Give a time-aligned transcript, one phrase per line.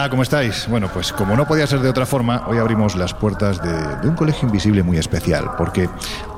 [0.00, 0.66] Hola, ¿cómo estáis?
[0.66, 4.08] Bueno, pues como no podía ser de otra forma, hoy abrimos las puertas de, de,
[4.08, 5.90] un colegio invisible muy especial, porque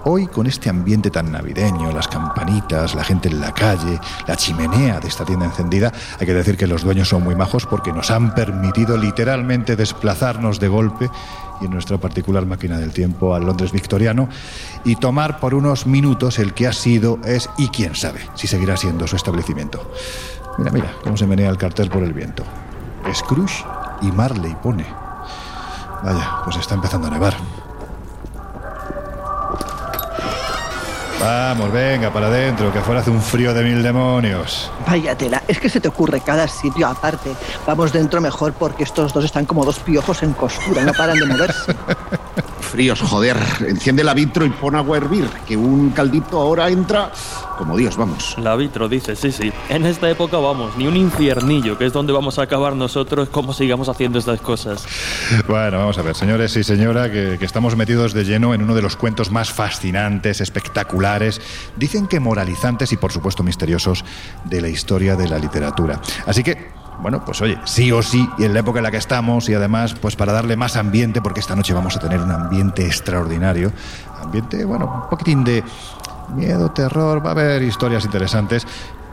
[0.03, 4.99] hoy con este ambiente tan navideño, las campanitas, la gente en la calle, la chimenea
[4.99, 8.11] de esta tienda encendida, hay que decir que los dueños son muy majos porque nos
[8.11, 11.09] han permitido literalmente desplazarnos de golpe
[11.61, 14.29] y en nuestra particular máquina del tiempo al Londres victoriano
[14.85, 18.77] y tomar por unos minutos el que ha sido, es y quién sabe si seguirá
[18.77, 19.89] siendo su establecimiento.
[20.59, 22.43] Mira, mira cómo se menea el cartel por el viento.
[23.13, 23.65] Scrooge
[24.01, 24.87] y Marley pone.
[26.03, 27.35] Vaya, pues está empezando a nevar.
[31.23, 34.73] Vamos, venga, para adentro, que afuera hace un frío de mil demonios.
[34.89, 37.31] Vaya tela, es que se te ocurre cada sitio aparte.
[37.65, 41.27] Vamos dentro mejor porque estos dos están como dos piojos en costura, no paran de
[41.27, 41.77] moverse.
[42.61, 43.37] Fríos, joder.
[43.69, 47.13] Enciende la vitro y pon agua a hervir, que un caldito ahora entra
[47.63, 48.35] como Dios, vamos.
[48.39, 49.53] La vitro dice, sí, sí.
[49.69, 53.53] En esta época vamos, ni un infiernillo, que es donde vamos a acabar nosotros, como
[53.53, 54.85] sigamos haciendo estas cosas.
[55.47, 58.75] Bueno, vamos a ver, señores y señora, que, que estamos metidos de lleno en uno
[58.75, 61.41] de los cuentos más fascinantes, espectaculares,
[61.77, 64.05] dicen que moralizantes y por supuesto misteriosos
[64.43, 66.01] de la historia de la literatura.
[66.27, 68.97] Así que bueno, pues oye, sí o sí, y en la época en la que
[68.97, 72.31] estamos, y además, pues para darle más ambiente, porque esta noche vamos a tener un
[72.31, 73.73] ambiente extraordinario,
[74.21, 75.65] ambiente, bueno, un poquitín de
[76.33, 78.67] miedo, terror, va a haber historias interesantes.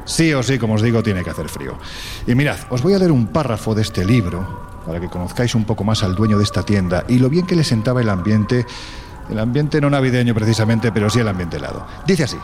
[0.06, 1.78] Sí o sí, como os digo, tiene que hacer frío.
[2.26, 5.66] Y mirad, os voy a leer un párrafo de este libro, para que conozcáis un
[5.66, 8.66] poco más al dueño de esta tienda, y lo bien que le sentaba el ambiente,
[9.30, 11.86] el ambiente no navideño precisamente, pero sí el ambiente helado.
[12.08, 12.38] Dice así.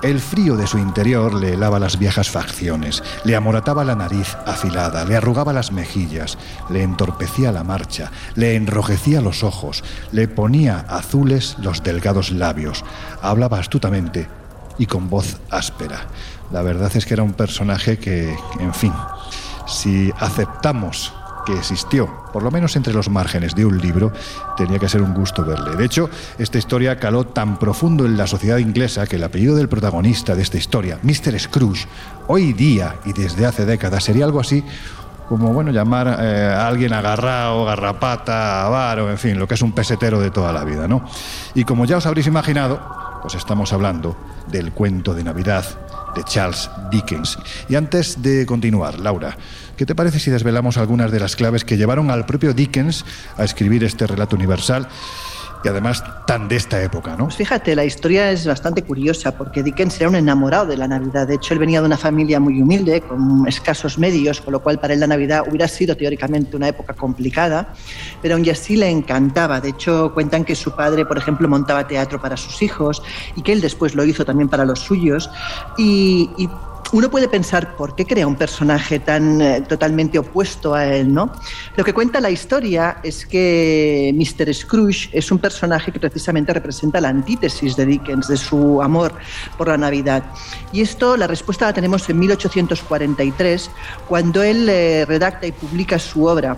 [0.00, 5.04] El frío de su interior le helaba las viejas facciones, le amorataba la nariz afilada,
[5.04, 6.38] le arrugaba las mejillas,
[6.70, 12.84] le entorpecía la marcha, le enrojecía los ojos, le ponía azules los delgados labios,
[13.22, 14.28] hablaba astutamente
[14.78, 16.06] y con voz áspera.
[16.52, 18.92] La verdad es que era un personaje que, en fin,
[19.66, 21.12] si aceptamos
[21.48, 24.12] que existió, por lo menos entre los márgenes de un libro,
[24.56, 25.76] tenía que ser un gusto verle.
[25.76, 29.68] De hecho, esta historia caló tan profundo en la sociedad inglesa que el apellido del
[29.68, 31.40] protagonista de esta historia, Mr.
[31.40, 31.86] Scrooge,
[32.26, 34.62] hoy día y desde hace décadas sería algo así
[35.28, 39.72] como bueno llamar eh, a alguien agarrado, garrapata, avaro, en fin, lo que es un
[39.72, 41.04] pesetero de toda la vida, ¿no?
[41.54, 42.80] Y como ya os habréis imaginado,
[43.22, 44.16] pues estamos hablando
[44.46, 45.64] del cuento de Navidad
[46.18, 47.38] de Charles Dickens.
[47.68, 49.36] Y antes de continuar, Laura,
[49.76, 53.04] ¿qué te parece si desvelamos algunas de las claves que llevaron al propio Dickens
[53.36, 54.88] a escribir este relato universal?
[55.64, 57.24] Y además tan de esta época, ¿no?
[57.24, 61.26] Pues fíjate, la historia es bastante curiosa porque Dickens era un enamorado de la Navidad.
[61.26, 64.78] De hecho, él venía de una familia muy humilde, con escasos medios, con lo cual
[64.78, 67.74] para él la Navidad hubiera sido teóricamente una época complicada,
[68.22, 69.60] pero aún así le encantaba.
[69.60, 73.02] De hecho, cuentan que su padre, por ejemplo, montaba teatro para sus hijos
[73.36, 75.30] y que él después lo hizo también para los suyos.
[75.76, 76.48] Y, y
[76.92, 81.32] uno puede pensar por qué crea un personaje tan eh, totalmente opuesto a él, ¿no?
[81.76, 84.54] Lo que cuenta la historia es que Mr.
[84.54, 89.12] Scrooge es un personaje que precisamente representa la antítesis de Dickens, de su amor
[89.56, 90.24] por la Navidad.
[90.72, 93.70] Y esto, la respuesta la tenemos en 1843,
[94.08, 96.56] cuando él eh, redacta y publica su obra.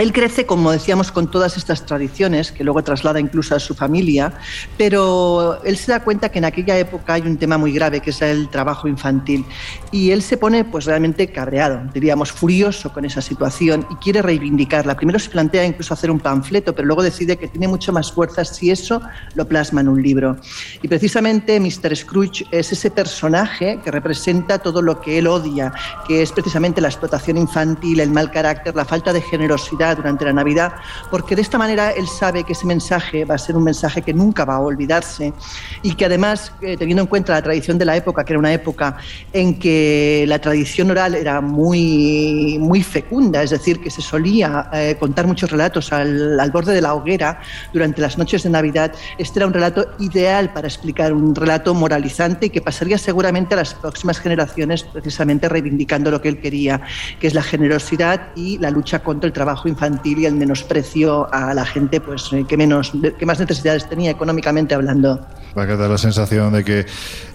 [0.00, 4.32] Él crece, como decíamos, con todas estas tradiciones, que luego traslada incluso a su familia,
[4.78, 8.08] pero él se da cuenta que en aquella época hay un tema muy grave, que
[8.08, 9.44] es el trabajo infantil.
[9.92, 14.96] Y él se pone pues realmente cabreado, diríamos furioso con esa situación y quiere reivindicarla.
[14.96, 18.42] Primero se plantea incluso hacer un panfleto, pero luego decide que tiene mucho más fuerza
[18.46, 19.02] si eso
[19.34, 20.38] lo plasma en un libro.
[20.80, 21.94] Y precisamente Mr.
[21.94, 25.74] Scrooge es ese personaje que representa todo lo que él odia,
[26.08, 30.32] que es precisamente la explotación infantil, el mal carácter, la falta de generosidad durante la
[30.32, 30.72] Navidad,
[31.10, 34.12] porque de esta manera él sabe que ese mensaje va a ser un mensaje que
[34.12, 35.32] nunca va a olvidarse
[35.82, 38.52] y que además, eh, teniendo en cuenta la tradición de la época, que era una
[38.52, 38.96] época
[39.32, 44.96] en que la tradición oral era muy, muy fecunda, es decir, que se solía eh,
[44.98, 47.40] contar muchos relatos al, al borde de la hoguera
[47.72, 52.46] durante las noches de Navidad, este era un relato ideal para explicar un relato moralizante
[52.46, 56.80] y que pasaría seguramente a las próximas generaciones precisamente reivindicando lo que él quería,
[57.18, 61.54] que es la generosidad y la lucha contra el trabajo infantil y el menosprecio a
[61.54, 65.26] la gente pues eh, que menos que más necesidades tenía económicamente hablando.
[65.56, 66.86] Va a quedar la sensación de que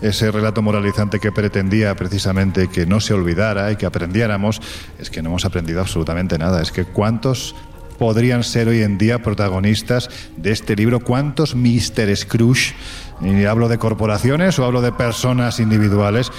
[0.02, 4.62] ese relato moralizante que pretendía precisamente que no se olvidara y que aprendiéramos
[5.00, 6.62] es que no hemos aprendido absolutamente nada.
[6.62, 7.56] Es que cuántos
[7.98, 12.16] podrían ser hoy en día protagonistas de este libro, cuántos Mr.
[12.16, 12.74] Scrooge,
[13.22, 16.32] y hablo de corporaciones o hablo de personas individuales,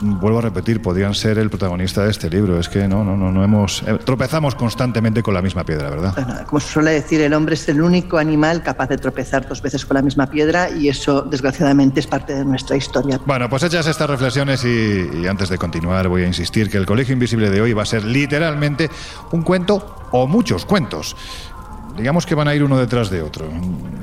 [0.00, 2.58] vuelvo a repetir, podían ser el protagonista de este libro.
[2.58, 3.82] Es que no, no, no, no hemos.
[3.82, 6.14] eh, tropezamos constantemente con la misma piedra, ¿verdad?
[6.14, 9.62] Bueno, como se suele decir, el hombre es el único animal capaz de tropezar dos
[9.62, 13.20] veces con la misma piedra y eso, desgraciadamente, es parte de nuestra historia.
[13.26, 16.86] Bueno, pues hechas estas reflexiones y, y antes de continuar voy a insistir que el
[16.86, 18.90] Colegio Invisible de hoy va a ser literalmente
[19.32, 21.16] un cuento o muchos cuentos.
[22.00, 23.46] Digamos que van a ir uno detrás de otro.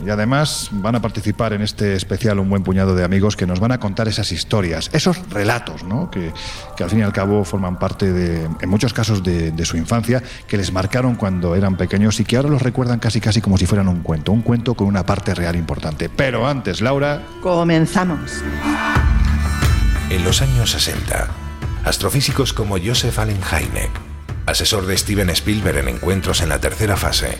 [0.05, 3.59] Y además van a participar en este especial un buen puñado de amigos que nos
[3.59, 6.11] van a contar esas historias, esos relatos, ¿no?
[6.11, 6.31] Que,
[6.77, 9.77] que al fin y al cabo forman parte de, en muchos casos, de, de su
[9.77, 13.57] infancia, que les marcaron cuando eran pequeños y que ahora los recuerdan casi casi como
[13.57, 16.07] si fueran un cuento, un cuento con una parte real importante.
[16.07, 18.43] Pero antes, Laura, Comenzamos.
[20.09, 21.27] En los años 60,
[21.83, 23.89] astrofísicos como Joseph Allen Hynek,
[24.45, 27.39] asesor de Steven Spielberg en encuentros en la tercera fase,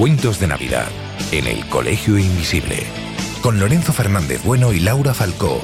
[0.00, 0.88] Cuentos de Navidad
[1.30, 2.86] en el Colegio Invisible,
[3.42, 5.62] con Lorenzo Fernández Bueno y Laura Falcó,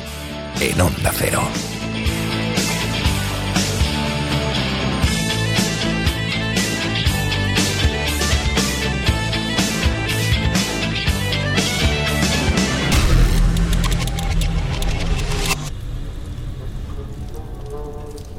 [0.60, 1.40] en Onda Cero.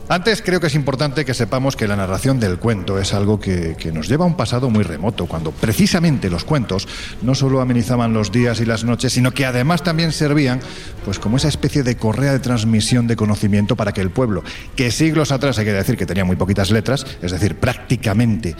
[0.09, 3.75] Antes creo que es importante que sepamos que la narración del cuento es algo que,
[3.77, 6.87] que, nos lleva a un pasado muy remoto, cuando precisamente los cuentos
[7.21, 10.61] no solo amenizaban los días y las noches, sino que además también servían
[11.03, 14.43] pues como esa especie de correa de transmisión de conocimiento para que el pueblo,
[14.77, 18.55] que siglos atrás hay que decir que tenía muy poquitas letras, es decir, prácticamente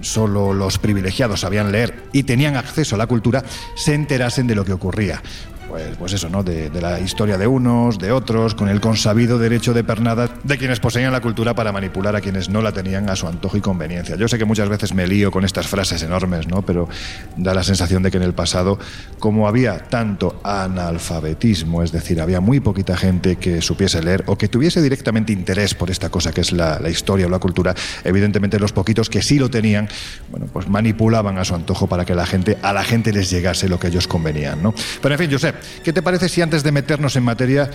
[0.00, 3.44] solo los privilegiados sabían leer y tenían acceso a la cultura,
[3.74, 5.22] se enterasen de lo que ocurría
[5.68, 6.42] pues, pues eso, ¿no?
[6.42, 10.58] De, de, la historia de unos, de otros, con el consabido derecho de pernada de
[10.58, 13.60] quienes poseían la cultura para manipular a quienes no la tenían a su antojo y
[13.60, 14.16] conveniencia.
[14.16, 16.62] Yo sé que muchas veces me lío con estas frases enormes, ¿no?
[16.62, 16.88] Pero
[17.36, 18.78] da la sensación de que en el pasado,
[19.18, 24.48] como había tanto analfabetismo, es decir, había muy poquita gente que supiese leer o que
[24.48, 27.74] tuviese directamente interés por esta cosa que es la, historia o la cultura,
[28.04, 29.88] evidentemente los poquitos que sí lo tenían,
[30.30, 33.68] bueno, pues manipulaban a su antojo para que la gente, a la gente les llegase
[33.68, 34.74] lo que ellos convenían, ¿no?
[35.02, 35.52] Pero en fin, sé,
[35.84, 37.70] ¿Qué te parece si antes de meternos en materia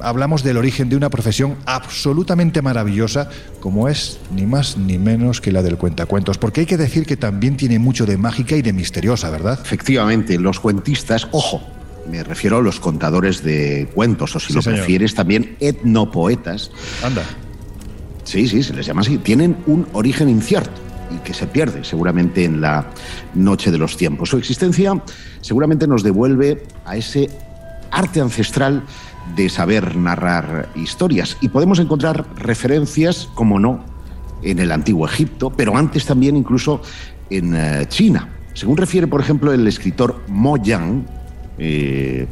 [0.00, 3.28] hablamos del origen de una profesión absolutamente maravillosa
[3.60, 6.38] como es ni más ni menos que la del cuentacuentos?
[6.38, 9.58] Porque hay que decir que también tiene mucho de mágica y de misteriosa, ¿verdad?
[9.62, 11.62] Efectivamente, los cuentistas, ojo,
[12.10, 14.78] me refiero a los contadores de cuentos, o si Sí, lo señor.
[14.80, 16.70] prefieres también etnopoetas.
[17.02, 17.22] Anda.
[18.24, 19.18] Sí, sí, se les llama así.
[19.18, 20.70] Tienen un origen incierto
[21.14, 22.86] y que se pierde seguramente en la
[23.34, 24.30] noche de los tiempos.
[24.30, 25.00] Su existencia
[25.40, 27.30] seguramente nos devuelve a ese
[27.90, 28.82] arte ancestral
[29.36, 33.84] de saber narrar historias y podemos encontrar referencias, como no,
[34.42, 36.82] en el antiguo Egipto, pero antes también incluso
[37.30, 38.28] en eh, China.
[38.54, 41.06] Según refiere, por ejemplo, el escritor Mo Yan,
[41.62, 42.26] eh,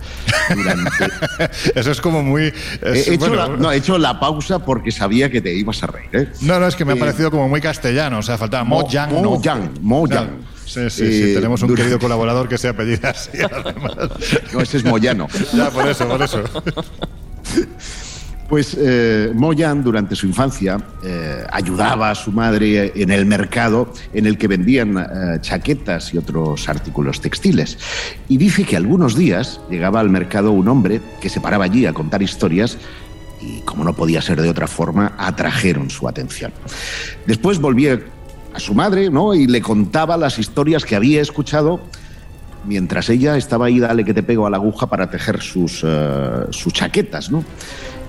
[0.55, 0.91] durante,
[1.75, 2.45] Eso es como muy...
[2.83, 5.83] es- he, hecho bueno, la, no, he hecho la pausa porque sabía que te ibas
[5.83, 6.09] a reír.
[6.13, 6.29] ¿eh?
[6.43, 8.81] no, no, es que me ha eh, parecido como muy castellano, o sea, faltaba Mo-
[8.83, 9.43] Mo Yang, Mo ¿no?
[9.43, 10.07] Yang, Mo.
[10.09, 10.29] Yang.
[10.67, 13.93] Sí, sí, sí, Eh, tenemos un durante- querido colaborador que se apellida así, además.
[14.53, 15.27] No, ese es Moyano.
[15.53, 16.43] ya, por eso, por eso.
[18.51, 23.93] Pues eh, Mo Yan, durante su infancia, eh, ayudaba a su madre en el mercado
[24.13, 27.79] en el que vendían eh, chaquetas y otros artículos textiles.
[28.29, 31.93] Y dice que algunos días llegaba al mercado un hombre que se paraba allí a
[31.93, 32.77] contar historias
[33.41, 36.53] y, como no podía ser de otra forma, atrajeron su atención.
[37.27, 38.01] Después volvía
[38.53, 39.33] a su madre ¿no?
[39.33, 41.81] y le contaba las historias que había escuchado
[42.65, 45.85] mientras ella estaba ahí, dale que te pego a la aguja para tejer sus,
[46.51, 47.43] sus chaquetas, ¿no?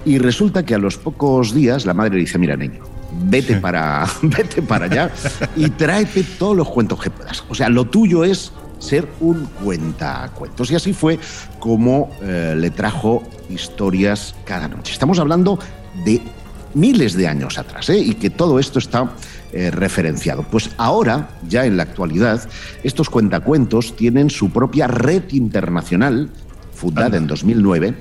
[0.05, 2.83] Y resulta que a los pocos días la madre le dice, mira, niño,
[3.25, 5.11] vete para, vete para allá
[5.55, 7.43] y tráete todos los cuentos que puedas.
[7.49, 10.71] O sea, lo tuyo es ser un cuentacuentos.
[10.71, 11.19] Y así fue
[11.59, 14.91] como eh, le trajo historias cada noche.
[14.91, 15.59] Estamos hablando
[16.03, 16.21] de
[16.73, 17.99] miles de años atrás, ¿eh?
[17.99, 19.11] y que todo esto está
[19.51, 20.43] eh, referenciado.
[20.43, 22.41] Pues ahora, ya en la actualidad,
[22.83, 26.29] estos cuentacuentos tienen su propia red internacional,
[26.73, 27.93] fundada en 2009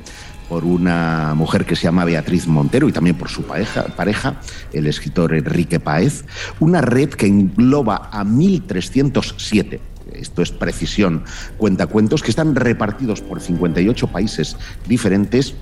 [0.51, 4.41] por una mujer que se llama Beatriz Montero y también por su pareja, pareja,
[4.73, 6.25] el escritor Enrique Páez,
[6.59, 9.79] una red que engloba a 1.307
[10.13, 11.23] esto es precisión,
[11.57, 14.57] cuentacuentos que están repartidos por 58 países
[14.89, 15.55] diferentes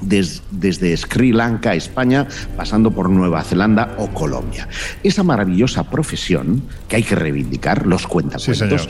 [0.00, 4.68] desde Sri Lanka, España, pasando por Nueva Zelanda o Colombia.
[5.04, 8.88] Esa maravillosa profesión que hay que reivindicar, los cuentacuentos,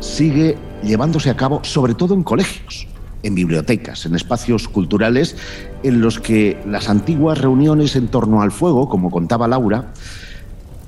[0.00, 2.88] sigue llevándose a cabo sobre todo en colegios
[3.22, 5.36] en bibliotecas, en espacios culturales
[5.82, 9.92] en los que las antiguas reuniones en torno al fuego, como contaba Laura,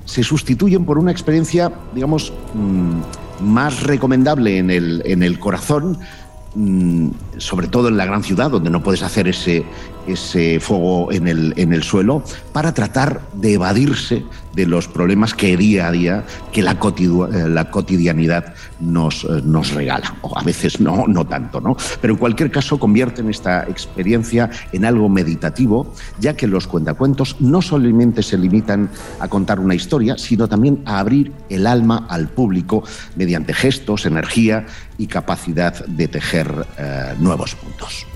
[0.05, 5.97] se sustituyen por una experiencia, digamos, mm, más recomendable en el, en el corazón,
[6.53, 9.65] mm, sobre todo en la gran ciudad, donde no puedes hacer ese,
[10.07, 14.23] ese fuego en el, en el suelo, para tratar de evadirse
[14.55, 19.71] de los problemas que día a día, que la, eh, la cotidianidad nos, eh, nos
[19.73, 20.15] regala.
[20.21, 21.75] O a veces no, no tanto, ¿no?
[22.01, 27.61] Pero en cualquier caso convierten esta experiencia en algo meditativo, ya que los cuentacuentos no
[27.61, 32.83] solamente se limitan a contar una historia, sino también a abrir el alma al público
[33.15, 34.65] mediante gestos, energía
[34.97, 38.07] y capacidad de tejer eh, nuevos puntos.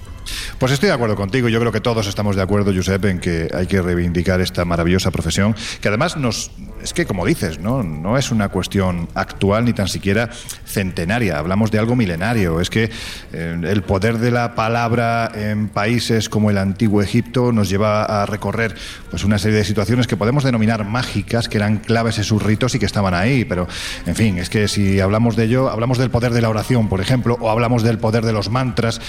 [0.57, 1.49] Pues estoy de acuerdo contigo.
[1.49, 5.11] Yo creo que todos estamos de acuerdo, Josep, en que hay que reivindicar esta maravillosa
[5.11, 6.51] profesión, que además nos.
[6.81, 8.17] Es que, como dices, ¿no?
[8.17, 10.29] es una cuestión actual ni tan siquiera
[10.65, 11.37] centenaria.
[11.37, 12.61] Hablamos de algo milenario.
[12.61, 12.89] Es que
[13.33, 18.25] eh, el poder de la palabra en países como el antiguo Egipto nos lleva a
[18.25, 18.75] recorrer
[19.09, 22.75] pues, una serie de situaciones que podemos denominar mágicas, que eran claves en sus ritos
[22.75, 23.43] y que estaban ahí.
[23.43, 23.67] Pero,
[24.05, 27.01] en fin, es que si hablamos de ello, hablamos del poder de la oración, por
[27.01, 29.01] ejemplo, o hablamos del poder de los mantras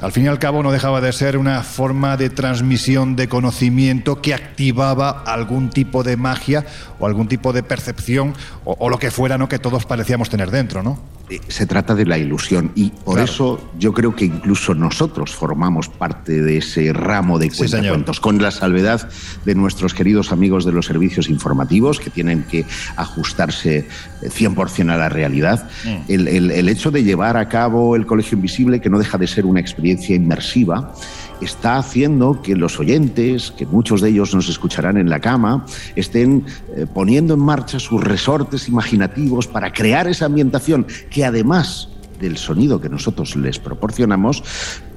[0.00, 4.22] al fin y al cabo no dejaba de ser una forma de transmisión de conocimiento
[4.22, 6.64] que activaba algún tipo de magia
[7.00, 8.34] o algún tipo de percepción
[8.70, 9.48] o, lo que fuera ¿no?
[9.48, 11.00] que todos parecíamos tener dentro, ¿no?
[11.30, 15.88] Eh, se trata de la ilusión y por eso yo creo que incluso nosotros formamos
[15.88, 19.08] parte de ese ramo de cuentacuentos, con la salvedad
[19.46, 23.88] de nuestros queridos amigos de los servicios informativos que tienen que ajustarse
[24.20, 25.66] 100% a la realidad.
[25.84, 26.12] Mm.
[26.12, 29.46] El, el hecho de llevar a cabo el Colegio Invisible, que no deja de ser
[29.46, 30.92] una experiencia inmersiva,
[31.40, 35.64] está haciendo que los oyentes, que muchos de ellos nos escucharán en la cama,
[35.96, 36.44] estén
[36.76, 42.80] eh, poniendo en marcha sus resortes imaginativos para crear esa ambientación que además del sonido
[42.80, 44.42] que nosotros les proporcionamos,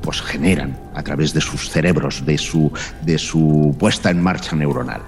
[0.01, 2.71] pues generan a través de sus cerebros, de su,
[3.03, 5.01] de su puesta en marcha neuronal.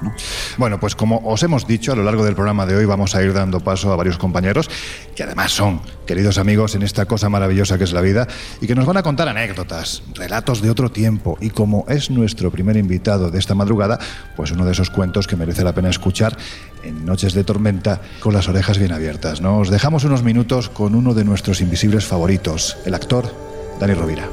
[0.58, 3.24] Bueno, pues como os hemos dicho, a lo largo del programa de hoy vamos a
[3.24, 4.70] ir dando paso a varios compañeros
[5.16, 8.28] que además son queridos amigos en esta cosa maravillosa que es la vida
[8.62, 12.52] y que nos van a contar anécdotas, relatos de otro tiempo y como es nuestro
[12.52, 14.00] primer invitado de esta madrugada,
[14.36, 16.38] pues uno de esos cuentos que merece la pena escuchar
[16.84, 19.42] en noches de tormenta con las orejas bien abiertas.
[19.42, 19.60] ¿no?
[19.60, 23.34] Os dejamos unos minutos con uno de nuestros invisibles favoritos, el actor
[23.80, 24.30] Dani Rovira.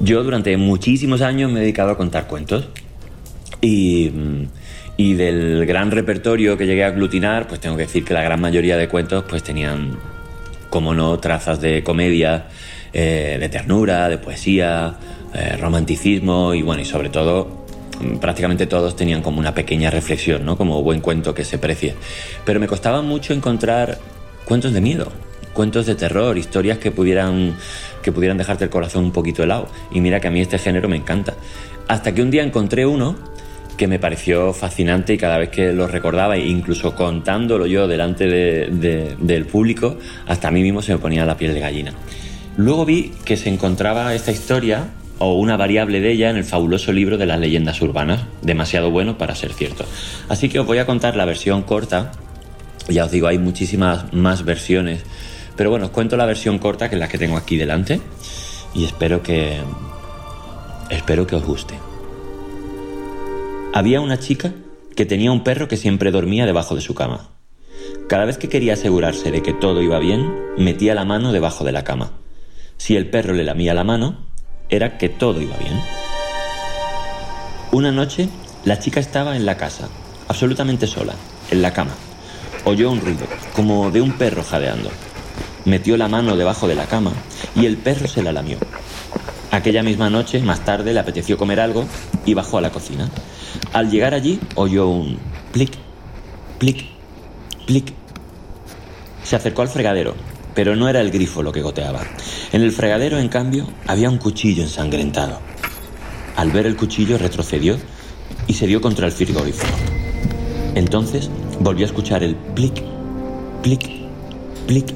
[0.00, 2.68] Yo durante muchísimos años me he dedicado a contar cuentos
[3.60, 4.10] y,
[4.96, 8.78] del gran repertorio que llegué a aglutinar, pues tengo que decir que la gran mayoría
[8.78, 9.98] de cuentos pues tenían,
[10.70, 12.46] como no, trazas de comedia,
[12.94, 14.94] eh, de ternura, de poesía,
[15.34, 17.60] eh, romanticismo y bueno, y sobre todo
[18.20, 20.56] prácticamente todos tenían como una pequeña reflexión, ¿no?
[20.56, 21.94] Como buen cuento que se precie.
[22.44, 23.98] Pero me costaba mucho encontrar
[24.44, 25.12] cuentos de miedo,
[25.52, 27.56] cuentos de terror, historias que pudieran
[28.02, 29.68] que pudieran dejarte el corazón un poquito helado.
[29.92, 31.34] Y mira que a mí este género me encanta.
[31.88, 33.16] Hasta que un día encontré uno
[33.76, 38.26] que me pareció fascinante y cada vez que lo recordaba, e incluso contándolo yo delante
[38.26, 39.96] del público,
[40.26, 41.94] hasta a mí mismo se me ponía la piel de gallina.
[42.56, 44.88] Luego vi que se encontraba esta historia
[45.20, 49.18] o una variable de ella en el fabuloso libro de las leyendas urbanas, demasiado bueno
[49.18, 49.84] para ser cierto.
[50.28, 52.12] Así que os voy a contar la versión corta,
[52.88, 55.04] ya os digo, hay muchísimas más versiones,
[55.56, 58.00] pero bueno, os cuento la versión corta que es la que tengo aquí delante
[58.74, 59.58] y espero que
[60.88, 61.74] espero que os guste.
[63.74, 64.52] Había una chica
[64.96, 67.28] que tenía un perro que siempre dormía debajo de su cama.
[68.08, 71.72] Cada vez que quería asegurarse de que todo iba bien, metía la mano debajo de
[71.72, 72.12] la cama.
[72.78, 74.29] Si el perro le lamía la mano,
[74.70, 75.80] era que todo iba bien.
[77.72, 78.28] Una noche,
[78.64, 79.88] la chica estaba en la casa,
[80.28, 81.14] absolutamente sola,
[81.50, 81.92] en la cama.
[82.64, 84.90] Oyó un ruido, como de un perro jadeando.
[85.64, 87.12] Metió la mano debajo de la cama
[87.54, 88.58] y el perro se la lamió.
[89.50, 91.84] Aquella misma noche, más tarde, le apeteció comer algo
[92.24, 93.10] y bajó a la cocina.
[93.72, 95.18] Al llegar allí, oyó un
[95.52, 95.72] plic,
[96.58, 96.86] plic,
[97.66, 97.92] plic.
[99.24, 100.14] Se acercó al fregadero,
[100.60, 102.02] pero no era el grifo lo que goteaba.
[102.52, 105.40] En el fregadero, en cambio, había un cuchillo ensangrentado.
[106.36, 107.78] Al ver el cuchillo retrocedió
[108.46, 109.72] y se dio contra el frigorífico.
[110.74, 112.82] Entonces volvió a escuchar el plic,
[113.62, 113.88] plic,
[114.66, 114.94] plic.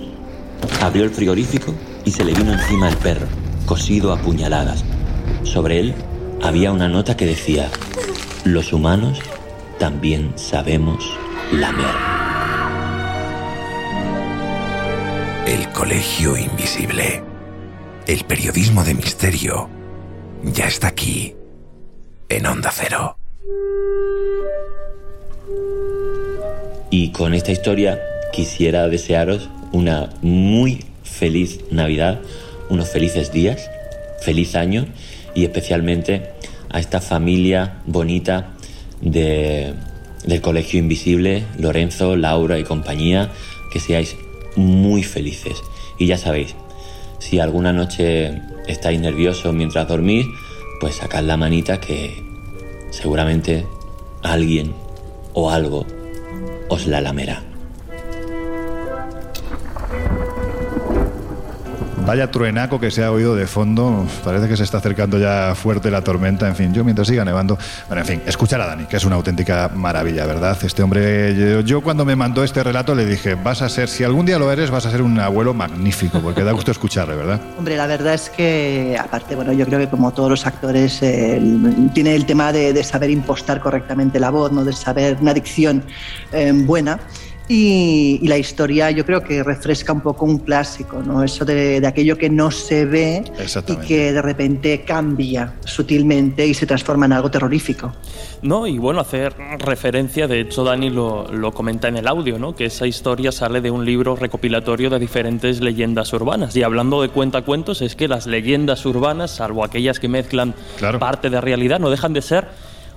[0.83, 3.26] Abrió el frigorífico y se le vino encima el perro,
[3.64, 4.85] cosido a puñaladas.
[5.44, 5.94] Sobre él
[6.42, 7.71] había una nota que decía,
[8.44, 9.18] los humanos
[9.78, 11.11] también sabemos
[11.52, 12.13] lamer.
[15.85, 17.23] Colegio Invisible.
[18.07, 19.69] El periodismo de misterio
[20.43, 21.35] ya está aquí,
[22.31, 23.19] en Onda Cero.
[26.88, 28.00] Y con esta historia
[28.33, 32.19] quisiera desearos una muy feliz Navidad,
[32.71, 33.71] unos felices días,
[34.23, 34.87] feliz año
[35.35, 36.31] y especialmente
[36.71, 38.55] a esta familia bonita
[39.03, 39.75] de,
[40.25, 43.31] del Colegio Invisible, Lorenzo, Laura y compañía,
[43.71, 44.17] que seáis
[44.57, 45.62] muy felices.
[45.99, 46.55] Y ya sabéis,
[47.19, 50.27] si alguna noche estáis nerviosos mientras dormís,
[50.81, 52.23] pues sacad la manita que
[52.91, 53.67] seguramente
[54.23, 54.75] alguien
[55.33, 55.87] o algo
[56.69, 57.43] os la lamerá.
[62.06, 64.06] Vaya truenaco que se ha oído de fondo.
[64.23, 66.46] Parece que se está acercando ya fuerte la tormenta.
[66.46, 67.56] En fin, yo mientras siga nevando.
[67.88, 70.58] Bueno, en fin, escuchar a Dani, que es una auténtica maravilla, ¿verdad?
[70.62, 74.04] Este hombre, yo, yo, cuando me mandó este relato le dije, vas a ser, si
[74.04, 77.40] algún día lo eres, vas a ser un abuelo magnífico, porque da gusto escucharle, ¿verdad?
[77.58, 81.40] Hombre, la verdad es que, aparte, bueno, yo creo que como todos los actores, eh,
[81.94, 84.62] tiene el tema de, de, saber impostar correctamente la voz, ¿no?
[84.62, 85.82] De saber una dicción
[86.32, 87.00] eh, buena.
[87.47, 91.23] Y, y, la historia yo creo que refresca un poco un clásico, ¿no?
[91.23, 93.23] Eso de, de aquello que no se ve
[93.67, 97.93] y que de repente cambia sutilmente y se transforma en algo terrorífico.
[98.41, 102.55] No, y bueno, hacer referencia, de hecho Dani lo, lo, comenta en el audio, ¿no?
[102.55, 106.57] Que esa historia sale de un libro recopilatorio de diferentes leyendas urbanas.
[106.57, 110.99] Y hablando de cuentacuentos, es que las leyendas urbanas, salvo aquellas que mezclan claro.
[110.99, 112.49] parte de realidad, no dejan de ser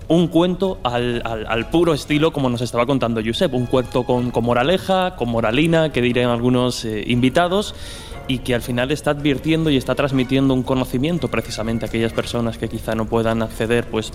[0.07, 4.31] un cuento al, al, al, puro estilo como nos estaba contando Josep, un cuento con,
[4.31, 7.75] con moraleja, con moralina, que dirían algunos eh, invitados,
[8.27, 12.57] y que al final está advirtiendo y está transmitiendo un conocimiento precisamente a aquellas personas
[12.57, 14.11] que quizá no puedan acceder pues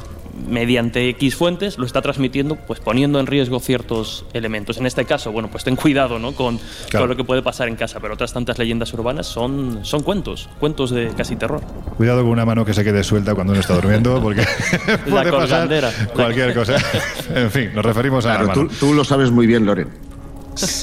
[0.49, 4.77] mediante X fuentes, lo está transmitiendo pues poniendo en riesgo ciertos elementos.
[4.77, 6.33] En este caso, bueno, pues ten cuidado ¿no?
[6.33, 6.59] con,
[6.91, 7.05] claro.
[7.05, 10.49] con lo que puede pasar en casa, pero otras tantas leyendas urbanas son, son cuentos,
[10.61, 11.63] cuentos de casi terror.
[11.97, 14.45] Cuidado con una mano que se quede suelta cuando uno está durmiendo, porque
[15.09, 15.69] puede pasar
[16.15, 16.77] cualquier cosa.
[17.35, 18.69] en fin, nos referimos a claro, la mano.
[18.69, 19.89] Tú, tú, lo sabes muy bien, Loren.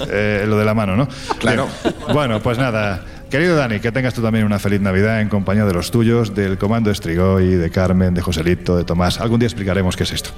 [0.10, 1.08] Eh, lo de la mano, ¿no?
[1.40, 1.68] Claro.
[1.84, 1.96] Bien.
[2.14, 3.04] Bueno, pues nada.
[3.30, 6.58] Querido Dani, que tengas tú también una feliz Navidad en compañía de los tuyos, del
[6.58, 9.20] Comando Estrigoy, de Carmen, de Joselito, de Tomás.
[9.20, 10.32] Algún día explicaremos qué es esto.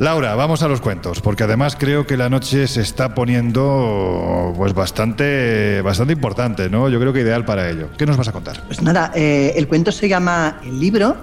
[0.00, 4.72] Laura, vamos a los cuentos, porque además creo que la noche se está poniendo pues
[4.72, 6.88] bastante, bastante importante, ¿no?
[6.88, 7.88] Yo creo que ideal para ello.
[7.96, 8.62] ¿Qué nos vas a contar?
[8.66, 11.16] Pues nada, eh, el cuento se llama El libro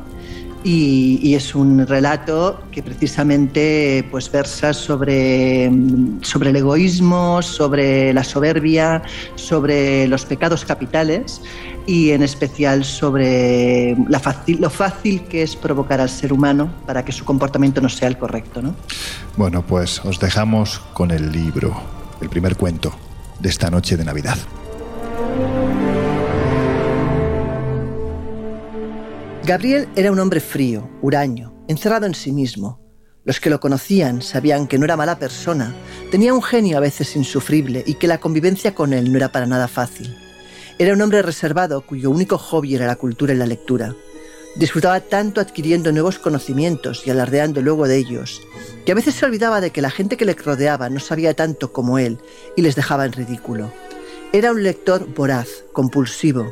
[0.65, 5.71] y, es un relato que precisamente pues versa sobre,
[6.21, 9.03] sobre el egoísmo, sobre la soberbia,
[9.35, 11.41] sobre los pecados capitales
[11.85, 17.05] y en especial sobre la fácil, lo fácil que es provocar al ser humano para
[17.05, 18.63] que su comportamiento no sea el correcto.
[18.63, 18.73] ¿no?
[19.37, 21.79] Bueno, pues os dejamos con el libro,
[22.21, 22.91] el primer cuento
[23.39, 24.37] de esta noche de Navidad.
[29.45, 32.81] Gabriel era un hombre frío, huraño, encerrado en sí mismo.
[33.25, 35.75] Los que lo conocían sabían que no era mala persona,
[36.09, 39.45] tenía un genio a veces insufrible y que la convivencia con él no era para
[39.45, 40.17] nada fácil.
[40.79, 43.93] Era un hombre reservado cuyo único hobby era la cultura y la lectura.
[44.55, 48.41] Disfrutaba tanto adquiriendo nuevos conocimientos y alardeando luego de ellos,
[48.83, 51.71] que a veces se olvidaba de que la gente que le rodeaba no sabía tanto
[51.71, 52.17] como él
[52.55, 53.71] y les dejaba en ridículo.
[54.33, 56.51] Era un lector voraz, compulsivo,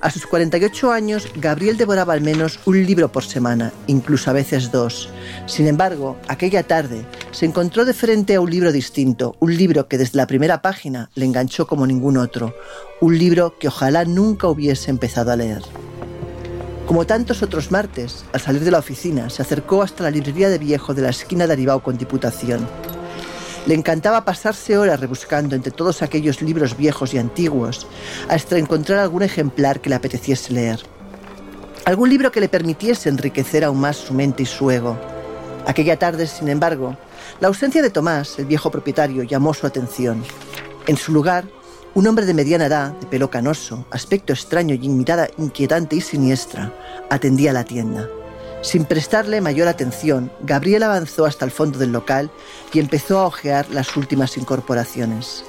[0.00, 4.72] a sus 48 años, Gabriel devoraba al menos un libro por semana, incluso a veces
[4.72, 5.08] dos.
[5.46, 9.98] Sin embargo, aquella tarde se encontró de frente a un libro distinto, un libro que
[9.98, 12.54] desde la primera página le enganchó como ningún otro,
[13.00, 15.62] un libro que ojalá nunca hubiese empezado a leer.
[16.86, 20.58] Como tantos otros martes, al salir de la oficina, se acercó hasta la librería de
[20.58, 22.66] viejo de la esquina de Aribao con Diputación.
[23.66, 27.86] Le encantaba pasarse horas rebuscando entre todos aquellos libros viejos y antiguos
[28.28, 30.80] hasta encontrar algún ejemplar que le apeteciese leer.
[31.84, 34.98] Algún libro que le permitiese enriquecer aún más su mente y su ego.
[35.66, 36.96] Aquella tarde, sin embargo,
[37.40, 40.24] la ausencia de Tomás, el viejo propietario, llamó su atención.
[40.88, 41.44] En su lugar,
[41.94, 46.72] un hombre de mediana edad, de pelo canoso, aspecto extraño y mirada inquietante y siniestra,
[47.10, 48.08] atendía la tienda.
[48.62, 52.30] Sin prestarle mayor atención, Gabriel avanzó hasta el fondo del local
[52.72, 55.44] y empezó a hojear las últimas incorporaciones.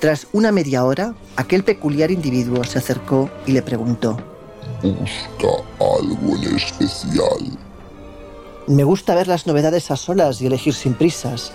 [0.00, 4.16] Tras una media hora, aquel peculiar individuo se acercó y le preguntó.
[4.82, 7.58] ¿Busca algo en especial?
[8.66, 11.52] Me gusta ver las novedades a solas y elegir sin prisas,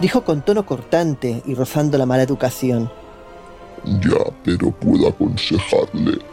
[0.00, 2.90] dijo con tono cortante y rozando la mala educación.
[3.84, 6.31] Ya, pero puedo aconsejarle.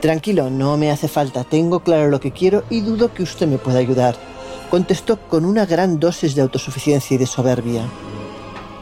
[0.00, 1.42] Tranquilo, no me hace falta.
[1.42, 4.16] Tengo claro lo que quiero y dudo que usted me pueda ayudar.
[4.70, 7.82] contestó con una gran dosis de autosuficiencia y de soberbia.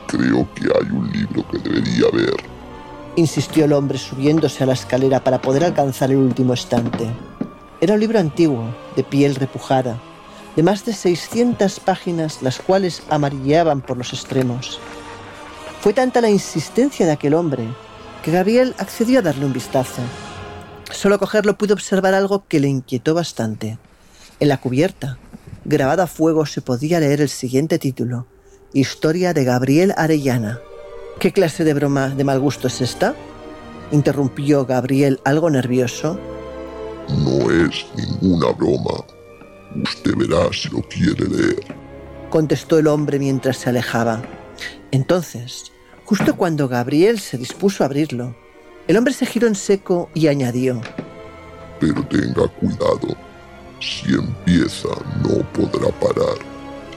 [0.08, 2.34] Creo que hay un libro que debería ver.
[3.14, 7.06] Insistió el hombre subiéndose a la escalera para poder alcanzar el último estante.
[7.80, 8.64] Era un libro antiguo,
[8.96, 9.96] de piel repujada,
[10.56, 14.80] de más de 600 páginas, las cuales amarilleaban por los extremos.
[15.80, 17.64] Fue tanta la insistencia de aquel hombre
[18.24, 20.02] que Gabriel accedió a darle un vistazo.
[20.90, 23.78] Solo cogerlo pudo observar algo que le inquietó bastante.
[24.40, 25.18] En la cubierta,
[25.64, 28.26] grabado a fuego, se podía leer el siguiente título:
[28.72, 30.60] Historia de Gabriel Arellana.
[31.18, 33.14] ¿Qué clase de broma de mal gusto es esta?
[33.92, 36.18] interrumpió Gabriel algo nervioso.
[37.08, 39.04] No es ninguna broma.
[39.82, 41.64] Usted verá si lo quiere leer.
[42.30, 44.22] contestó el hombre mientras se alejaba.
[44.90, 45.72] Entonces,
[46.04, 48.36] justo cuando Gabriel se dispuso a abrirlo,
[48.88, 50.80] el hombre se giró en seco y añadió,
[51.80, 53.16] Pero tenga cuidado.
[53.80, 54.88] Si empieza,
[55.22, 56.38] no podrá parar.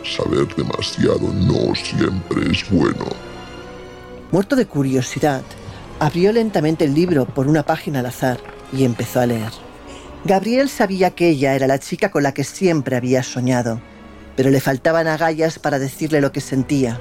[0.04, 3.06] Saber demasiado no siempre es bueno.
[4.32, 5.42] muerto de curiosidad,
[6.00, 8.40] abrió lentamente el libro por una página al azar
[8.72, 9.52] y empezó a leer.
[10.24, 13.82] Gabriel sabía que ella era la chica con la que siempre había soñado,
[14.36, 17.00] pero le faltaban agallas para decirle lo que sentía.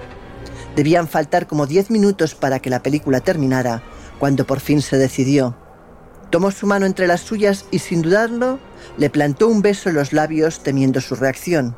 [0.75, 3.83] Debían faltar como diez minutos para que la película terminara,
[4.19, 5.57] cuando por fin se decidió.
[6.31, 8.59] Tomó su mano entre las suyas y sin dudarlo,
[8.99, 11.77] le plantó un beso en los labios temiendo su reacción.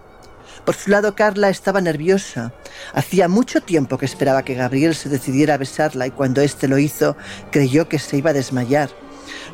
[0.65, 2.53] Por su lado, Carla estaba nerviosa.
[2.93, 6.79] Hacía mucho tiempo que esperaba que Gabriel se decidiera a besarla y cuando éste lo
[6.79, 7.17] hizo,
[7.51, 8.91] creyó que se iba a desmayar.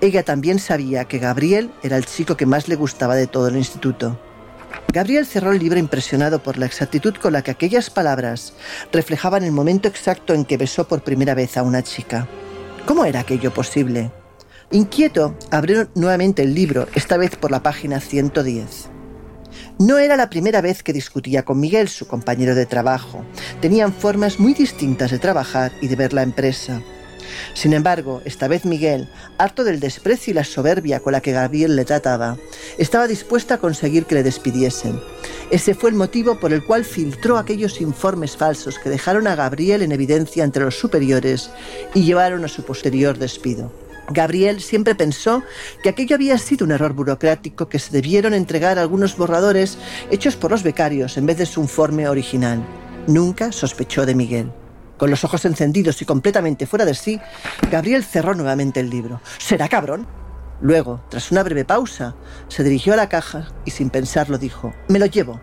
[0.01, 3.57] Ella también sabía que Gabriel era el chico que más le gustaba de todo el
[3.57, 4.19] instituto.
[4.93, 8.55] Gabriel cerró el libro impresionado por la exactitud con la que aquellas palabras
[8.93, 12.27] reflejaban el momento exacto en que besó por primera vez a una chica.
[12.87, 14.13] ¿Cómo era aquello posible?
[14.71, 18.91] Inquieto, abrió nuevamente el libro, esta vez por la página 110.
[19.81, 23.25] No era la primera vez que discutía con Miguel, su compañero de trabajo.
[23.61, 26.81] Tenían formas muy distintas de trabajar y de ver la empresa.
[27.55, 29.09] Sin embargo, esta vez Miguel,
[29.39, 32.37] harto del desprecio y la soberbia con la que Gabriel le trataba,
[32.79, 35.01] estaba dispuesta a conseguir que le despidiesen.
[35.51, 39.83] Ese fue el motivo por el cual filtró aquellos informes falsos que dejaron a Gabriel
[39.83, 41.51] en evidencia entre los superiores
[41.95, 43.73] y llevaron a su posterior despido.
[44.09, 45.43] Gabriel siempre pensó
[45.83, 49.79] que aquello había sido un error burocrático que se debieron entregar algunos borradores
[50.11, 52.65] hechos por los becarios en vez de su informe original.
[53.07, 54.51] Nunca sospechó de Miguel.
[54.99, 57.21] Con los ojos encendidos y completamente fuera de sí,
[57.71, 59.21] Gabriel cerró nuevamente el libro.
[59.39, 60.07] ¿Será cabrón?
[60.61, 62.15] Luego, tras una breve pausa,
[62.49, 65.41] se dirigió a la caja y sin pensarlo dijo, me lo llevo.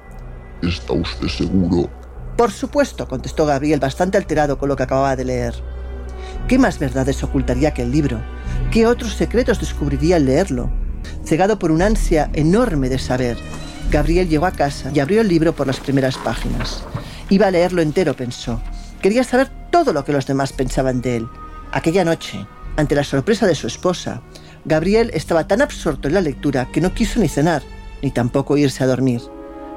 [0.64, 1.90] ¿Está usted seguro?
[2.36, 5.54] Por supuesto, contestó Gabriel bastante alterado con lo que acababa de leer.
[6.48, 8.20] ¿Qué más verdades ocultaría aquel libro?
[8.72, 10.72] ¿Qué otros secretos descubriría al leerlo?
[11.26, 13.38] Cegado por una ansia enorme de saber,
[13.92, 16.84] Gabriel llegó a casa y abrió el libro por las primeras páginas.
[17.30, 18.60] Iba a leerlo entero, pensó.
[19.04, 21.30] Quería saber todo lo que los demás pensaban de él.
[21.74, 24.22] Aquella noche, ante la sorpresa de su esposa,
[24.64, 27.64] Gabriel estaba tan absorto en la lectura que no quiso ni cenar,
[28.02, 29.22] ni tampoco irse a dormir.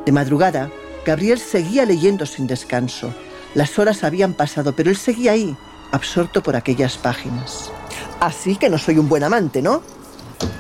[0.05, 0.71] De madrugada,
[1.05, 3.13] Gabriel seguía leyendo sin descanso.
[3.55, 5.57] Las horas habían pasado, pero él seguía ahí,
[5.91, 7.73] absorto por aquellas páginas.
[8.21, 9.83] Así que no soy un buen amante, ¿no?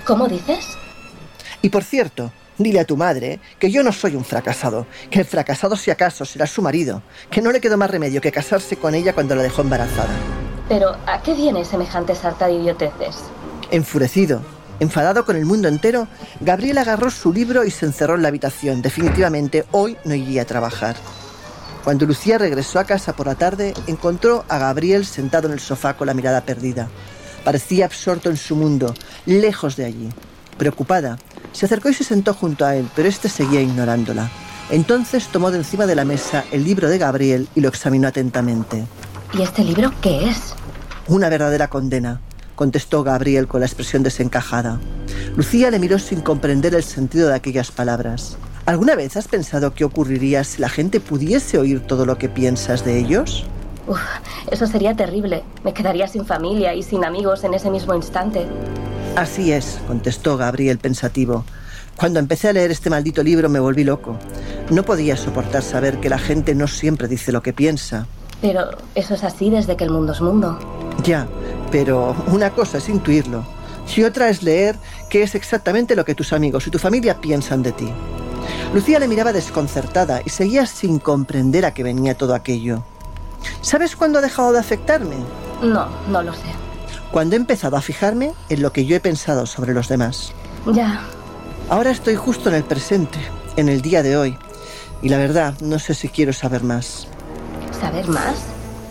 [0.05, 0.67] ¿Cómo dices?
[1.63, 5.25] Y por cierto, dile a tu madre que yo no soy un fracasado, que el
[5.25, 8.95] fracasado si acaso será su marido, que no le quedó más remedio que casarse con
[8.95, 10.15] ella cuando la dejó embarazada.
[10.69, 13.17] Pero, ¿a qué viene semejante sarta de idioteces?
[13.71, 14.43] Enfurecido,
[14.81, 16.09] enfadado con el mundo entero,
[16.41, 18.83] Gabriel agarró su libro y se encerró en la habitación.
[18.83, 20.97] Definitivamente hoy no iría a trabajar.
[21.85, 25.97] Cuando Lucía regresó a casa por la tarde, encontró a Gabriel sentado en el sofá
[25.97, 26.89] con la mirada perdida.
[27.45, 28.93] Parecía absorto en su mundo,
[29.25, 30.09] lejos de allí.
[30.59, 31.17] Preocupada,
[31.57, 34.31] se acercó y se sentó junto a él, pero éste seguía ignorándola.
[34.71, 38.85] Entonces tomó de encima de la mesa el libro de Gabriel y lo examinó atentamente.
[39.33, 40.55] ¿Y este libro qué es?
[41.09, 42.21] Una verdadera condena,
[42.55, 44.81] contestó Gabriel con la expresión desencajada.
[45.37, 48.37] Lucía le miró sin comprender el sentido de aquellas palabras.
[48.67, 52.85] ¿Alguna vez has pensado qué ocurriría si la gente pudiese oír todo lo que piensas
[52.85, 53.47] de ellos?
[53.87, 54.01] Uf,
[54.51, 55.43] eso sería terrible.
[55.65, 58.47] Me quedaría sin familia y sin amigos en ese mismo instante.
[59.17, 61.45] Así es, contestó Gabriel pensativo.
[61.97, 64.19] Cuando empecé a leer este maldito libro me volví loco.
[64.71, 68.07] No podía soportar saber que la gente no siempre dice lo que piensa.
[68.43, 70.59] Pero eso es así desde que el mundo es mundo.
[71.05, 71.27] Ya,
[71.71, 73.47] pero una cosa es intuirlo
[73.95, 74.77] y otra es leer
[75.09, 77.89] qué es exactamente lo que tus amigos y tu familia piensan de ti.
[78.75, 82.85] Lucía le miraba desconcertada y seguía sin comprender a qué venía todo aquello.
[83.61, 85.17] ¿Sabes cuándo ha dejado de afectarme?
[85.63, 86.55] No, no lo sé.
[87.11, 90.33] Cuando he empezado a fijarme en lo que yo he pensado sobre los demás.
[90.73, 91.01] Ya.
[91.69, 93.19] Ahora estoy justo en el presente,
[93.57, 94.39] en el día de hoy,
[95.03, 97.07] Y la verdad, no sé si quiero saber más.
[97.81, 98.37] ¿Saber más?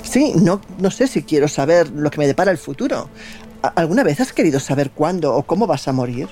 [0.04, 3.10] Sí, no, no sé si quiero saber lo que me depara el futuro.
[3.76, 6.30] ¿Alguna vez has querido saber cuándo o cómo vas a morir?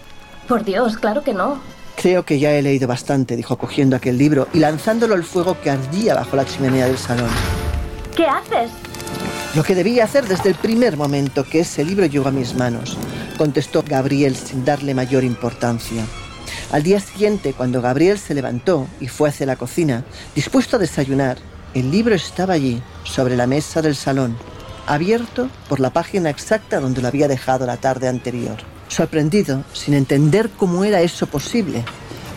[0.47, 1.59] Por Dios, claro que no.
[1.95, 5.71] Creo que ya he leído bastante, dijo cogiendo aquel libro y lanzándolo al fuego que
[5.71, 7.29] ardía bajo la chimenea del salón.
[8.15, 8.71] ¿Qué haces?
[9.55, 12.97] Lo que debía hacer desde el primer momento que ese libro llegó a mis manos,
[13.37, 16.03] contestó Gabriel sin darle mayor importancia.
[16.71, 20.03] Al día siguiente, cuando Gabriel se levantó y fue hacia la cocina,
[20.35, 21.37] dispuesto a desayunar,
[21.73, 24.37] el libro estaba allí, sobre la mesa del salón,
[24.85, 28.57] abierto por la página exacta donde lo había dejado la tarde anterior.
[28.89, 31.83] Sorprendido, sin entender cómo era eso posible,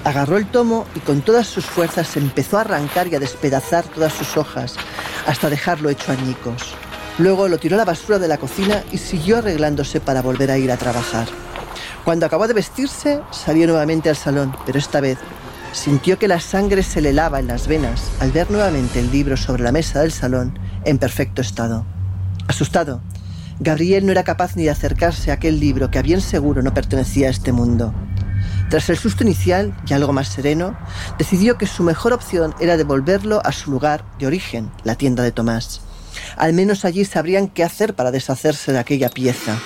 [0.07, 4.12] agarró el tomo y con todas sus fuerzas empezó a arrancar y a despedazar todas
[4.12, 4.77] sus hojas
[5.27, 6.77] hasta dejarlo hecho añicos.
[7.19, 10.59] Luego lo tiró a la basura de la cocina y siguió arreglándose para volver a
[10.59, 11.27] ir a trabajar.
[12.05, 15.19] Cuando acabó de vestirse, salió nuevamente al salón, pero esta vez
[15.73, 19.37] sintió que la sangre se le lava en las venas al ver nuevamente el libro
[19.37, 21.85] sobre la mesa del salón en perfecto estado.
[22.47, 23.01] Asustado,
[23.59, 26.73] Gabriel no era capaz ni de acercarse a aquel libro que a bien seguro no
[26.73, 27.92] pertenecía a este mundo.
[28.69, 30.77] Tras el susto inicial y algo más sereno,
[31.19, 35.31] decidió que su mejor opción era devolverlo a su lugar de origen, la tienda de
[35.31, 35.83] Tomás.
[36.37, 39.57] Al menos allí sabrían qué hacer para deshacerse de aquella pieza.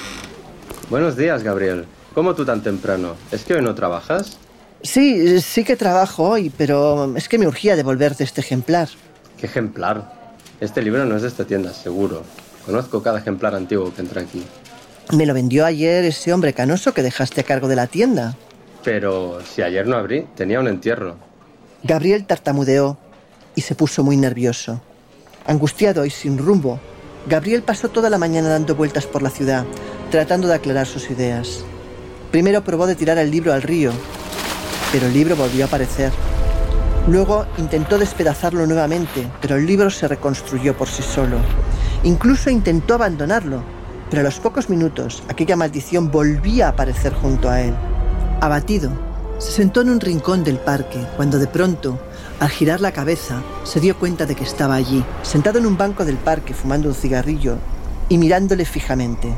[0.90, 1.86] Buenos días, Gabriel.
[2.14, 3.14] ¿Cómo tú tan temprano?
[3.32, 4.36] ¿Es que hoy no trabajas?
[4.82, 8.88] Sí, sí que trabajo hoy, pero es que me urgía devolverte este ejemplar.
[9.38, 10.34] ¿Qué ejemplar?
[10.60, 12.22] Este libro no es de esta tienda, seguro.
[12.66, 14.44] Conozco cada ejemplar antiguo que entra aquí.
[15.12, 18.36] Me lo vendió ayer ese hombre canoso que dejaste a cargo de la tienda.
[18.84, 21.16] Pero si ayer no abrí, tenía un entierro.
[21.82, 22.98] Gabriel tartamudeó
[23.54, 24.80] y se puso muy nervioso.
[25.46, 26.78] Angustiado y sin rumbo,
[27.26, 29.64] Gabriel pasó toda la mañana dando vueltas por la ciudad,
[30.10, 31.64] tratando de aclarar sus ideas.
[32.30, 33.92] Primero probó de tirar el libro al río,
[34.92, 36.12] pero el libro volvió a aparecer.
[37.08, 41.38] Luego intentó despedazarlo nuevamente, pero el libro se reconstruyó por sí solo.
[42.04, 43.62] Incluso intentó abandonarlo,
[44.10, 47.74] pero a los pocos minutos aquella maldición volvía a aparecer junto a él.
[48.40, 48.90] Abatido,
[49.38, 51.98] se sentó en un rincón del parque cuando de pronto
[52.40, 56.06] al girar la cabeza, se dio cuenta de que estaba allí, sentado en un banco
[56.06, 57.58] del parque fumando un cigarrillo
[58.08, 59.28] y mirándole fijamente.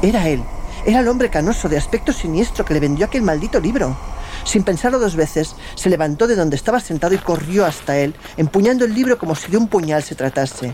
[0.00, 0.44] Era él,
[0.86, 3.96] era el hombre canoso de aspecto siniestro que le vendió aquel maldito libro.
[4.44, 8.84] Sin pensarlo dos veces, se levantó de donde estaba sentado y corrió hasta él, empuñando
[8.84, 10.72] el libro como si de un puñal se tratase.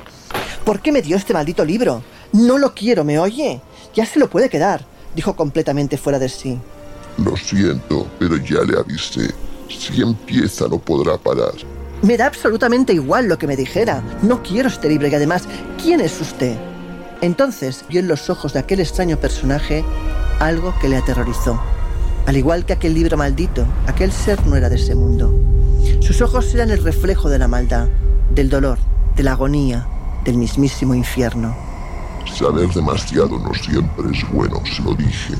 [0.66, 2.04] ¿Por qué me dio este maldito libro?
[2.34, 3.62] No lo quiero, ¿me oye?
[3.94, 4.84] Ya se lo puede quedar,
[5.16, 6.60] dijo completamente fuera de sí.
[7.18, 9.32] Lo siento, pero ya le avisé.
[9.68, 11.52] Si empieza no podrá parar.
[12.02, 14.02] Me da absolutamente igual lo que me dijera.
[14.22, 15.44] No quiero este libro y además,
[15.80, 16.56] ¿quién es usted?
[17.20, 19.84] Entonces vio en los ojos de aquel extraño personaje
[20.40, 21.60] algo que le aterrorizó.
[22.26, 25.32] Al igual que aquel libro maldito, aquel ser no era de ese mundo.
[26.00, 27.88] Sus ojos eran el reflejo de la maldad,
[28.34, 28.78] del dolor,
[29.16, 29.86] de la agonía,
[30.24, 31.54] del mismísimo infierno.
[32.32, 35.34] Saber demasiado no siempre es bueno, se lo dije.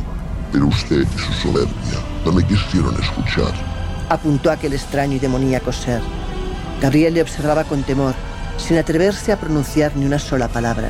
[0.52, 3.52] Pero usted y su soberbia no me quisieron escuchar
[4.12, 6.02] apuntó aquel extraño y demoníaco ser.
[6.80, 8.14] Gabriel le observaba con temor,
[8.58, 10.88] sin atreverse a pronunciar ni una sola palabra.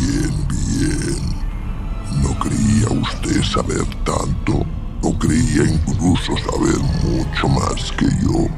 [0.00, 2.22] Bien, bien.
[2.22, 4.66] No creía usted saber tanto.
[5.02, 8.48] No creía incluso saber mucho más que yo.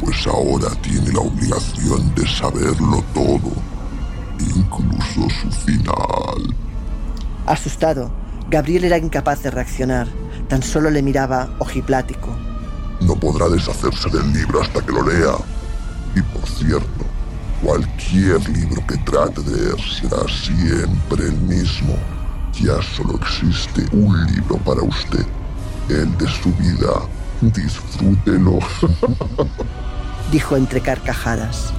[0.00, 3.52] Pues ahora tiene la obligación de saberlo todo.
[4.40, 6.54] Incluso su final.
[7.46, 8.10] Asustado,
[8.48, 10.06] Gabriel era incapaz de reaccionar.
[10.48, 12.36] Tan solo le miraba ojiplático
[13.06, 15.34] no podrá deshacerse del libro hasta que lo lea.
[16.14, 17.04] Y por cierto,
[17.62, 21.96] cualquier libro que trate de leer será siempre el mismo.
[22.60, 25.24] Ya solo existe un libro para usted,
[25.88, 26.92] el de su vida.
[27.40, 28.58] Disfrútelo.
[30.32, 31.72] Dijo entre carcajadas.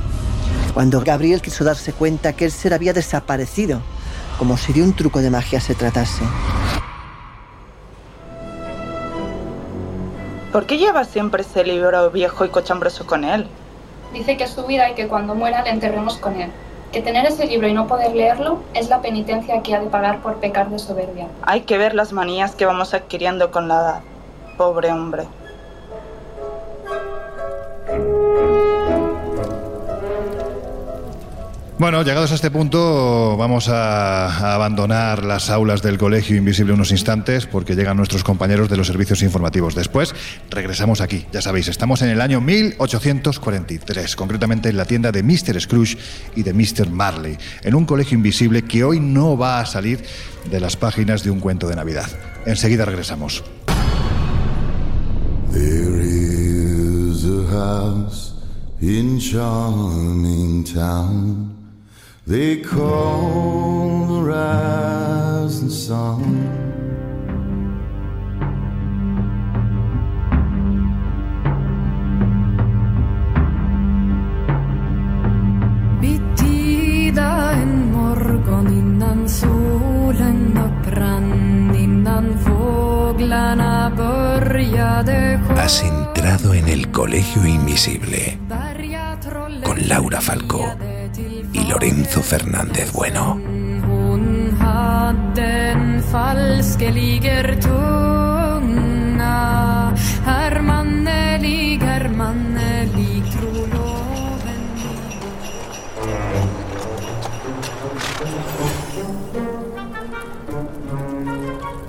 [0.74, 3.82] Cuando Gabriel quiso darse cuenta que el ser había desaparecido,
[4.44, 6.22] como si de un truco de magia se tratase.
[10.52, 13.48] ¿Por qué lleva siempre ese libro viejo y cochambroso con él?
[14.12, 16.52] Dice que es su vida y que cuando muera le enterremos con él.
[16.92, 20.22] Que tener ese libro y no poder leerlo es la penitencia que ha de pagar
[20.22, 21.28] por pecar de soberbia.
[21.44, 24.02] Hay que ver las manías que vamos adquiriendo con la edad.
[24.58, 25.24] Pobre hombre.
[31.80, 37.48] Bueno, llegados a este punto, vamos a, abandonar las aulas del Colegio Invisible unos instantes
[37.48, 39.74] porque llegan nuestros compañeros de los servicios informativos.
[39.74, 40.14] Después
[40.52, 41.26] regresamos aquí.
[41.32, 45.60] Ya sabéis, estamos en el año 1843, concretamente en la tienda de Mr.
[45.60, 45.98] Scrooge
[46.36, 46.92] y de Mr.
[46.92, 50.04] Marley, en un colegio invisible que hoy no va a salir
[50.50, 52.08] de las páginas de un cuento de Navidad.
[52.46, 53.44] Enseguida regresamos.
[62.26, 66.22] They call the rising sun.
[76.02, 88.38] Bittida en morgon innan solen upprann innan fåglarna började Has entrado en el Colegio Invisible
[89.64, 90.66] con Laura Falcó
[91.68, 93.54] Lorenzo Fernández Bueno.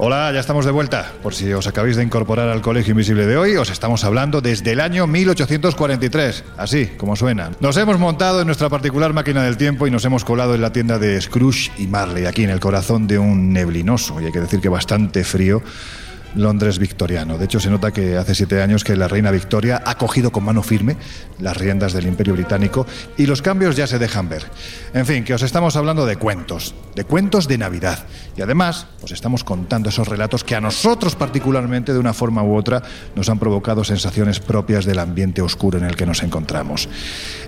[0.06, 1.12] Hola, ya estamos de vuelta.
[1.22, 4.72] Por si os acabáis de incorporar al Colegio Invisible de hoy, os estamos hablando desde
[4.72, 7.52] el año 1843, así como suena.
[7.60, 10.74] Nos hemos montado en nuestra particular máquina del tiempo y nos hemos colado en la
[10.74, 14.40] tienda de Scrooge y Marley, aquí en el corazón de un neblinoso, y hay que
[14.40, 15.62] decir que bastante frío,
[16.34, 17.38] Londres victoriano.
[17.38, 20.44] De hecho, se nota que hace siete años que la reina Victoria ha cogido con
[20.44, 20.96] mano firme
[21.38, 24.44] las riendas del Imperio Británico y los cambios ya se dejan ver.
[24.92, 28.06] En fin, que os estamos hablando de cuentos, de cuentos de Navidad.
[28.36, 32.56] Y además, os estamos contando esos relatos que a nosotros particularmente, de una forma u
[32.56, 32.82] otra,
[33.14, 36.88] nos han provocado sensaciones propias del ambiente oscuro en el que nos encontramos.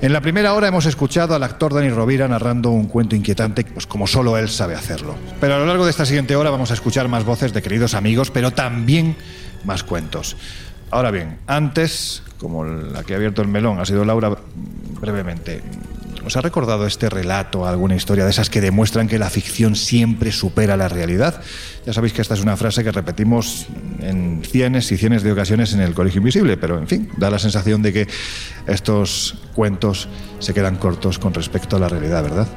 [0.00, 3.86] En la primera hora hemos escuchado al actor Dani Rovira narrando un cuento inquietante, pues
[3.86, 5.14] como solo él sabe hacerlo.
[5.40, 7.94] Pero a lo largo de esta siguiente hora vamos a escuchar más voces de queridos
[7.94, 8.75] amigos, pero también
[9.64, 10.36] más cuentos.
[10.90, 14.36] Ahora bien, antes, como la que ha abierto el melón, ha sido Laura
[15.00, 15.62] brevemente.
[16.24, 20.32] ¿Os ha recordado este relato, alguna historia de esas que demuestran que la ficción siempre
[20.32, 21.40] supera la realidad?
[21.86, 23.66] Ya sabéis que esta es una frase que repetimos
[24.00, 27.38] en cienes y cienes de ocasiones en el Colegio Invisible, pero en fin, da la
[27.38, 28.08] sensación de que
[28.66, 30.08] estos cuentos
[30.40, 32.48] se quedan cortos con respecto a la realidad, ¿verdad?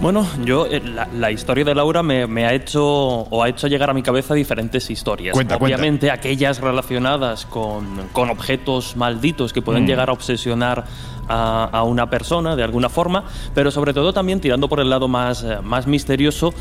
[0.00, 3.66] Bueno, yo eh, la, la historia de Laura me, me ha hecho o ha hecho
[3.66, 5.34] llegar a mi cabeza diferentes historias.
[5.34, 5.74] Cuenta, cuenta.
[5.76, 9.86] Obviamente aquellas relacionadas con, con objetos malditos que pueden Mm.
[9.88, 10.84] llegar a obsesionar
[11.28, 15.08] a, a una persona de alguna forma, pero sobre todo también tirando por el lado
[15.08, 16.54] más, eh, más misterioso.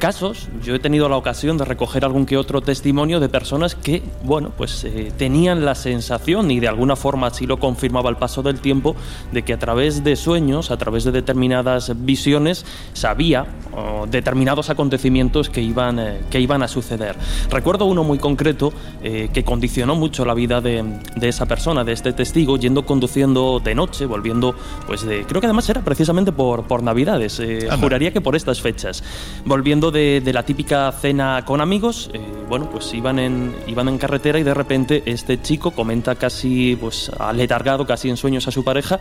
[0.00, 4.02] Casos, yo he tenido la ocasión de recoger algún que otro testimonio de personas que,
[4.22, 8.42] bueno, pues eh, tenían la sensación y de alguna forma así lo confirmaba el paso
[8.42, 8.96] del tiempo,
[9.30, 13.44] de que a través de sueños, a través de determinadas visiones, sabía
[13.76, 17.14] oh, determinados acontecimientos que iban, eh, que iban a suceder.
[17.50, 20.82] Recuerdo uno muy concreto eh, que condicionó mucho la vida de,
[21.14, 24.54] de esa persona, de este testigo, yendo conduciendo de noche, volviendo,
[24.86, 27.42] pues de, creo que además era precisamente por, por Navidades,
[27.78, 29.04] juraría que por estas fechas,
[29.44, 34.38] volviendo de, la típica cena con amigos, eh, bueno, pues iban en, iban en carretera
[34.38, 39.00] y de repente este chico comenta casi, pues aletargado, casi en sueños a su pareja,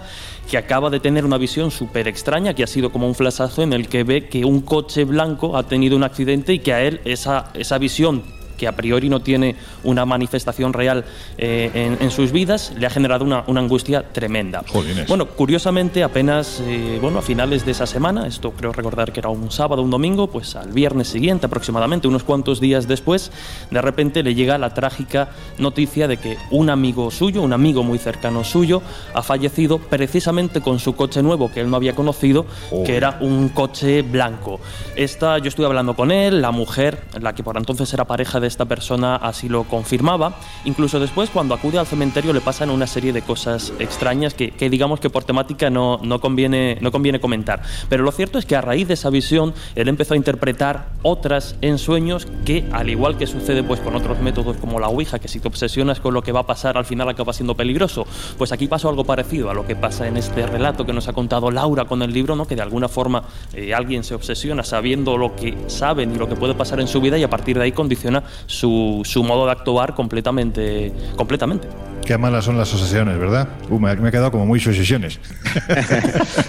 [0.50, 3.74] que acaba de tener una visión súper extraña, que ha sido como un flashazo en
[3.74, 7.02] el que ve que un coche blanco ha tenido un accidente y que a él
[7.06, 11.06] esa, esa visión que a priori no tiene una manifestación real
[11.38, 14.64] eh, en, en sus vidas, le ha generado una, una angustia tremenda.
[14.68, 15.08] Jolines.
[15.08, 19.30] Bueno, curiosamente, apenas eh, bueno, a finales de esa semana, esto creo recordar que era
[19.30, 23.32] un sábado, un domingo, pues al viernes siguiente, aproximadamente unos cuantos días después,
[23.72, 27.98] de repente le llega la trágica noticia de que un amigo suyo, un amigo muy
[27.98, 28.82] cercano suyo,
[29.14, 32.46] ha fallecido precisamente con su coche nuevo que él no había conocido,
[32.86, 34.60] que era un coche blanco.
[34.96, 38.48] Esta, yo estuve hablando con él, la mujer, la que por entonces era pareja de
[38.50, 40.34] esta persona, así lo confirmaba.
[40.66, 44.70] Incluso después, cuando acude al cementerio, le pasan una serie de cosas extrañas que, que
[44.70, 47.62] digamos que por temática no, no, conviene, no conviene comentar.
[47.88, 51.56] Pero lo cierto es que a raíz de esa visión, él empezó a interpretar otras
[51.62, 55.28] en sueños que, al igual que sucede pues, con otros métodos como la Ouija, que
[55.28, 58.06] si te obsesionas con lo que va a pasar, al final acaba siendo peligroso,
[58.38, 61.14] pues aquí pasó algo parecido a lo que pasa en este relato que nos ha
[61.14, 62.46] contado Laura con el libro, ¿no?
[62.46, 66.36] que de alguna forma eh, alguien se obsesiona sabiendo lo que saben y lo que
[66.36, 69.52] puede pasar en su vida y a partir de ahí condiciona su, su modo de
[69.52, 70.92] actuar completamente.
[71.16, 71.68] completamente.
[72.06, 73.50] Qué malas son las obsesiones, ¿verdad?
[73.70, 74.70] Uh, me, me he quedado como muy me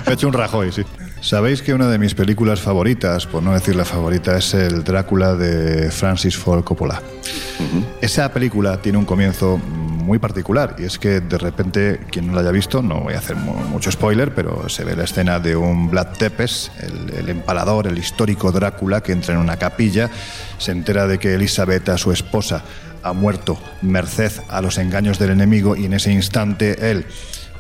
[0.09, 0.83] he hecho un rajoy, sí.
[1.21, 5.35] Sabéis que una de mis películas favoritas, por no decir la favorita, es el Drácula
[5.35, 7.03] de Francis Ford Coppola.
[8.01, 9.61] Esa película tiene un comienzo
[10.11, 13.19] muy particular y es que de repente, quien no la haya visto, no voy a
[13.19, 17.29] hacer mu- mucho spoiler, pero se ve la escena de un Vlad Tepes, el, el
[17.29, 20.11] empalador, el histórico Drácula, que entra en una capilla,
[20.59, 22.65] se entera de que Elizabeth, su esposa,
[23.05, 27.07] ha muerto merced a los engaños del enemigo y en ese instante él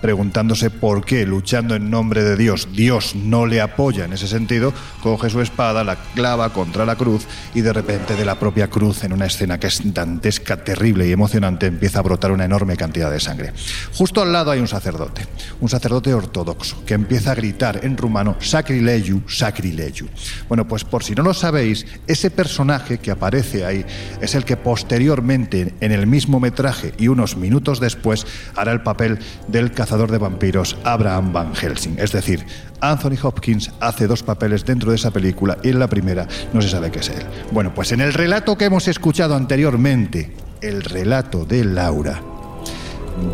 [0.01, 4.72] preguntándose por qué, luchando en nombre de Dios, Dios no le apoya en ese sentido,
[5.03, 9.05] coge su espada, la clava contra la cruz y de repente de la propia cruz,
[9.05, 13.11] en una escena que es dantesca, terrible y emocionante, empieza a brotar una enorme cantidad
[13.11, 13.53] de sangre.
[13.94, 15.26] Justo al lado hay un sacerdote,
[15.61, 20.09] un sacerdote ortodoxo, que empieza a gritar en rumano sacrilegiu, sacrilegiu.
[20.48, 23.84] Bueno, pues por si no lo sabéis, ese personaje que aparece ahí
[24.20, 28.26] es el que posteriormente, en el mismo metraje y unos minutos después,
[28.57, 31.99] hará el papel del cazador de vampiros Abraham Van Helsing.
[31.99, 32.47] Es decir,
[32.80, 36.68] Anthony Hopkins hace dos papeles dentro de esa película y en la primera no se
[36.68, 37.26] sabe qué es él.
[37.51, 42.22] Bueno, pues en el relato que hemos escuchado anteriormente, el relato de Laura,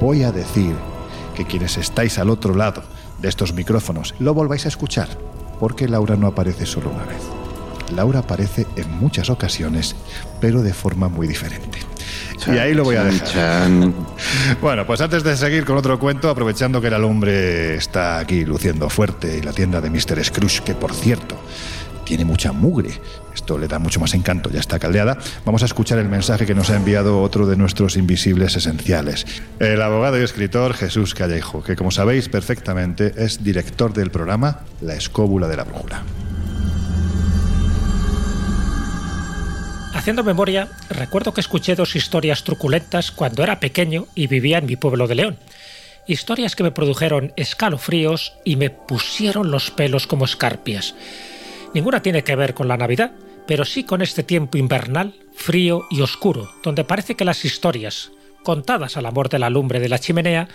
[0.01, 0.75] voy a decir
[1.35, 2.83] que quienes estáis al otro lado
[3.21, 5.09] de estos micrófonos lo volváis a escuchar,
[5.61, 7.21] porque Laura no aparece solo una vez.
[7.95, 9.95] Laura aparece en muchas ocasiones,
[10.41, 11.81] pero de forma muy diferente.
[12.47, 13.71] Y ahí lo voy a dejar.
[14.61, 18.89] Bueno, pues antes de seguir con otro cuento, aprovechando que el alumbre está aquí luciendo
[18.89, 20.25] fuerte y la tienda de Mr.
[20.25, 21.37] Scrooge, que por cierto
[22.05, 22.91] tiene mucha mugre,
[23.35, 26.55] esto le da mucho más encanto, ya está caldeada, vamos a escuchar el mensaje que
[26.55, 29.27] nos ha enviado otro de nuestros invisibles esenciales,
[29.59, 34.95] el abogado y escritor Jesús Callejo, que como sabéis perfectamente es director del programa La
[34.95, 36.05] Escóbula de la Brújula.
[39.97, 44.77] Haciendo memoria, recuerdo que escuché dos historias truculentas cuando era pequeño y vivía en mi
[44.77, 45.39] pueblo de León.
[46.07, 50.95] Historias que me produjeron escalofríos y me pusieron los pelos como escarpias.
[51.73, 53.13] Ninguna tiene que ver con la Navidad,
[53.47, 58.99] pero sí con este tiempo invernal, frío y oscuro, donde parece que las historias, contadas
[58.99, 60.49] al amor de la lumbre de la chimenea,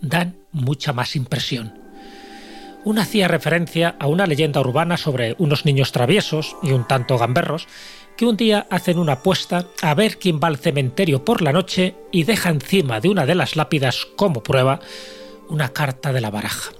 [0.00, 1.72] dan mucha más impresión.
[2.82, 7.68] Una hacía referencia a una leyenda urbana sobre unos niños traviesos y un tanto gamberros
[8.20, 11.94] que un día hacen una apuesta a ver quién va al cementerio por la noche
[12.12, 14.80] y deja encima de una de las lápidas como prueba
[15.48, 16.70] una carta de la baraja.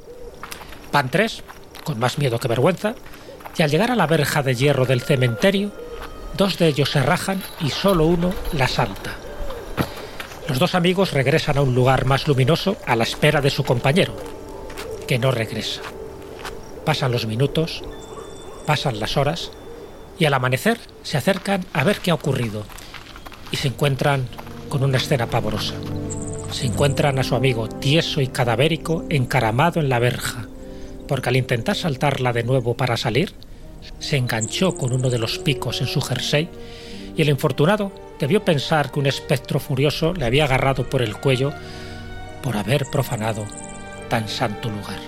[0.92, 1.42] Van tres,
[1.82, 2.94] con más miedo que vergüenza,
[3.56, 5.72] y al llegar a la verja de hierro del cementerio,
[6.36, 9.16] dos de ellos se rajan y solo uno la salta.
[10.46, 14.14] Los dos amigos regresan a un lugar más luminoso a la espera de su compañero,
[15.08, 15.80] que no regresa.
[16.84, 17.82] Pasan los minutos,
[18.66, 19.52] pasan las horas,
[20.20, 22.62] y al amanecer se acercan a ver qué ha ocurrido
[23.50, 24.28] y se encuentran
[24.68, 25.74] con una escena pavorosa.
[26.52, 30.46] Se encuentran a su amigo tieso y cadavérico encaramado en la verja,
[31.08, 33.32] porque al intentar saltarla de nuevo para salir,
[33.98, 36.48] se enganchó con uno de los picos en su jersey
[37.16, 41.52] y el infortunado debió pensar que un espectro furioso le había agarrado por el cuello
[42.42, 43.46] por haber profanado
[44.10, 44.98] tan santo lugar.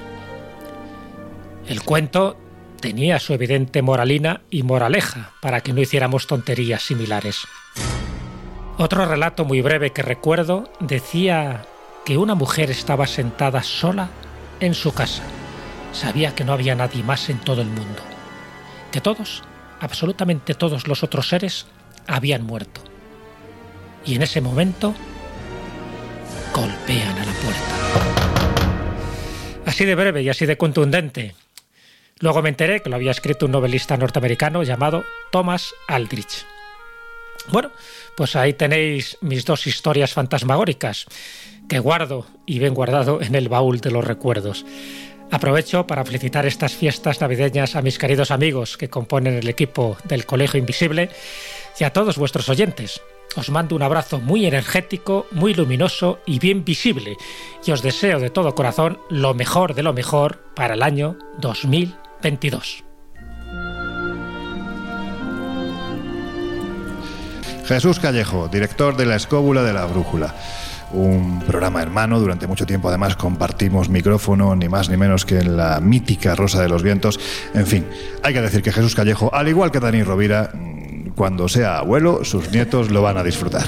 [1.68, 2.36] El cuento
[2.83, 7.39] tenía su evidente moralina y moraleja para que no hiciéramos tonterías similares.
[8.76, 11.64] Otro relato muy breve que recuerdo decía
[12.05, 14.11] que una mujer estaba sentada sola
[14.61, 15.22] en su casa.
[15.93, 18.03] Sabía que no había nadie más en todo el mundo.
[18.91, 19.45] Que todos,
[19.80, 21.66] absolutamente todos los otros seres,
[22.09, 22.83] habían muerto.
[24.05, 24.93] Y en ese momento
[26.53, 27.74] golpean a la puerta.
[29.66, 31.37] Así de breve y así de contundente.
[32.22, 36.46] Luego me enteré que lo había escrito un novelista norteamericano llamado Thomas Aldrich.
[37.48, 37.72] Bueno,
[38.16, 41.06] pues ahí tenéis mis dos historias fantasmagóricas
[41.68, 44.64] que guardo y ven guardado en el baúl de los recuerdos.
[45.32, 50.24] Aprovecho para felicitar estas fiestas navideñas a mis queridos amigos que componen el equipo del
[50.24, 51.10] Colegio Invisible
[51.80, 53.00] y a todos vuestros oyentes.
[53.34, 57.16] Os mando un abrazo muy energético, muy luminoso y bien visible
[57.64, 61.16] y os deseo de todo corazón lo mejor de lo mejor para el año
[62.22, 62.84] 2022.
[67.66, 70.34] Jesús Callejo, director de La Escóbula de la Brújula.
[70.92, 75.56] Un programa hermano, durante mucho tiempo además compartimos micrófono, ni más ni menos que en
[75.56, 77.18] la mítica Rosa de los Vientos.
[77.54, 77.86] En fin,
[78.22, 82.24] hay que decir que Jesús Callejo, al igual que Dani Rovira, mm, cuando sea abuelo,
[82.24, 83.66] sus nietos lo van a disfrutar.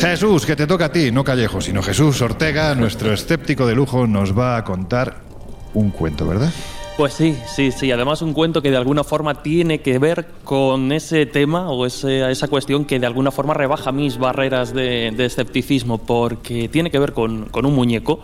[0.00, 4.06] Jesús, que te toca a ti, no Callejo, sino Jesús Ortega, nuestro escéptico de lujo,
[4.06, 5.16] nos va a contar
[5.74, 6.50] un cuento, ¿verdad?
[7.00, 7.90] Pues sí, sí, sí.
[7.90, 12.30] Además, un cuento que de alguna forma tiene que ver con ese tema o ese,
[12.30, 16.98] esa cuestión que de alguna forma rebaja mis barreras de, de escepticismo, porque tiene que
[16.98, 18.20] ver con, con, un muñeco.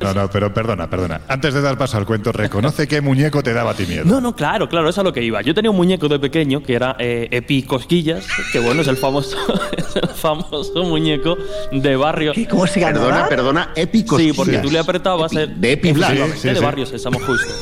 [0.00, 1.22] No, no, pero perdona, perdona.
[1.26, 4.04] Antes de dar paso al cuento, reconoce qué muñeco te daba a ti miedo.
[4.04, 5.42] No, no, claro, claro, eso es a lo que iba.
[5.42, 8.96] Yo tenía un muñeco de pequeño que era eh, Epi Cosquillas, que bueno, es el
[8.96, 9.36] famoso,
[9.76, 11.36] es el famoso muñeco
[11.72, 12.32] de barrio.
[12.48, 12.92] ¿Cómo se llama?
[12.92, 14.36] Perdona, perdona, Epi Cosquillas.
[14.36, 15.32] Sí, porque tú le apretabas.
[15.32, 16.34] Epi, el, de Epi Black.
[16.34, 17.52] Sí, sí, de barrio Sésamo justo.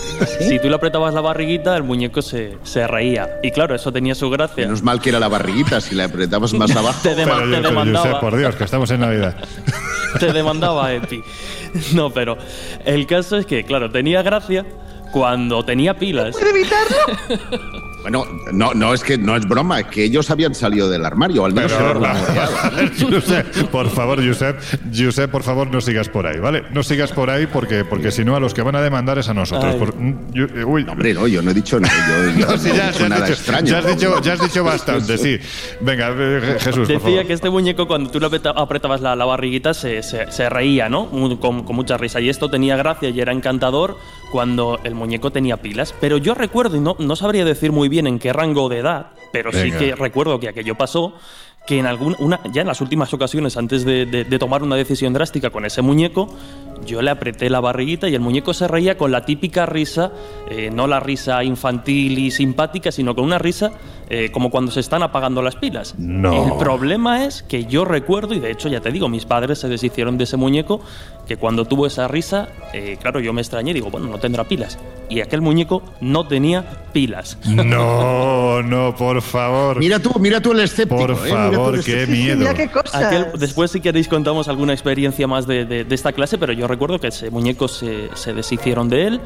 [0.59, 3.39] Si tú le apretabas la barriguita, el muñeco se, se reía.
[3.45, 4.65] Y claro, eso tenía su gracia.
[4.65, 6.99] Menos mal que era la barriguita, si le apretabas más abajo.
[7.01, 8.07] Te, dema- Pero, te pero, demandaba.
[8.07, 9.37] Josep, por Dios, que estamos en Navidad.
[10.19, 11.23] te demandaba Epi.
[11.95, 12.37] No, pero
[12.85, 14.67] el caso es que, claro, tenía gracia
[15.13, 16.35] cuando tenía pilas.
[18.03, 21.45] Bueno, no, no es que no es broma, es que ellos habían salido del armario,
[21.45, 22.93] al menos Pero, lo rumoreaban.
[23.13, 24.57] Josep, por favor, Josep,
[24.97, 26.63] Josep, por favor, no sigas por ahí, ¿vale?
[26.73, 29.29] No sigas por ahí porque, porque si no, a los que van a demandar es
[29.29, 29.75] a nosotros.
[29.75, 30.87] Por- mm, yo- eh, uy.
[30.89, 31.93] Hombre, no, yo no he dicho nada.
[32.39, 33.67] Yo, yo No, sí, no he ya, dicho ya has nada dicho, extraño.
[33.67, 35.39] ya has dicho- ya has dicho bastante, sí.
[35.81, 37.27] Venga, eh, Jesús, por Decía favor.
[37.27, 40.89] que este muñeco, cuando tú le apreta- apretabas la, la barriguita, se, se- se reía,
[40.89, 41.11] ¿no?
[41.41, 42.21] Con, con mucha risa.
[42.21, 43.97] Y esto tenía gracia y era encantador
[44.31, 45.95] cuando el muñeco tenía pilas.
[46.01, 49.09] Pero yo recuerdo, y no, no sabría decir muy bien en qué rango de edad,
[49.33, 51.15] pero sí que recuerdo que aquello pasó,
[51.67, 54.75] que en alguna, una, ya en las últimas ocasiones, antes de, de- de tomar una
[54.77, 56.35] decisión drástica con ese muñeco,
[56.87, 60.11] yo le apreté la barriguita y el muñeco se reía con la típica risa,
[60.49, 63.73] eh, no la risa infantil y simpática, sino con una risa
[64.09, 65.95] eh, como cuando se están apagando las pilas.
[65.99, 66.33] No.
[66.47, 69.69] El problema es que yo recuerdo, y de hecho ya te digo, mis padres se
[69.69, 70.81] deshicieron de ese muñeco,
[71.29, 74.45] que cuando tuvo esa risa, eh, claro, yo me extrañé y digo, bueno, no tendrá
[74.45, 74.79] pilas.
[75.11, 77.39] Y aquel muñeco no tenía pilas.
[77.47, 79.79] No, no, por favor.
[79.79, 81.01] Mira tú, mira tú el escéptico.
[81.01, 81.17] Por ¿eh?
[81.25, 82.39] El favor, qué miedo.
[82.39, 82.95] Mira qué cosas.
[83.03, 86.67] Aquel- después, si queréis, contamos alguna experiencia más de, de- de esta clase, pero yo
[86.67, 89.21] recuerdo que ese muñeco se, se deshicieron de él.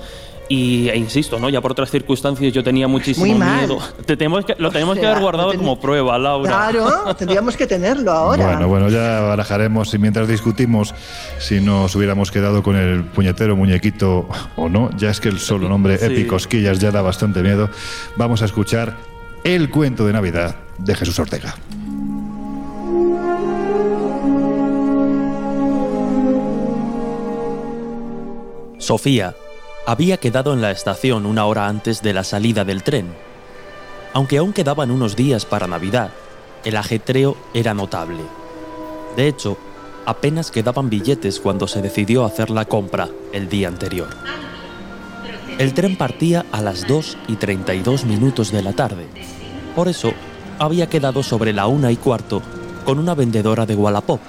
[0.54, 1.48] Y, e insisto, ¿no?
[1.48, 3.58] Ya por otras circunstancias yo tenía muchísimo Muy mal.
[3.60, 3.78] miedo.
[4.04, 6.50] Te tenemos que, lo tenemos que sea, haber guardado ten- como prueba, Laura.
[6.70, 8.44] Claro, tendríamos que tenerlo ahora.
[8.46, 10.94] Bueno, bueno, ya barajaremos y mientras discutimos
[11.38, 15.68] si nos hubiéramos quedado con el puñetero muñequito o no, ya es que el solo
[15.70, 16.04] nombre Sí.
[16.06, 17.70] Epi Cosquillas ya da bastante miedo,
[18.16, 18.96] vamos a escuchar
[19.44, 21.54] el cuento de Navidad de Jesús Ortega.
[28.78, 29.34] Sofía
[29.84, 33.12] había quedado en la estación una hora antes de la salida del tren.
[34.12, 36.10] Aunque aún quedaban unos días para Navidad,
[36.64, 38.22] el ajetreo era notable.
[39.16, 39.58] De hecho,
[40.06, 44.08] apenas quedaban billetes cuando se decidió hacer la compra el día anterior.
[45.58, 49.06] El tren partía a las 2 y 32 minutos de la tarde.
[49.74, 50.12] Por eso,
[50.58, 52.42] había quedado sobre la una y cuarto
[52.84, 54.20] con una vendedora de Wallapop,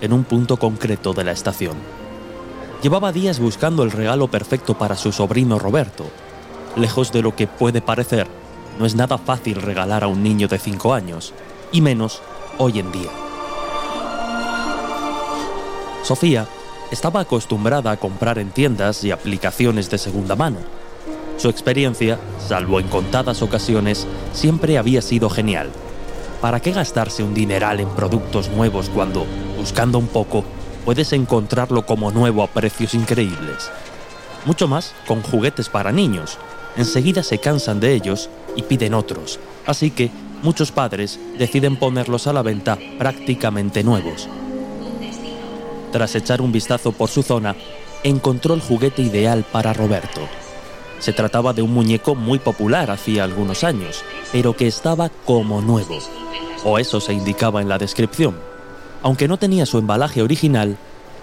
[0.00, 1.97] en un punto concreto de la estación.
[2.82, 6.04] Llevaba días buscando el regalo perfecto para su sobrino Roberto.
[6.76, 8.28] Lejos de lo que puede parecer,
[8.78, 11.34] no es nada fácil regalar a un niño de 5 años,
[11.72, 12.22] y menos
[12.56, 13.10] hoy en día.
[16.04, 16.46] Sofía
[16.92, 20.58] estaba acostumbrada a comprar en tiendas y aplicaciones de segunda mano.
[21.36, 25.70] Su experiencia, salvo en contadas ocasiones, siempre había sido genial.
[26.40, 29.26] ¿Para qué gastarse un dineral en productos nuevos cuando,
[29.58, 30.44] buscando un poco,
[30.88, 33.70] puedes encontrarlo como nuevo a precios increíbles?
[34.46, 36.38] Mucho más con juguetes para niños.
[36.78, 39.38] Enseguida se cansan de ellos y piden otros.
[39.66, 40.10] Así que
[40.42, 44.30] muchos padres deciden ponerlos a la venta prácticamente nuevos.
[45.92, 47.54] Tras echar un vistazo por su zona,
[48.02, 50.22] encontró el juguete ideal para Roberto.
[51.00, 55.98] Se trataba de un muñeco muy popular hacía algunos años, pero que estaba como nuevo.
[56.64, 58.47] O eso se indicaba en la descripción.
[59.02, 60.76] Aunque no tenía su embalaje original,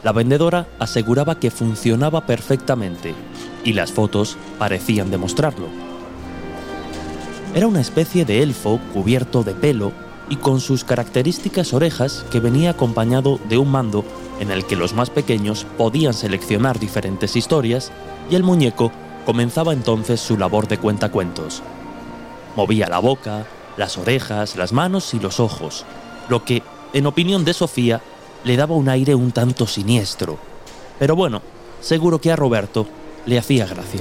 [0.03, 3.13] la vendedora aseguraba que funcionaba perfectamente,
[3.63, 5.67] y las fotos parecían demostrarlo.
[7.55, 9.91] Era una especie de elfo cubierto de pelo
[10.29, 14.03] y con sus características orejas que venía acompañado de un mando
[14.39, 17.91] en el que los más pequeños podían seleccionar diferentes historias
[18.29, 18.91] y el muñeco
[19.25, 21.63] comenzaba entonces su labor de cuentacuentos.
[22.55, 23.45] Movía la boca,
[23.77, 25.85] las orejas, las manos y los ojos,
[26.29, 26.63] lo que,
[26.95, 28.01] en opinión de Sofía,
[28.45, 30.39] le daba un aire un tanto siniestro.
[30.97, 31.41] Pero bueno,
[31.81, 32.87] seguro que a Roberto
[33.25, 33.99] le hacía gracia.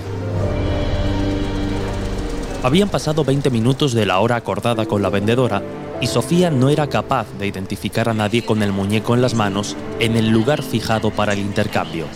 [2.63, 5.61] Habían pasado 20 minutos de la hora acordada con la vendedora
[6.01, 9.77] y Sofía no era capaz de identificar a nadie con el muñeco en las manos
[9.99, 12.07] en el lugar fijado para el intercambio.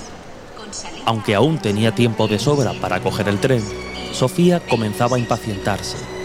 [1.07, 3.65] Aunque aún tenía tiempo de sobra para coger el tren,
[4.13, 6.18] Sofía comenzaba a impacientarse.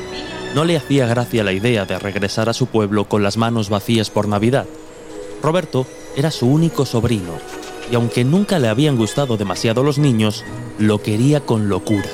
[0.53, 4.11] No le hacía gracia la idea de regresar a su pueblo con las manos vacías
[4.11, 4.65] por Navidad.
[5.41, 7.31] Roberto era su único sobrino,
[7.91, 10.43] y aunque nunca le habían gustado demasiado los niños,
[10.77, 12.07] lo quería con locura.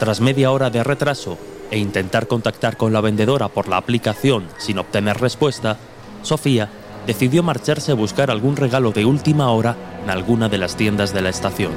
[0.00, 1.38] Tras media hora de retraso
[1.70, 5.78] e intentar contactar con la vendedora por la aplicación sin obtener respuesta,
[6.22, 6.68] Sofía
[7.06, 11.22] decidió marcharse a buscar algún regalo de última hora en alguna de las tiendas de
[11.22, 11.72] la estación.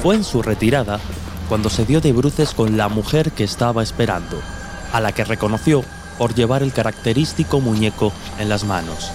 [0.00, 1.00] Fue en su retirada
[1.50, 4.40] cuando se dio de bruces con la mujer que estaba esperando,
[4.92, 5.82] a la que reconoció
[6.16, 9.10] por llevar el característico muñeco en las manos.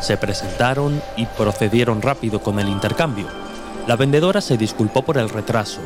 [0.00, 3.28] Se presentaron y procedieron rápido con el intercambio.
[3.86, 5.78] La vendedora se disculpó por el retraso.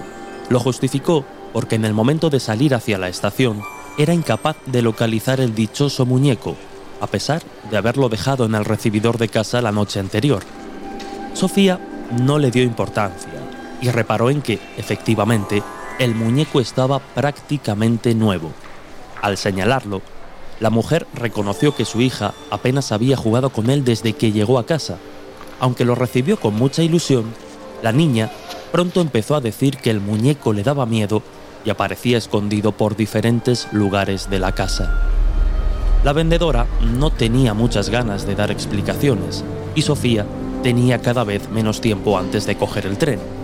[0.49, 1.22] Lo justificó
[1.53, 3.61] porque en el momento de salir hacia la estación
[3.99, 6.57] era incapaz de localizar el dichoso muñeco,
[7.03, 10.43] a pesar de haberlo dejado en el recibidor de casa la noche anterior.
[11.34, 11.78] Sofía
[12.18, 13.38] no le dio importancia
[13.81, 15.62] y reparó en que, efectivamente,
[15.99, 18.53] el muñeco estaba prácticamente nuevo.
[19.20, 20.01] Al señalarlo,
[20.61, 24.66] la mujer reconoció que su hija apenas había jugado con él desde que llegó a
[24.66, 24.99] casa.
[25.61, 27.26] Aunque lo recibió con mucha ilusión,
[27.83, 28.31] la niña
[28.72, 31.22] pronto empezó a decir que el muñeco le daba miedo
[31.64, 35.03] y aparecía escondido por diferentes lugares de la casa.
[36.05, 40.26] La vendedora no tenía muchas ganas de dar explicaciones y Sofía
[40.62, 43.38] tenía cada vez menos tiempo antes de coger el tren.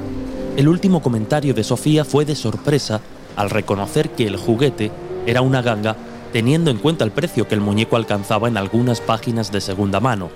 [0.56, 3.00] El último comentario de Sofía fue de sorpresa
[3.34, 4.92] al reconocer que el juguete
[5.26, 5.96] era una ganga
[6.32, 10.30] teniendo en cuenta el precio que el muñeco alcanzaba en algunas páginas de segunda mano.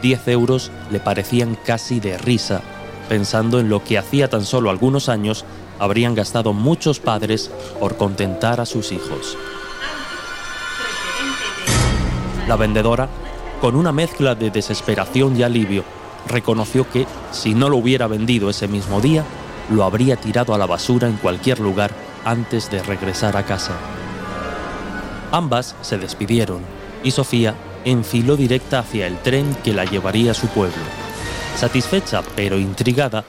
[0.00, 2.62] 10 euros le parecían casi de risa,
[3.10, 5.44] pensando en lo que hacía tan solo algunos años
[5.78, 9.36] habrían gastado muchos padres por contentar a sus hijos.
[12.48, 13.10] La vendedora,
[13.60, 15.84] con una mezcla de desesperación y alivio,
[16.26, 19.24] reconoció que, si no lo hubiera vendido ese mismo día,
[19.70, 21.92] lo habría tirado a la basura en cualquier lugar
[22.24, 23.72] antes de regresar a casa.
[25.32, 26.60] Ambas se despidieron
[27.02, 27.54] y Sofía
[27.84, 30.82] enfiló directa hacia el tren que la llevaría a su pueblo.
[31.56, 33.24] Satisfecha pero intrigada,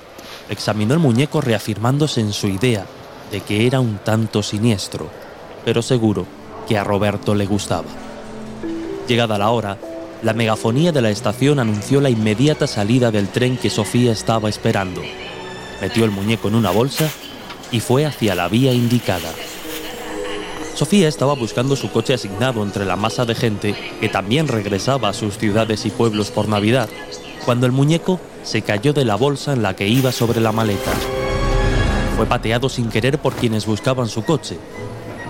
[0.50, 2.86] examinó el muñeco reafirmándose en su idea
[3.32, 5.10] de que era un tanto siniestro,
[5.64, 6.26] pero seguro
[6.68, 7.88] que a Roberto le gustaba.
[9.08, 9.78] Llegada la hora,
[10.22, 15.02] la megafonía de la estación anunció la inmediata salida del tren que Sofía estaba esperando.
[15.82, 17.10] Metió el muñeco en una bolsa
[17.72, 19.32] y fue hacia la vía indicada.
[20.76, 25.14] Sofía estaba buscando su coche asignado entre la masa de gente que también regresaba a
[25.14, 26.90] sus ciudades y pueblos por Navidad,
[27.46, 30.92] cuando el muñeco se cayó de la bolsa en la que iba sobre la maleta.
[32.16, 34.58] Fue pateado sin querer por quienes buscaban su coche.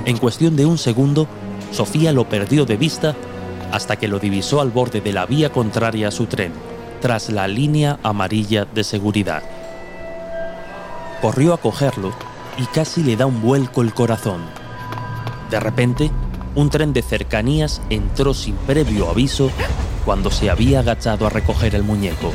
[0.06, 1.28] En cuestión de un segundo,
[1.72, 3.16] Sofía lo perdió de vista
[3.72, 6.52] hasta que lo divisó al borde de la vía contraria a su tren,
[7.02, 9.61] tras la línea amarilla de seguridad.
[11.22, 12.12] Corrió a cogerlo
[12.58, 14.42] y casi le da un vuelco el corazón.
[15.50, 16.12] De repente,
[16.56, 19.52] un tren de cercanías entró sin previo aviso
[20.04, 22.32] cuando se había agachado a recoger el muñeco.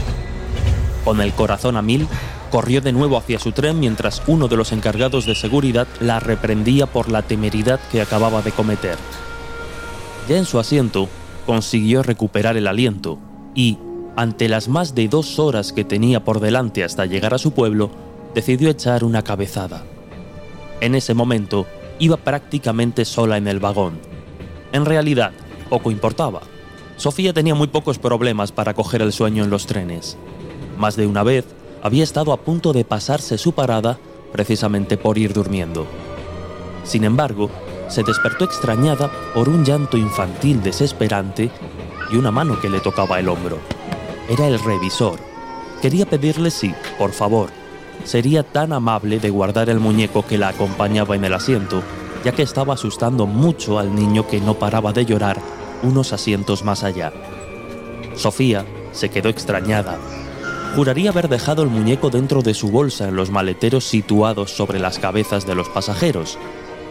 [1.04, 2.06] Con el corazón a mil,
[2.50, 6.86] corrió de nuevo hacia su tren mientras uno de los encargados de seguridad la reprendía
[6.86, 8.96] por la temeridad que acababa de cometer.
[10.28, 11.08] Ya en su asiento,
[11.44, 13.18] consiguió recuperar el aliento
[13.54, 13.78] y,
[14.16, 17.90] ante las más de dos horas que tenía por delante hasta llegar a su pueblo,
[18.36, 19.82] decidió echar una cabezada.
[20.82, 21.66] En ese momento,
[21.98, 23.98] iba prácticamente sola en el vagón.
[24.72, 25.32] En realidad,
[25.70, 26.42] poco importaba.
[26.98, 30.18] Sofía tenía muy pocos problemas para coger el sueño en los trenes.
[30.76, 31.46] Más de una vez
[31.82, 33.98] había estado a punto de pasarse su parada
[34.32, 35.86] precisamente por ir durmiendo.
[36.84, 37.48] Sin embargo,
[37.88, 41.50] se despertó extrañada por un llanto infantil desesperante
[42.12, 43.60] y una mano que le tocaba el hombro.
[44.28, 45.18] Era el revisor.
[45.80, 47.48] Quería pedirle si, por favor,
[48.04, 51.82] sería tan amable de guardar el muñeco que la acompañaba en el asiento,
[52.24, 55.40] ya que estaba asustando mucho al niño que no paraba de llorar
[55.82, 57.12] unos asientos más allá.
[58.14, 59.98] Sofía se quedó extrañada.
[60.74, 64.98] Juraría haber dejado el muñeco dentro de su bolsa en los maleteros situados sobre las
[64.98, 66.38] cabezas de los pasajeros,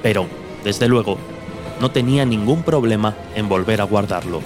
[0.02, 0.28] pero,
[0.64, 1.18] desde luego,
[1.80, 4.42] no tenía ningún problema en volver a guardarlo.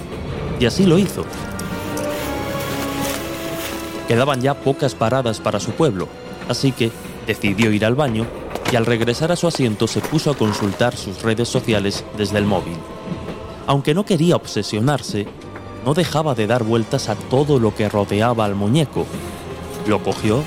[0.58, 1.24] Y así lo hizo.
[4.08, 6.08] Quedaban ya pocas paradas para su pueblo,
[6.50, 6.90] así que
[7.26, 8.26] decidió ir al baño
[8.72, 12.44] y al regresar a su asiento se puso a consultar sus redes sociales desde el
[12.44, 12.76] móvil.
[13.66, 15.26] Aunque no quería obsesionarse,
[15.84, 19.06] no dejaba de dar vueltas a todo lo que rodeaba al muñeco.
[19.86, 20.42] Lo cogió,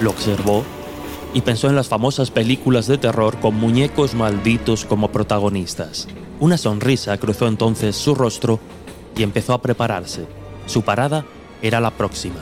[0.00, 0.64] lo observó
[1.32, 6.08] y pensó en las famosas películas de terror con muñecos malditos como protagonistas.
[6.40, 8.58] Una sonrisa cruzó entonces su rostro
[9.16, 10.26] y empezó a prepararse.
[10.66, 11.24] Su parada
[11.62, 12.40] era la próxima.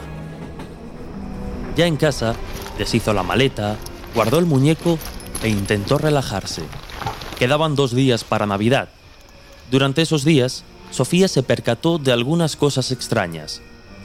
[1.76, 2.34] Ya en casa,
[2.78, 3.76] deshizo la maleta,
[4.14, 4.98] guardó el muñeco
[5.42, 6.62] e intentó relajarse.
[7.38, 8.88] Quedaban dos días para Navidad.
[9.70, 13.60] Durante esos días, Sofía se percató de algunas cosas extrañas.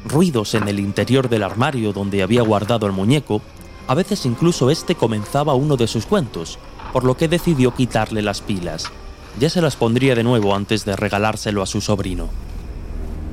[0.06, 3.42] Ruidos en el interior del armario donde había guardado el muñeco,
[3.88, 6.58] a veces incluso este comenzaba uno de sus cuentos,
[6.92, 8.92] por lo que decidió quitarle las pilas.
[9.40, 12.30] Ya se las pondría de nuevo antes de regalárselo a su sobrino.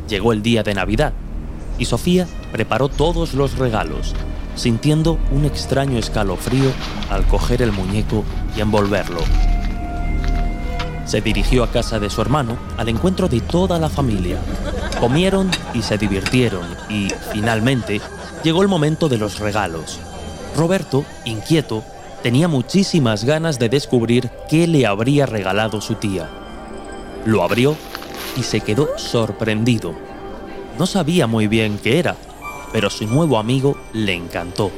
[0.08, 1.14] Llegó el día de Navidad
[1.78, 4.14] y Sofía preparó todos los regalos,
[4.56, 6.72] sintiendo un extraño escalofrío
[7.10, 8.24] al coger el muñeco
[8.56, 9.20] y envolverlo.
[11.04, 14.38] Se dirigió a casa de su hermano al encuentro de toda la familia.
[14.98, 18.00] Comieron y se divirtieron y, finalmente,
[18.42, 20.00] llegó el momento de los regalos.
[20.56, 21.84] Roberto, inquieto,
[22.22, 26.28] tenía muchísimas ganas de descubrir qué le habría regalado su tía.
[27.24, 27.76] Lo abrió
[28.36, 29.94] y se quedó sorprendido.
[30.78, 32.16] No sabía muy bien qué era,
[32.76, 34.70] pero su nuevo amigo le encantó.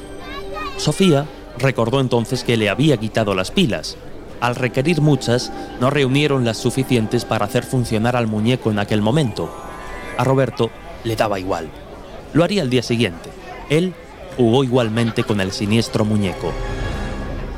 [0.77, 1.27] Sofía
[1.59, 3.97] recordó entonces que le había quitado las pilas.
[4.41, 9.53] Al requerir muchas, no reunieron las suficientes para hacer funcionar al muñeco en aquel momento.
[10.17, 10.71] A Roberto
[11.03, 11.71] le daba igual.
[12.35, 13.31] Lo haría el día siguiente.
[13.69, 13.93] Él
[14.37, 16.53] jugó igualmente con el siniestro muñeco.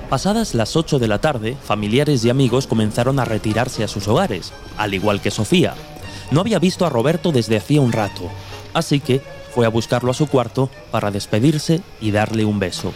[0.08, 4.54] Pasadas las 8 de la tarde, familiares y amigos comenzaron a retirarse a sus hogares,
[4.78, 5.74] al igual que Sofía.
[6.30, 8.22] No había visto a Roberto desde hacía un rato,
[8.72, 9.20] así que
[9.54, 12.92] fue a buscarlo a su cuarto para despedirse y darle un beso.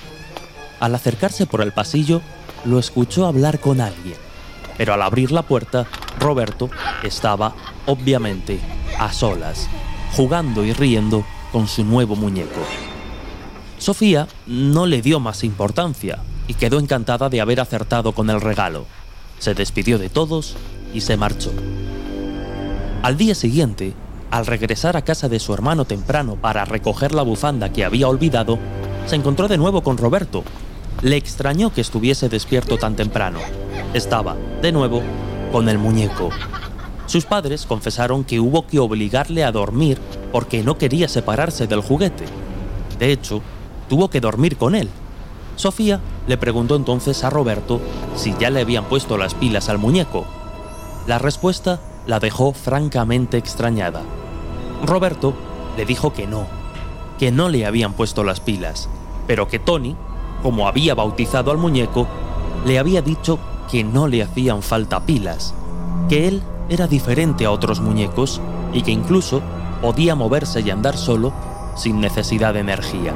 [0.81, 2.21] Al acercarse por el pasillo,
[2.65, 4.17] lo escuchó hablar con alguien,
[4.77, 5.87] pero al abrir la puerta,
[6.19, 6.71] Roberto
[7.03, 7.55] estaba,
[7.87, 8.59] obviamente,
[8.99, 9.69] a solas,
[10.13, 12.61] jugando y riendo con su nuevo muñeco.
[13.79, 18.87] Sofía no le dio más importancia y quedó encantada de haber acertado con el regalo.
[19.39, 20.57] Se despidió de todos
[20.93, 21.53] y se marchó.
[23.03, 23.95] Al día siguiente,
[24.35, 28.59] al regresar a casa de su hermano temprano para recoger la bufanda que había olvidado,
[29.07, 30.43] se encontró de nuevo con Roberto.
[31.03, 33.39] Le extrañó que estuviese despierto tan temprano.
[33.93, 35.03] Estaba, de nuevo,
[35.53, 36.31] con el muñeco.
[37.07, 40.01] Sus padres confesaron que hubo que obligarle a dormir
[40.33, 42.25] porque no quería separarse del juguete.
[42.99, 43.41] De hecho,
[43.89, 44.89] tuvo que dormir con él.
[45.55, 47.81] Sofía le preguntó entonces a Roberto
[48.17, 50.25] si ya le habían puesto las pilas al muñeco.
[51.07, 51.79] La respuesta
[52.09, 54.03] la dejó francamente extrañada.
[54.85, 55.35] Roberto
[55.77, 56.47] le dijo que no,
[57.19, 58.89] que no le habían puesto las pilas,
[59.27, 59.97] pero que Tony,
[60.43, 62.07] como había bautizado al muñeco,
[62.67, 63.39] le había dicho
[63.71, 65.55] que no le hacían falta pilas,
[66.09, 68.41] que él era diferente a otros muñecos
[68.73, 69.43] y que incluso
[69.81, 71.33] podía moverse y andar solo
[71.77, 73.13] sin necesidad de energía.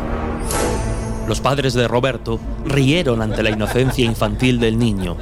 [1.27, 5.17] Los padres de Roberto rieron ante la inocencia infantil del niño.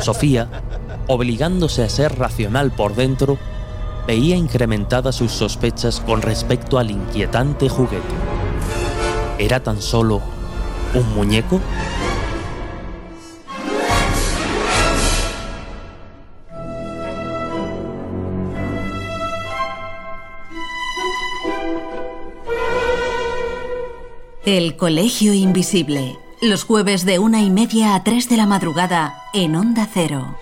[0.00, 0.48] Sofía,
[1.06, 3.38] obligándose a ser racional por dentro,
[4.06, 8.02] veía incrementadas sus sospechas con respecto al inquietante juguete.
[9.38, 10.20] ¿Era tan solo
[10.94, 11.60] un muñeco?
[24.46, 26.18] El Colegio Invisible.
[26.42, 30.36] Los jueves de una y media a tres de la madrugada en Onda Cero.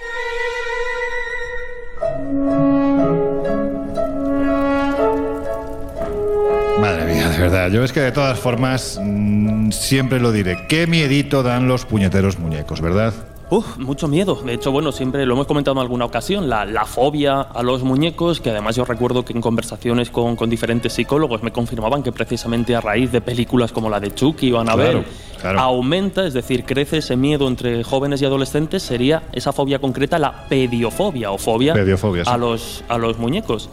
[7.42, 7.70] Verdad.
[7.70, 10.66] Yo es que de todas formas mm, siempre lo diré.
[10.68, 13.12] Qué miedito dan los puñeteros muñecos, ¿verdad?
[13.54, 14.40] Uf, mucho miedo.
[14.46, 17.82] De hecho, bueno, siempre lo hemos comentado en alguna ocasión, la, la fobia a los
[17.82, 22.12] muñecos, que además yo recuerdo que en conversaciones con, con diferentes psicólogos me confirmaban que
[22.12, 25.02] precisamente a raíz de películas como la de Chucky o Annabelle,
[25.42, 25.60] Claro, claro.
[25.60, 30.48] aumenta, es decir, crece ese miedo entre jóvenes y adolescentes, sería esa fobia concreta, la
[30.48, 32.30] pediofobia o fobia, Pediofobia, sí.
[32.32, 33.68] a, los, a los muñecos.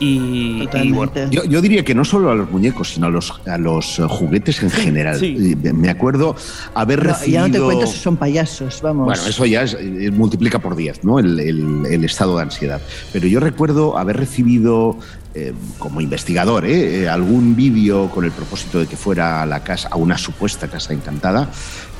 [0.00, 3.32] y, y bueno, Yo, yo diría que no solo a los muñecos, sino a los,
[3.46, 5.18] a los juguetes en general.
[5.18, 5.54] Sí.
[5.74, 6.34] Me acuerdo
[6.74, 7.40] haber No, recibido.
[7.42, 9.06] ya no te cuento si son payasos, vamos.
[9.06, 11.18] Bueno, eso ya es- eh, multiplica por 10, ¿no?
[11.18, 12.80] El, el- el estado de ansiedad.
[13.12, 14.98] Pero yo recuerdo haber recibido,
[15.34, 17.08] eh, como investigador, ¿eh?
[17.08, 20.92] Algún vídeo con el propósito de que fuera a la casa, a una supuesta casa
[20.92, 21.50] encantada,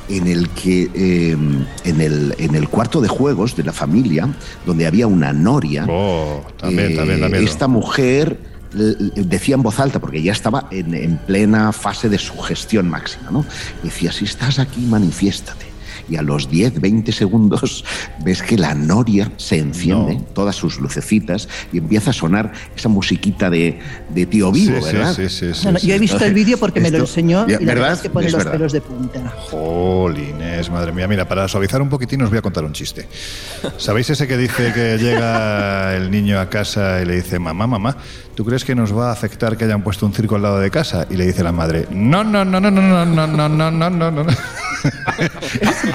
[0.09, 1.37] en el que eh,
[1.83, 4.27] en, el, en el cuarto de juegos de la familia,
[4.65, 8.39] donde había una noria, Oh, también, también esta mujer
[9.15, 13.45] decía en voz alta, porque ya estaba en, en plena fase de sugestión máxima, ¿no?
[13.83, 15.65] Decía, si estás aquí, manifiéstate.
[16.09, 17.85] Y a los 10, 20 segundos
[18.23, 23.49] ves que la noria se enciende, todas sus lucecitas, y empieza a sonar esa musiquita
[23.49, 23.79] de,
[24.09, 25.13] de tío vivo, Sí, ¿verdad?
[25.15, 27.51] sí, sí, sí, No, no, yo he visto el vídeo porque me lo enseñó y
[27.51, 27.93] la verdad ¿verdad?
[27.93, 28.51] es que pone Es los verdad.
[28.53, 29.33] pelos de punta.
[29.49, 31.07] Jolines, madre mía.
[31.07, 33.07] Mira, para suavizar un poquitín os voy a contar un chiste.
[33.77, 37.97] ¿Sabéis ese que dice que llega el niño a casa y le dice, mamá, mamá,
[38.35, 40.71] ¿tú crees que nos va a afectar que hayan puesto un circo al lado de
[40.71, 41.05] casa?
[41.09, 43.89] Y le dice la madre, no, no, no, no, no, no, no, no, no, no,
[43.89, 44.25] no, no.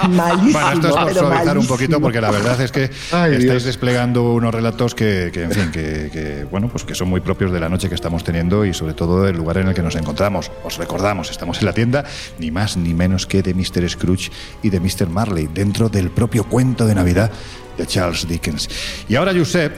[0.08, 3.42] Malísimo, Bueno, esto es por suavizar un poquito porque la verdad es que Ay, estáis
[3.42, 3.64] Dios.
[3.64, 7.52] desplegando unos relatos que, que, en fin, que, que, bueno, pues que son muy propios
[7.52, 9.96] de la noche que estamos teniendo y sobre todo del lugar en el que nos
[9.96, 10.50] encontramos.
[10.62, 12.04] Os recordamos, estamos en la tienda
[12.38, 13.88] ni más ni menos que de Mr.
[13.88, 14.30] Scrooge
[14.62, 15.08] y de Mr.
[15.08, 17.30] Marley, dentro del propio cuento de Navidad
[17.78, 18.68] de Charles Dickens.
[19.08, 19.74] Y ahora, Josep,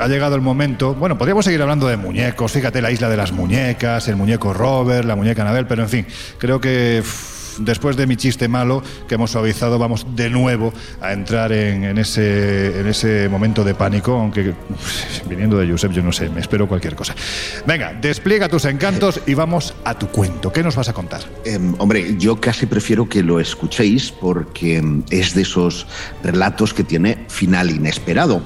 [0.00, 0.94] ha llegado el momento.
[0.94, 2.50] Bueno, podríamos seguir hablando de muñecos.
[2.52, 6.06] Fíjate, la isla de las muñecas, el muñeco Robert, la muñeca Anabel, pero en fin,
[6.38, 7.02] creo que.
[7.58, 12.80] Después de mi chiste malo que hemos suavizado, vamos de nuevo a entrar en, ese,
[12.80, 14.54] en ese momento de pánico, aunque
[15.28, 17.14] viniendo de Josep, yo no sé, me espero cualquier cosa.
[17.66, 20.52] Venga, despliega tus encantos y vamos a tu cuento.
[20.52, 21.22] ¿Qué nos vas a contar?
[21.44, 25.86] Em, hombre, yo casi prefiero que lo escuchéis porque em, es de esos
[26.22, 28.42] relatos que tiene final inesperado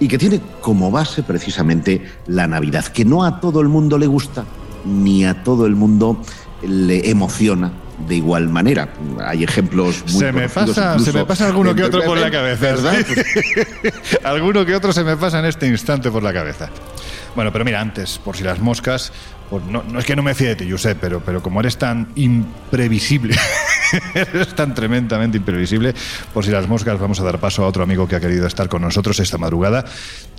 [0.00, 4.06] y que tiene como base precisamente la Navidad, que no a todo el mundo le
[4.06, 4.44] gusta
[4.84, 6.20] ni a todo el mundo
[6.62, 7.72] le emociona
[8.06, 8.88] de igual manera.
[9.24, 12.66] Hay ejemplos muy Se me, pasa, se me pasa alguno que otro por la cabeza.
[12.66, 12.94] ¿Verdad?
[14.24, 16.70] alguno que otro se me pasa en este instante por la cabeza.
[17.34, 19.12] Bueno, pero mira, antes, por si las moscas,
[19.52, 22.08] pues no, es que no me fíe de ti, Josep, pero, pero como eres tan
[22.14, 23.36] imprevisible,
[24.14, 25.92] eres tan tremendamente imprevisible,
[26.32, 28.70] por si las moscas, vamos a dar paso a otro amigo que ha querido estar
[28.70, 29.84] con nosotros esta madrugada,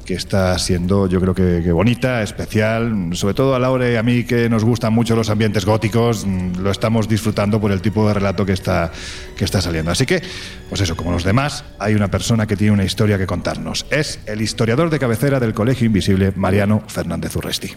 [0.04, 4.24] que está siendo, yo creo que, bonita, especial, sobre todo a Laura y a mí
[4.24, 8.48] que nos gustan mucho los ambientes góticos, lo estamos disfrutando por el tipo de relato
[8.48, 8.92] que está,
[9.38, 9.92] que está saliendo.
[9.92, 10.24] Así que,
[10.70, 13.86] pues eso, como los demás, hay una persona que tiene una historia que contarnos.
[13.92, 17.76] Es el historiador de cabecera del Colegio Invisible, Mariano Fernández Urresti.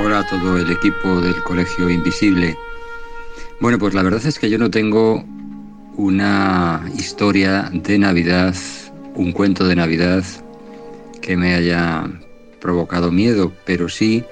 [0.00, 2.56] Hola a todo el equipo del Colegio Invisible.
[3.58, 5.24] Bueno, pues la verdad es que yo no tengo
[5.96, 8.54] una historia de Navidad,
[9.16, 10.22] un cuento de Navidad
[11.20, 12.08] que me haya
[12.60, 14.24] provocado miedo, pero sí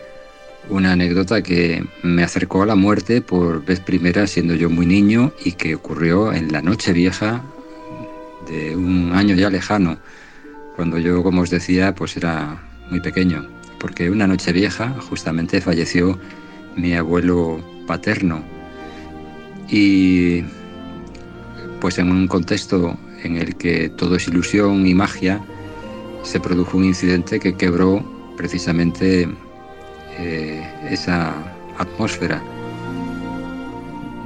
[0.70, 5.32] una anécdota que me acercó a la muerte por vez primera siendo yo muy niño
[5.44, 7.42] y que ocurrió en la noche vieja
[8.48, 9.98] de un año ya lejano,
[10.76, 16.18] cuando yo, como os decía, pues era muy pequeño, porque una noche vieja justamente falleció
[16.76, 18.42] mi abuelo paterno
[19.68, 20.42] y
[21.80, 25.40] pues en un contexto en el que todo es ilusión y magia,
[26.22, 28.04] se produjo un incidente que quebró
[28.36, 29.28] precisamente
[30.18, 31.34] eh, esa
[31.78, 32.42] atmósfera.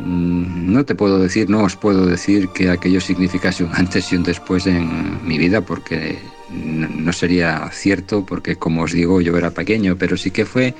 [0.04, 4.16] Mm, No te puedo decir, no os puedo decir que aquello significase un antes y
[4.16, 6.18] un después en mi vida, porque
[6.52, 10.74] no sería cierto, porque como os digo, yo era pequeño, pero sí que fue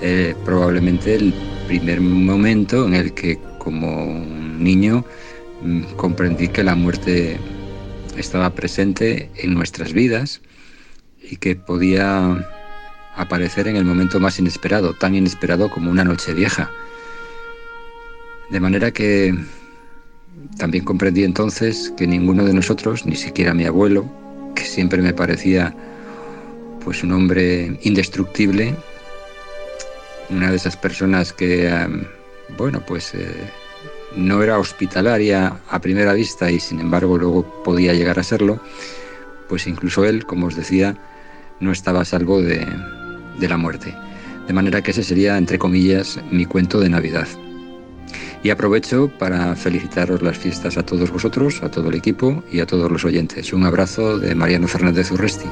[0.00, 1.32] eh, probablemente el
[1.66, 4.06] primer momento en el que como
[4.58, 5.04] niño
[5.62, 7.38] mm, comprendí que la muerte
[8.16, 10.40] estaba presente en nuestras vidas
[11.22, 12.46] y que podía
[13.16, 16.70] aparecer en el momento más inesperado, tan inesperado como una noche vieja.
[18.50, 19.34] De manera que
[20.58, 24.08] también comprendí entonces que ninguno de nosotros, ni siquiera mi abuelo,
[24.56, 25.72] que siempre me parecía
[26.82, 28.74] pues un hombre indestructible,
[30.30, 32.04] una de esas personas que, em,
[32.56, 33.50] bueno, pues eh,
[34.16, 38.60] no era hospitalaria a primera vista y sin embargo luego podía llegar a serlo,
[39.48, 40.96] pues incluso él, como os decía,
[41.60, 42.66] no estaba a salvo de,
[43.38, 43.94] de la muerte.
[44.46, 47.28] De manera que ese sería, entre comillas, mi cuento de Navidad.
[48.46, 52.66] Y aprovecho para felicitaros las fiestas a todos vosotros, a todo el equipo y a
[52.66, 53.52] todos los oyentes.
[53.52, 55.48] Un abrazo de Mariano Fernández Urresti.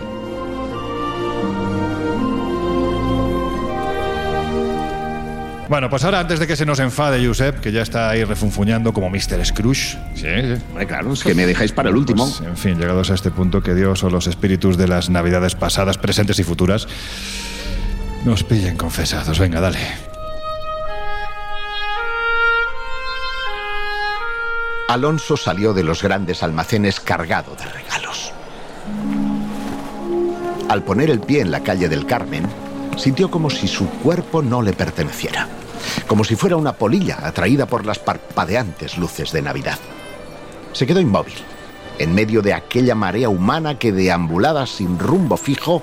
[5.68, 8.92] Bueno, pues ahora antes de que se nos enfade Josep, que ya está ahí refunfuñando
[8.92, 9.44] como Mr.
[9.44, 9.98] Scrooge.
[10.14, 10.86] Sí, sí.
[10.86, 12.28] claro, es que me dejáis para el último.
[12.28, 15.56] Pues, en fin, llegados a este punto, que Dios o los espíritus de las navidades
[15.56, 16.86] pasadas, presentes y futuras
[18.24, 19.40] nos pillen confesados.
[19.40, 20.13] Venga, dale.
[24.88, 28.32] Alonso salió de los grandes almacenes cargado de regalos.
[30.68, 32.46] Al poner el pie en la calle del Carmen,
[32.96, 35.48] sintió como si su cuerpo no le perteneciera,
[36.06, 39.78] como si fuera una polilla atraída por las parpadeantes luces de Navidad.
[40.72, 41.34] Se quedó inmóvil,
[41.98, 45.82] en medio de aquella marea humana que deambulaba sin rumbo fijo,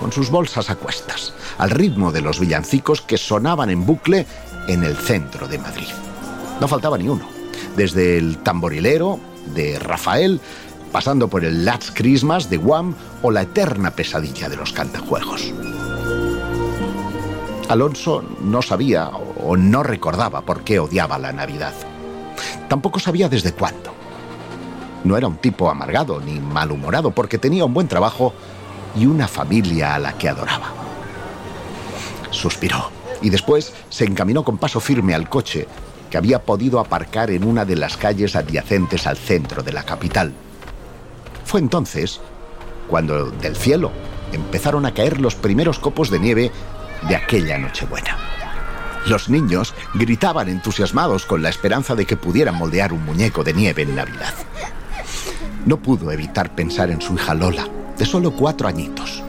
[0.00, 4.26] con sus bolsas a cuestas, al ritmo de los villancicos que sonaban en bucle
[4.66, 5.88] en el centro de Madrid.
[6.60, 7.41] No faltaba ni uno,
[7.76, 9.18] desde el tamborilero
[9.54, 10.40] de Rafael,
[10.90, 15.52] pasando por el Last Christmas de Wham o la eterna pesadilla de los cantajuegos.
[17.68, 21.72] Alonso no sabía o no recordaba por qué odiaba la Navidad.
[22.68, 23.92] Tampoco sabía desde cuándo.
[25.04, 28.34] No era un tipo amargado ni malhumorado porque tenía un buen trabajo
[28.94, 30.72] y una familia a la que adoraba.
[32.30, 32.90] Suspiró
[33.22, 35.66] y después se encaminó con paso firme al coche
[36.12, 40.30] que había podido aparcar en una de las calles adyacentes al centro de la capital.
[41.46, 42.20] Fue entonces
[42.86, 43.90] cuando del cielo
[44.30, 46.52] empezaron a caer los primeros copos de nieve
[47.08, 48.18] de aquella Nochebuena.
[49.06, 53.80] Los niños gritaban entusiasmados con la esperanza de que pudieran moldear un muñeco de nieve
[53.80, 54.34] en Navidad.
[55.64, 59.24] No pudo evitar pensar en su hija Lola, de solo cuatro añitos.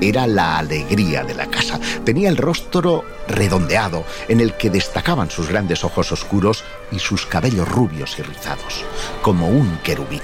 [0.00, 1.80] Era la alegría de la casa.
[2.04, 7.68] Tenía el rostro redondeado, en el que destacaban sus grandes ojos oscuros y sus cabellos
[7.68, 8.84] rubios y rizados,
[9.22, 10.20] como un querubín.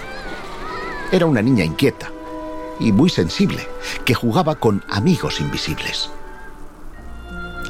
[1.11, 2.11] Era una niña inquieta
[2.79, 3.67] y muy sensible,
[4.05, 6.11] que jugaba con amigos invisibles.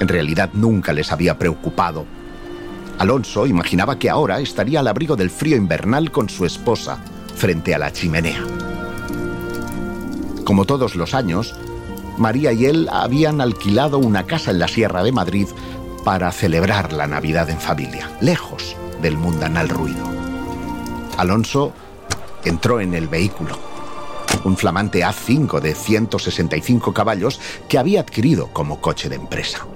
[0.00, 2.06] En realidad nunca les había preocupado.
[2.98, 6.98] Alonso imaginaba que ahora estaría al abrigo del frío invernal con su esposa,
[7.36, 8.42] frente a la chimenea.
[10.44, 11.54] Como todos los años,
[12.22, 15.48] María y él habían alquilado una casa en la Sierra de Madrid
[16.04, 20.04] para celebrar la Navidad en familia, lejos del mundanal ruido.
[21.18, 21.72] Alonso
[22.44, 23.58] entró en el vehículo,
[24.44, 29.66] un flamante A5 de 165 caballos que había adquirido como coche de empresa.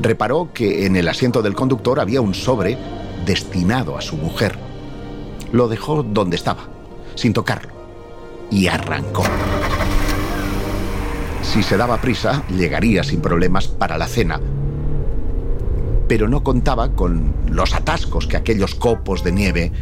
[0.00, 2.76] Reparó que en el asiento del conductor había un sobre
[3.24, 4.58] destinado a su mujer.
[5.52, 6.64] Lo dejó donde estaba,
[7.14, 7.72] sin tocarlo,
[8.50, 9.22] y arrancó.
[11.42, 14.40] Si se daba prisa, llegaría sin problemas para la cena.
[16.08, 19.72] Pero no contaba con los atascos que aquellos copos de nieve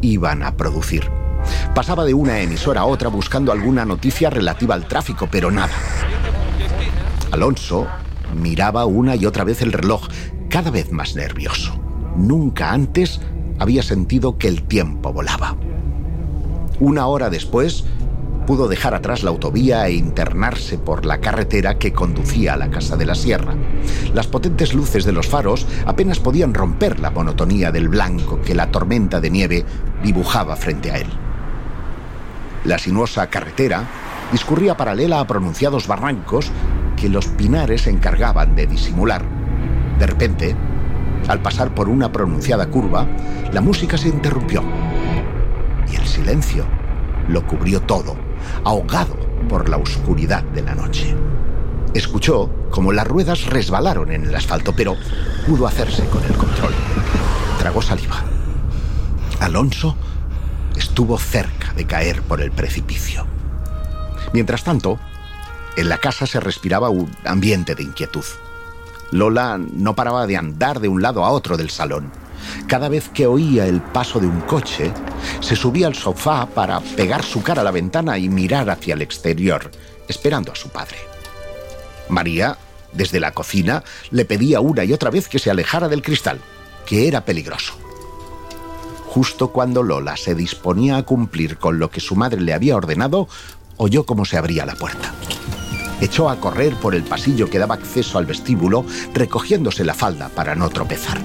[0.00, 1.04] iban a producir.
[1.74, 5.72] Pasaba de una emisora a otra buscando alguna noticia relativa al tráfico, pero nada.
[7.30, 7.86] Alonso
[8.34, 10.08] miraba una y otra vez el reloj,
[10.48, 11.74] cada vez más nervioso.
[12.16, 13.20] Nunca antes
[13.58, 15.56] había sentido que el tiempo volaba.
[16.80, 17.84] Una hora después,
[18.50, 22.96] pudo dejar atrás la autovía e internarse por la carretera que conducía a la Casa
[22.96, 23.54] de la Sierra.
[24.12, 28.72] Las potentes luces de los faros apenas podían romper la monotonía del blanco que la
[28.72, 29.64] tormenta de nieve
[30.02, 31.06] dibujaba frente a él.
[32.64, 33.84] La sinuosa carretera
[34.32, 36.50] discurría paralela a pronunciados barrancos
[36.96, 39.22] que los pinares se encargaban de disimular.
[39.96, 40.56] De repente,
[41.28, 43.06] al pasar por una pronunciada curva,
[43.52, 44.64] la música se interrumpió
[45.88, 46.66] y el silencio
[47.28, 48.29] lo cubrió todo,
[48.64, 49.16] ahogado
[49.48, 51.14] por la oscuridad de la noche.
[51.94, 54.96] Escuchó como las ruedas resbalaron en el asfalto, pero
[55.46, 56.72] pudo hacerse con el control.
[57.58, 58.22] Tragó saliva.
[59.40, 59.96] Alonso
[60.76, 63.26] estuvo cerca de caer por el precipicio.
[64.32, 64.98] Mientras tanto,
[65.76, 68.24] en la casa se respiraba un ambiente de inquietud.
[69.10, 72.12] Lola no paraba de andar de un lado a otro del salón.
[72.66, 74.92] Cada vez que oía el paso de un coche,
[75.40, 79.02] se subía al sofá para pegar su cara a la ventana y mirar hacia el
[79.02, 79.70] exterior,
[80.08, 80.96] esperando a su padre.
[82.08, 82.58] María,
[82.92, 86.40] desde la cocina, le pedía una y otra vez que se alejara del cristal,
[86.86, 87.74] que era peligroso.
[89.06, 93.28] Justo cuando Lola se disponía a cumplir con lo que su madre le había ordenado,
[93.76, 95.12] oyó cómo se abría la puerta.
[96.00, 100.54] Echó a correr por el pasillo que daba acceso al vestíbulo, recogiéndose la falda para
[100.54, 101.18] no tropezar.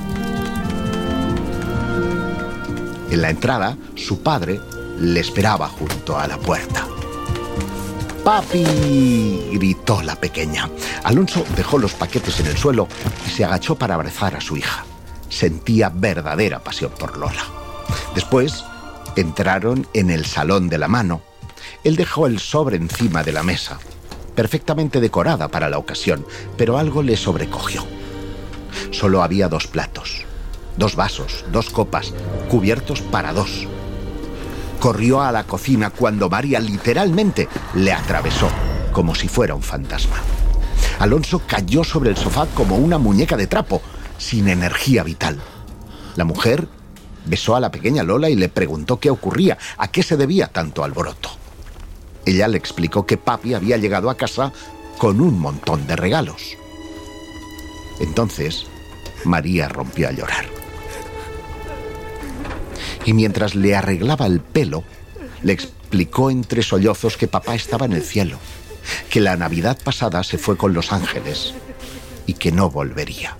[3.10, 4.60] En la entrada, su padre
[4.99, 6.88] le esperaba junto a la puerta.
[8.24, 9.51] ¡Papi!
[9.53, 10.68] gritó la pequeña.
[11.03, 12.88] Alonso dejó los paquetes en el suelo
[13.28, 14.84] y se agachó para abrazar a su hija.
[15.30, 17.43] Sentía verdadera pasión por Lola.
[18.16, 18.66] Después
[19.16, 21.22] entraron en el salón de la mano.
[21.84, 23.78] Él dejó el sobre encima de la mesa,
[24.34, 26.26] perfectamente decorada para la ocasión,
[26.58, 27.86] pero algo le sobrecogió.
[28.91, 30.24] Solo había dos platos,
[30.78, 32.13] dos vasos, dos copas,
[32.49, 33.67] cubiertos para dos.
[34.80, 38.49] Corrió a la cocina cuando María literalmente le atravesó,
[38.91, 40.17] como si fuera un fantasma.
[40.99, 43.82] Alonso cayó sobre el sofá como una muñeca de trapo,
[44.17, 45.41] sin energía vital.
[46.15, 46.67] La mujer
[47.26, 50.84] besó a la pequeña Lola y le preguntó qué ocurría, a qué se debía tanto
[50.84, 51.30] alboroto.
[52.26, 54.51] Ella le explicó que papi había llegado a casa
[54.97, 56.57] con un montón de regalos.
[57.99, 58.65] Entonces,
[59.26, 60.45] María rompió a llorar.
[63.06, 64.84] Y mientras le arreglaba el pelo,
[65.43, 68.39] le explicó entre sollozos que papá estaba en el cielo,
[69.10, 71.53] que la Navidad pasada se fue con los ángeles
[72.26, 73.38] y que no volvería.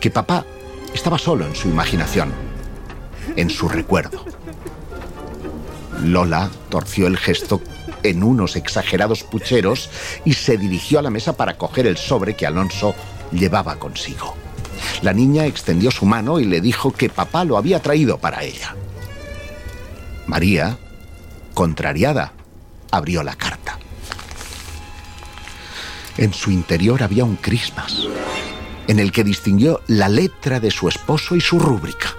[0.00, 0.44] Que papá
[0.92, 2.32] estaba solo en su imaginación,
[3.36, 4.24] en su recuerdo.
[6.02, 7.60] Lola torció el gesto
[8.02, 9.90] en unos exagerados pucheros
[10.24, 12.94] y se dirigió a la mesa para coger el sobre que Alonso
[13.32, 14.34] llevaba consigo.
[15.02, 18.74] La niña extendió su mano y le dijo que papá lo había traído para ella.
[20.26, 20.78] María,
[21.54, 22.32] contrariada,
[22.90, 23.78] abrió la carta.
[26.16, 28.06] En su interior había un crismas,
[28.88, 32.14] en el que distinguió la letra de su esposo y su rúbrica.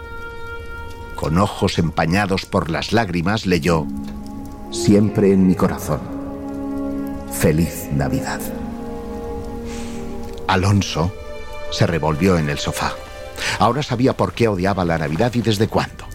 [1.15, 3.87] Con ojos empañados por las lágrimas leyó,
[4.71, 6.01] Siempre en mi corazón.
[7.31, 8.41] Feliz Navidad.
[10.47, 11.11] Alonso
[11.71, 12.93] se revolvió en el sofá.
[13.59, 16.05] Ahora sabía por qué odiaba la Navidad y desde cuándo.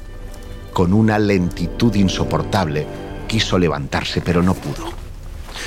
[0.72, 2.86] Con una lentitud insoportable
[3.28, 4.90] quiso levantarse, pero no pudo.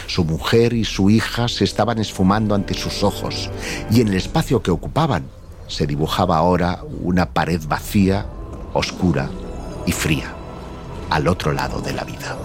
[0.08, 3.50] Su mujer y su hija se estaban esfumando ante sus ojos
[3.90, 5.28] y en el espacio que ocupaban
[5.68, 8.26] se dibujaba ahora una pared vacía,
[8.74, 9.30] oscura
[9.86, 10.34] y fría,
[11.10, 12.38] al otro lado de la vida.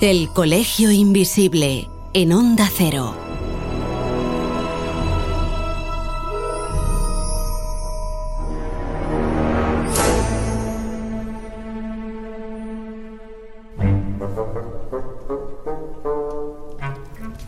[0.00, 3.16] El Colegio Invisible, en Onda Cero.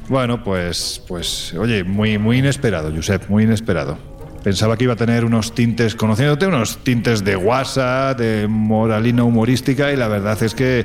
[0.09, 3.97] Bueno, pues, pues, oye, muy, muy inesperado, Josep, muy inesperado.
[4.43, 9.93] Pensaba que iba a tener unos tintes, conociéndote, unos tintes de guasa, de moralina humorística,
[9.93, 10.85] y la verdad es que,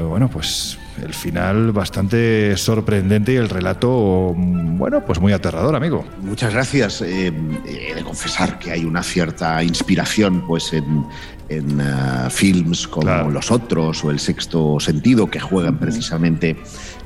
[0.00, 6.04] bueno, pues el final bastante sorprendente y el relato, bueno, pues muy aterrador, amigo.
[6.20, 7.02] Muchas gracias.
[7.02, 7.32] Eh,
[7.66, 11.06] he de confesar que hay una cierta inspiración, pues, en,
[11.48, 16.56] en eh, films como Los Otros o El Sexto Sentido, que juegan precisamente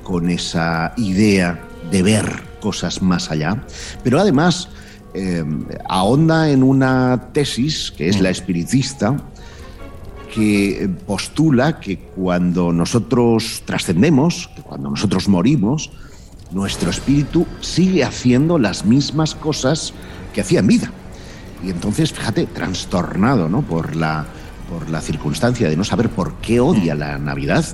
[0.03, 1.61] con esa idea
[1.91, 3.65] de ver cosas más allá.
[4.03, 4.69] Pero además
[5.15, 5.45] eh,
[5.89, 9.17] ahonda en una tesis que es la espiritista,
[10.37, 15.91] que postula que cuando nosotros trascendemos, que cuando nosotros morimos,
[16.51, 19.95] nuestro espíritu sigue haciendo las mismas cosas
[20.35, 20.93] que hacía en vida.
[21.65, 23.63] Y entonces, fíjate, trastornado ¿no?
[23.63, 24.27] por, la,
[24.69, 27.65] por la circunstancia de no saber por qué odia la Navidad,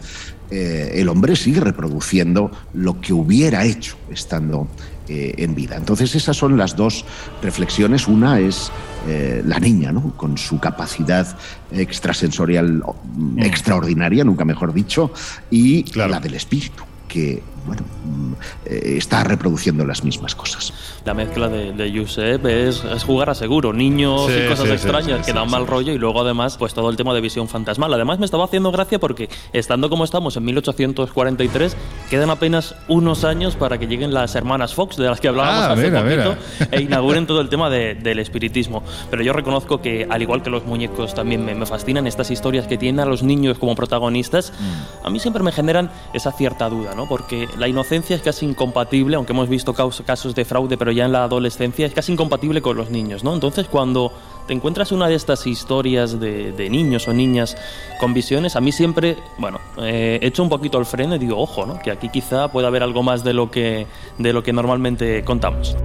[0.52, 4.68] eh, el hombre sigue reproduciendo lo que hubiera hecho estando
[5.08, 5.74] eh, en vida.
[5.76, 7.04] Entonces esas son las dos
[7.42, 8.06] reflexiones.
[8.06, 8.70] Una es
[9.06, 10.12] eh, la niña, ¿no?
[10.16, 11.26] con su capacidad
[11.70, 12.82] extrasensorial
[13.16, 15.12] mm, extraordinaria, nunca mejor dicho,
[15.50, 18.32] y la del espíritu, que bueno, mm,
[18.66, 20.72] está reproduciendo las mismas cosas.
[21.04, 24.72] La mezcla de, de Josep es, es, jugar a seguro, niños Sí, y cosas sí,
[24.72, 25.68] extrañas sí, que sí, dan sí, mal sí.
[25.70, 27.92] rollo y luego además pues todo el tema de visión fantasmal.
[27.92, 31.76] Además me estaba haciendo gracia porque estando como estamos en 1843
[32.10, 35.72] quedan apenas unos años para que lleguen las hermanas Fox de las que hablábamos Ah,
[35.72, 36.68] hace mira, poquito mira.
[36.70, 38.82] e inauguren todo el tema de- del espiritismo.
[39.10, 42.66] Pero yo reconozco que al igual que los muñecos también me, me fascinan estas historias
[42.66, 44.52] que tienen a los niños como protagonistas.
[44.58, 45.06] Mm.
[45.06, 47.08] A mí siempre me generan esa cierta duda, ¿no?
[47.08, 51.12] Porque la inocencia es casi incompatible, aunque hemos visto casos de fraude, pero ya en
[51.12, 53.34] la adolescencia es casi incompatible con los niños, ¿no?
[53.34, 54.12] Entonces, cuando
[54.46, 57.56] te encuentras una de estas historias de, de niños o niñas
[58.00, 61.66] con visiones, a mí siempre, bueno, eh, echo un poquito el freno y digo, ojo,
[61.66, 61.78] ¿no?
[61.78, 63.86] Que aquí quizá pueda haber algo más de lo que,
[64.18, 65.76] de lo que normalmente contamos.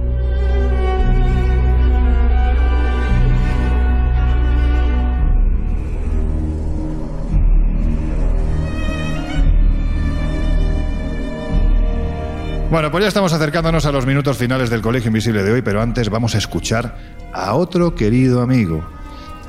[12.78, 15.82] Bueno, pues ya estamos acercándonos a los minutos finales del Colegio Invisible de hoy, pero
[15.82, 16.96] antes vamos a escuchar
[17.32, 18.88] a otro querido amigo.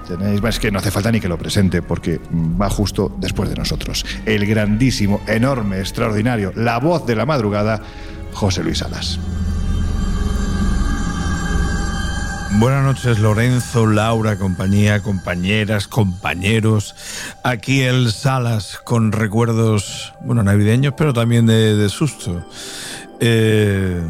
[0.07, 3.55] Tenéis, es que no hace falta ni que lo presente porque va justo después de
[3.55, 4.03] nosotros.
[4.25, 7.83] El grandísimo, enorme, extraordinario, la voz de la madrugada,
[8.33, 9.19] José Luis Salas.
[12.53, 16.95] Buenas noches, Lorenzo, Laura, compañía, compañeras, compañeros.
[17.43, 22.43] Aquí el Salas con recuerdos, bueno, navideños, pero también de, de susto.
[23.19, 24.01] Eh,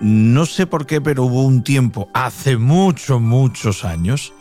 [0.00, 4.32] no sé por qué, pero hubo un tiempo, hace muchos, muchos años,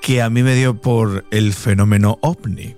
[0.00, 2.77] que a mí me dio por el fenómeno ovni.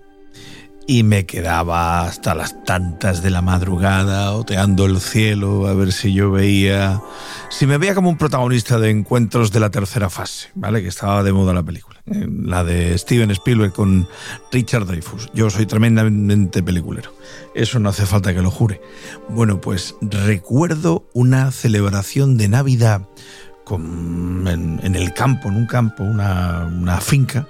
[0.86, 6.12] Y me quedaba hasta las tantas de la madrugada oteando el cielo a ver si
[6.12, 7.00] yo veía,
[7.48, 10.82] si me veía como un protagonista de encuentros de la tercera fase, ¿vale?
[10.82, 14.08] Que estaba de moda la película, eh, la de Steven Spielberg con
[14.50, 15.30] Richard Dreyfuss.
[15.32, 17.14] Yo soy tremendamente peliculero,
[17.54, 18.80] eso no hace falta que lo jure.
[19.28, 23.06] Bueno, pues recuerdo una celebración de Navidad
[23.64, 27.46] con, en, en el campo, en un campo, una, una finca,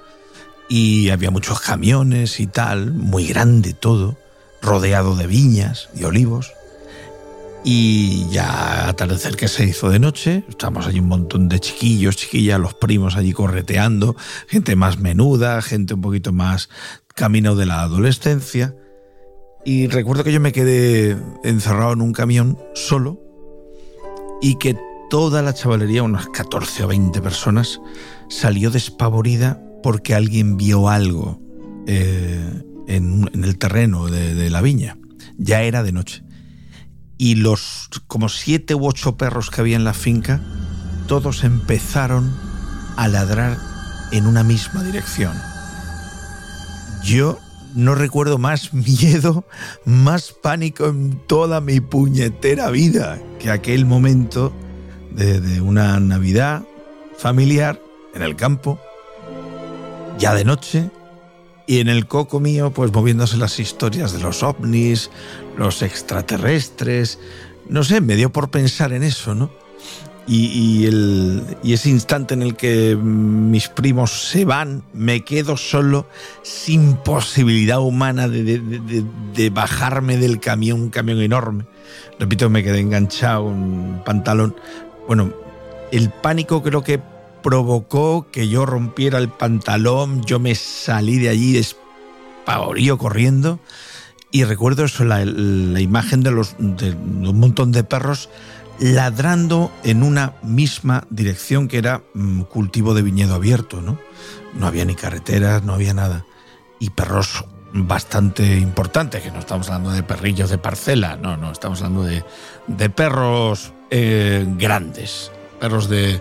[0.71, 4.17] y había muchos camiones y tal, muy grande todo,
[4.63, 6.53] rodeado de viñas y olivos.
[7.65, 12.61] Y ya atardecer que se hizo de noche, estamos allí un montón de chiquillos, chiquillas,
[12.61, 14.15] los primos allí correteando,
[14.47, 16.69] gente más menuda, gente un poquito más
[17.17, 18.77] camino de la adolescencia.
[19.65, 23.21] Y recuerdo que yo me quedé encerrado en un camión solo
[24.41, 24.79] y que
[25.11, 27.81] toda la chavalería, unas 14 o 20 personas,
[28.29, 31.41] salió despavorida porque alguien vio algo
[31.87, 34.99] eh, en, el terreno de, la viña.
[35.39, 36.23] Ya era de noche.
[37.19, 40.41] Y los como siete u ocho perros que había en la finca,
[41.07, 42.35] todos empezaron
[42.97, 43.59] a ladrar
[44.13, 45.37] en una misma dirección.
[47.05, 47.39] Yo
[47.75, 49.45] no recuerdo más miedo,
[49.85, 54.53] más pánico en toda mi puñetera vida que aquel momento
[55.13, 56.63] de una Navidad
[57.19, 57.81] familiar
[58.15, 58.81] en el campo,
[60.21, 60.91] ya de noche,
[61.67, 65.11] y en el coco mío, pues moviéndose las historias de los ovnis,
[65.57, 67.19] los extraterrestres,
[67.69, 69.51] no sé, me dio por pensar en eso, ¿no?
[70.27, 76.07] Y, el, y ese instante en el que mis primos se van, me quedo solo,
[76.43, 81.65] sin posibilidad humana de, de- de- de bajarme del camión, un camión enorme.
[82.21, 84.55] Repito, me quedé enganchado, un pantalón.
[85.09, 85.33] Bueno,
[85.91, 87.01] el pánico creo que
[87.43, 93.61] provocó que yo rompiera el pantalón, yo me salí de allí despavorido corriendo
[94.31, 98.29] y recuerdo eso, la, la imagen de, los, de un montón de perros
[98.79, 103.99] ladrando en una misma dirección que era mm, cultivo de viñedo abierto, ¿no?
[104.55, 106.25] No había ni carreteras, no había nada.
[106.79, 111.83] Y perros bastante importantes, que no estamos hablando de perrillos de parcela, no, no, estamos
[111.83, 112.25] hablando de,
[112.67, 115.31] de perros eh, grandes,
[115.61, 116.21] perros de,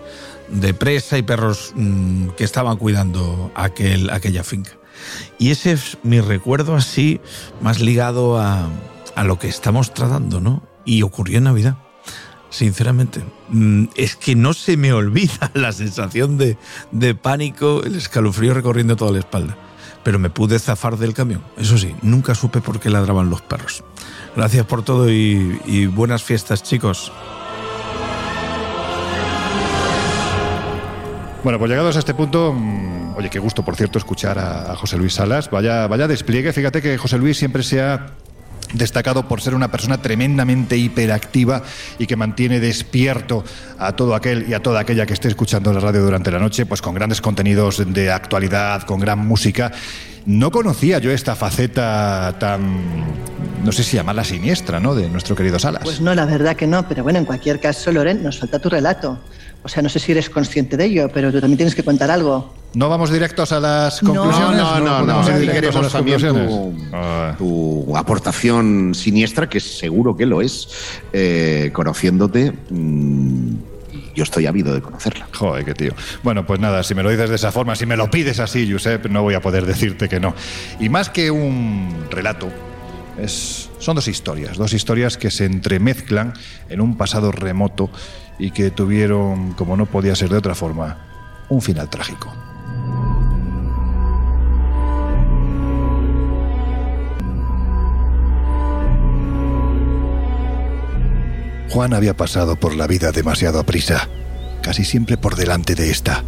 [0.50, 4.72] de presa y perros mm, que estaban cuidando aquel, aquella finca.
[5.38, 7.20] Y ese es mi recuerdo así,
[7.60, 8.68] más ligado a,
[9.14, 10.62] a lo que estamos tratando, ¿no?
[10.84, 11.76] Y ocurrió en Navidad.
[12.50, 16.56] Sinceramente, Mm, es que no se me olvida la sensación de,
[16.92, 19.56] de pánico, el escalofrío recorriendo toda la espalda.
[20.04, 21.42] Pero me pude zafar del camión.
[21.58, 23.84] Eso sí, nunca supe por qué ladraban los perros.
[24.34, 27.12] Gracias por todo y, y buenas fiestas, chicos.
[31.42, 34.98] Bueno, pues llegados a este punto, mm, oye, qué gusto, por cierto, escuchar a, José
[34.98, 35.50] Luis Salas.
[35.50, 36.52] Vaya, vaya despliegue.
[36.52, 38.08] Fíjate que José Luis siempre se ha
[38.74, 41.62] destacado por ser una persona tremendamente hiperactiva
[41.98, 43.42] y que mantiene despierto
[43.78, 46.66] a todo aquel y a toda aquella que esté escuchando la radio durante la noche,
[46.66, 49.72] pues con grandes contenidos de actualidad, con gran música.
[50.26, 53.04] No conocía yo esta faceta tan,
[53.64, 54.94] no sé si llamarla siniestra, ¿no?
[54.94, 55.82] De nuestro querido Salas.
[55.82, 58.68] Pues no, la verdad que no, pero bueno, en cualquier caso, Loren, nos falta tu
[58.68, 59.18] relato.
[59.62, 62.10] O sea, no sé si eres consciente de ello, pero tú también tienes que contar
[62.10, 62.54] algo.
[62.72, 64.56] ¿No vamos directos a las No, conclusiones?
[64.56, 65.52] No, no, no, no.
[65.52, 66.76] queremos también conclusiones.
[66.92, 67.34] Ah.
[67.36, 70.68] tu, tu aportación siniestra, que seguro que lo es,
[71.12, 72.52] eh, conociéndote.
[72.70, 73.54] mm,
[74.14, 75.28] yo estoy ávido de conocerla.
[75.34, 75.92] Joder, qué tío.
[76.22, 78.70] Bueno, pues nada, si me lo dices de esa forma, si me lo pides así,
[78.70, 80.34] Josep, no voy a poder decirte que no.
[80.80, 82.48] Y más que un relato,
[83.28, 86.34] son dos historias, dos historias que se entremezclan
[86.68, 87.90] en un pasado remoto
[88.38, 90.98] y que tuvieron, como no podía ser de otra forma,
[91.48, 92.32] un final trágico.
[101.70, 104.08] Juan había pasado por la vida demasiado a prisa,
[104.60, 106.24] casi siempre por delante de esta.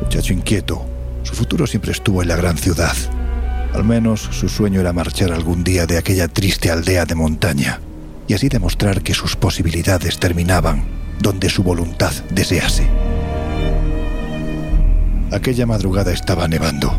[0.00, 0.84] Muchacho inquieto,
[1.22, 2.96] su futuro siempre estuvo en la gran ciudad.
[3.74, 7.80] Al menos su sueño era marchar algún día de aquella triste aldea de montaña
[8.26, 10.84] y así demostrar que sus posibilidades terminaban
[11.20, 12.86] donde su voluntad desease.
[15.30, 16.92] Aquella madrugada estaba nevando.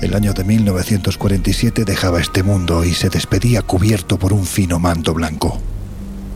[0.00, 5.14] El año de 1947 dejaba este mundo y se despedía cubierto por un fino manto
[5.14, 5.60] blanco.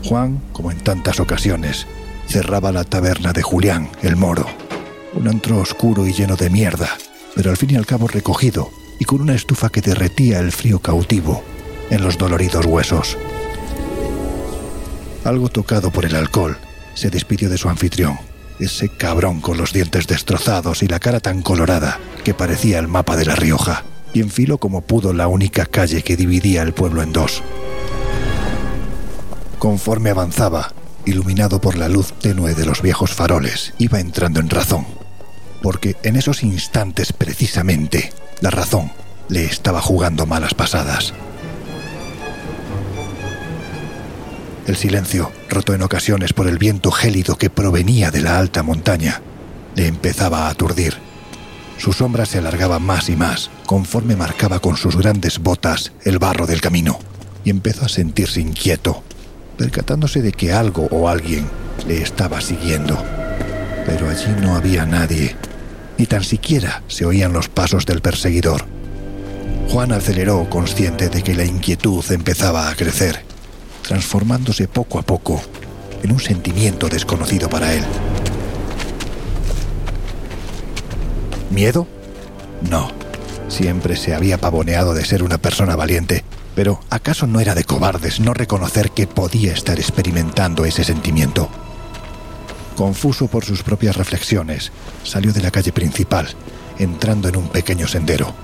[0.05, 1.85] Juan, como en tantas ocasiones,
[2.27, 4.45] cerraba la taberna de Julián, el moro.
[5.13, 6.89] Un antro oscuro y lleno de mierda,
[7.35, 8.69] pero al fin y al cabo recogido
[8.99, 11.43] y con una estufa que derretía el frío cautivo
[11.89, 13.17] en los doloridos huesos.
[15.23, 16.57] Algo tocado por el alcohol,
[16.93, 18.17] se despidió de su anfitrión,
[18.59, 23.15] ese cabrón con los dientes destrozados y la cara tan colorada que parecía el mapa
[23.15, 23.83] de La Rioja,
[24.13, 27.43] y enfiló como pudo la única calle que dividía el pueblo en dos.
[29.59, 30.71] Conforme avanzaba,
[31.05, 34.85] iluminado por la luz tenue de los viejos faroles, iba entrando en razón.
[35.61, 38.11] Porque en esos instantes precisamente,
[38.41, 38.91] la razón
[39.29, 41.13] le estaba jugando malas pasadas.
[44.67, 49.21] El silencio, roto en ocasiones por el viento gélido que provenía de la alta montaña,
[49.75, 50.95] le empezaba a aturdir.
[51.77, 56.47] Su sombra se alargaba más y más, conforme marcaba con sus grandes botas el barro
[56.47, 56.99] del camino,
[57.45, 59.03] y empezó a sentirse inquieto,
[59.57, 61.47] percatándose de que algo o alguien
[61.87, 63.01] le estaba siguiendo.
[63.85, 65.35] Pero allí no había nadie,
[65.97, 68.65] ni tan siquiera se oían los pasos del perseguidor.
[69.69, 73.23] Juan aceleró consciente de que la inquietud empezaba a crecer,
[73.81, 75.41] transformándose poco a poco
[76.03, 77.83] en un sentimiento desconocido para él.
[81.49, 81.87] ¿Miedo?
[82.69, 82.91] No.
[83.47, 88.19] Siempre se había pavoneado de ser una persona valiente, pero ¿acaso no era de cobardes
[88.19, 91.49] no reconocer que podía estar experimentando ese sentimiento?
[92.77, 94.71] Confuso por sus propias reflexiones,
[95.03, 96.27] salió de la calle principal,
[96.77, 98.35] entrando en un pequeño sendero.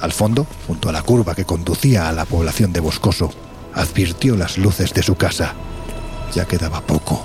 [0.00, 3.32] Al fondo, junto a la curva que conducía a la población de Boscoso,
[3.74, 5.54] advirtió las luces de su casa.
[6.32, 7.24] Ya quedaba poco.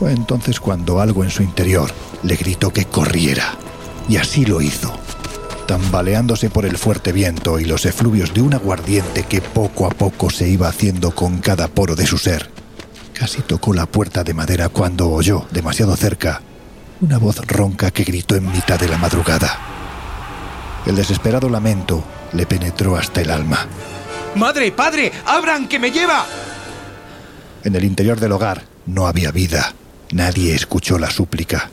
[0.00, 1.88] Fue entonces cuando algo en su interior
[2.24, 3.54] le gritó que corriera.
[4.08, 4.92] Y así lo hizo,
[5.68, 10.30] tambaleándose por el fuerte viento y los efluvios de un aguardiente que poco a poco
[10.30, 12.57] se iba haciendo con cada poro de su ser.
[13.18, 16.40] Casi tocó la puerta de madera cuando oyó, demasiado cerca,
[17.00, 19.58] una voz ronca que gritó en mitad de la madrugada.
[20.86, 23.66] El desesperado lamento le penetró hasta el alma.
[24.36, 25.12] ¡Madre, padre!
[25.26, 26.26] ¡Abran, que me lleva!
[27.64, 29.74] En el interior del hogar no había vida.
[30.12, 31.70] Nadie escuchó la súplica.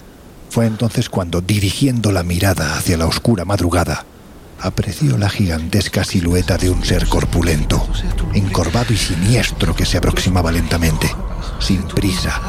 [0.49, 4.05] Fue entonces cuando, dirigiendo la mirada hacia la oscura madrugada,
[4.59, 7.87] apreció la gigantesca silueta de un ser corpulento,
[8.33, 11.13] encorvado y siniestro que se aproximaba lentamente,
[11.59, 12.41] sin prisa,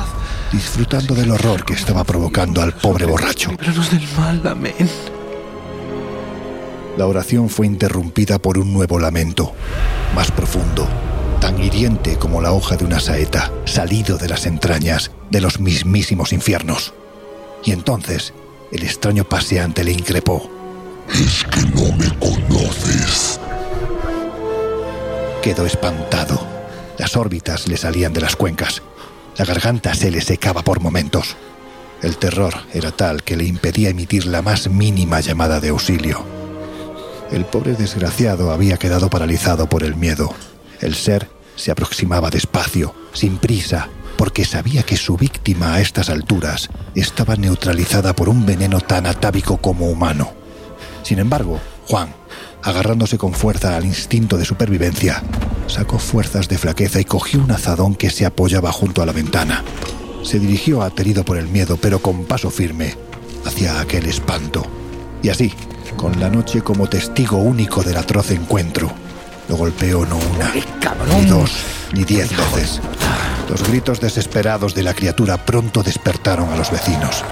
[0.53, 3.51] disfrutando del horror que estaba provocando al pobre borracho.
[3.91, 4.74] Del mal, amén.
[6.97, 9.53] La oración fue interrumpida por un nuevo lamento,
[10.15, 10.89] más profundo,
[11.41, 16.33] tan hiriente como la hoja de una saeta, salido de las entrañas de los mismísimos
[16.33, 16.95] infiernos.
[17.65, 18.33] Y entonces,
[18.73, 20.56] el extraño paseante le increpó.
[21.12, 23.41] Es que no me conoces.
[25.43, 26.47] Quedó espantado.
[26.99, 28.83] Las órbitas le salían de las cuencas.
[29.39, 31.37] La garganta se le secaba por momentos.
[32.03, 36.24] El terror era tal que le impedía emitir la más mínima llamada de auxilio.
[37.31, 40.33] El pobre desgraciado había quedado paralizado por el miedo.
[40.81, 46.70] El ser se aproximaba despacio, sin prisa, porque sabía que su víctima a estas alturas
[46.95, 50.36] estaba neutralizada por un veneno tan atávico como humano.
[51.07, 52.09] Sin embargo, Juan,
[52.65, 55.23] agarrándose con fuerza al instinto de supervivencia,
[55.69, 59.62] sacó fuerzas de flaqueza y cogió un azadón que se apoyaba junto a la ventana.
[60.24, 62.97] Se dirigió aterido por el miedo, pero con paso firme,
[63.45, 64.66] hacia aquel espanto.
[65.23, 65.53] Y así,
[65.97, 68.91] con la noche como testigo único del atroz encuentro,
[69.49, 70.53] lo golpeó no una,
[71.16, 71.53] ni dos,
[71.93, 72.81] ni diez veces.
[73.49, 77.23] Los gritos desesperados de la criatura pronto despertaron a los vecinos,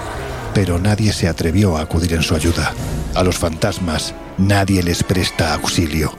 [0.55, 2.73] pero nadie se atrevió a acudir en su ayuda.
[3.13, 6.15] A los fantasmas nadie les presta auxilio.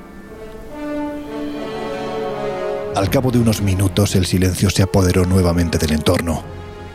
[2.95, 6.45] Al cabo de unos minutos el silencio se apoderó nuevamente del entorno.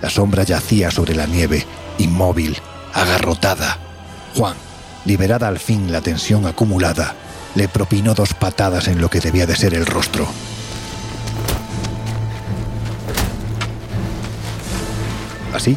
[0.01, 1.65] La sombra yacía sobre la nieve,
[1.97, 2.57] inmóvil,
[2.93, 3.79] agarrotada.
[4.35, 4.55] Juan,
[5.05, 7.15] liberada al fin la tensión acumulada,
[7.55, 10.27] le propinó dos patadas en lo que debía de ser el rostro.
[15.55, 15.75] Así,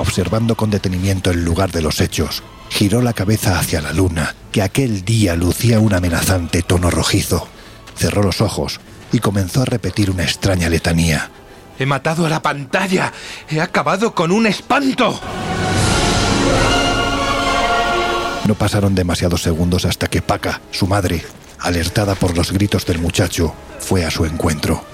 [0.00, 4.62] observando con detenimiento el lugar de los hechos, giró la cabeza hacia la luna, que
[4.62, 7.46] aquel día lucía un amenazante tono rojizo.
[7.96, 8.80] Cerró los ojos
[9.12, 11.30] y comenzó a repetir una extraña letanía.
[11.78, 13.12] He matado a la pantalla.
[13.48, 15.18] He acabado con un espanto.
[18.46, 21.24] No pasaron demasiados segundos hasta que Paca, su madre,
[21.58, 24.84] alertada por los gritos del muchacho, fue a su encuentro.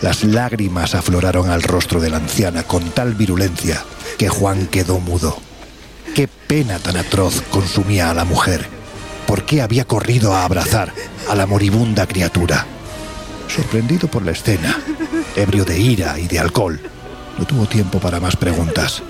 [0.00, 3.82] Las lágrimas afloraron al rostro de la anciana con tal virulencia
[4.16, 5.38] que Juan quedó mudo.
[6.14, 8.66] Qué pena tan atroz consumía a la mujer.
[9.26, 10.92] ¿Por qué había corrido a abrazar
[11.28, 12.66] a la moribunda criatura?
[13.48, 14.78] Sorprendido por la escena,
[15.36, 16.80] ebrio de ira y de alcohol,
[17.38, 19.02] no tuvo tiempo para más preguntas.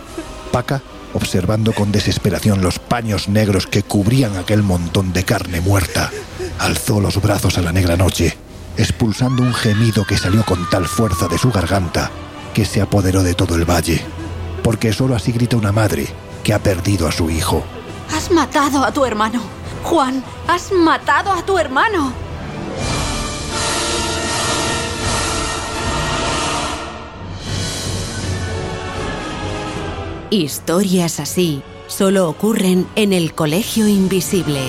[0.53, 0.83] Paca,
[1.15, 6.11] observando con desesperación los paños negros que cubrían aquel montón de carne muerta,
[6.59, 8.37] alzó los brazos a la negra noche,
[8.79, 12.11] expulsando un gemido que salió con tal fuerza de su garganta
[12.55, 14.01] que se apoderó de todo el valle.
[14.63, 16.07] Porque sólo así grita una madre
[16.43, 17.63] que ha perdido a su hijo.
[18.15, 19.43] Has matado a tu hermano.
[19.83, 22.13] Juan, has matado a tu hermano.
[30.31, 34.61] Historias así solo ocurren en el Colegio Invisible.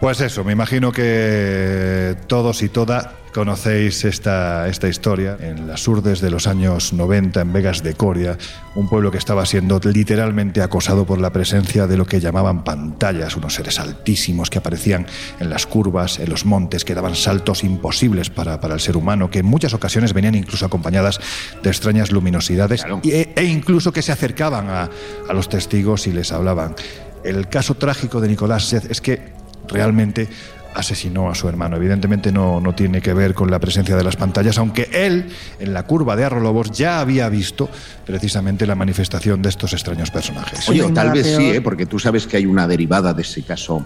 [0.00, 6.20] Pues eso, me imagino que todos y toda conocéis esta, esta historia en las urdes
[6.20, 8.38] de los años 90 en Vegas de Coria,
[8.76, 13.36] un pueblo que estaba siendo literalmente acosado por la presencia de lo que llamaban pantallas,
[13.36, 15.04] unos seres altísimos que aparecían
[15.40, 19.30] en las curvas, en los montes, que daban saltos imposibles para, para el ser humano,
[19.30, 21.18] que en muchas ocasiones venían incluso acompañadas
[21.60, 24.90] de extrañas luminosidades e, e incluso que se acercaban a,
[25.28, 26.76] a los testigos y les hablaban.
[27.24, 29.37] El caso trágico de Nicolás Seth es que
[29.68, 30.28] realmente
[30.74, 31.76] asesinó a su hermano.
[31.76, 35.26] Evidentemente no, no tiene que ver con la presencia de las pantallas, aunque él,
[35.58, 37.68] en la curva de Arrolobos, ya había visto
[38.06, 40.68] precisamente la manifestación de estos extraños personajes.
[40.68, 41.60] Oye, tal vez sí, ¿eh?
[41.60, 43.84] porque tú sabes que hay una derivada de ese caso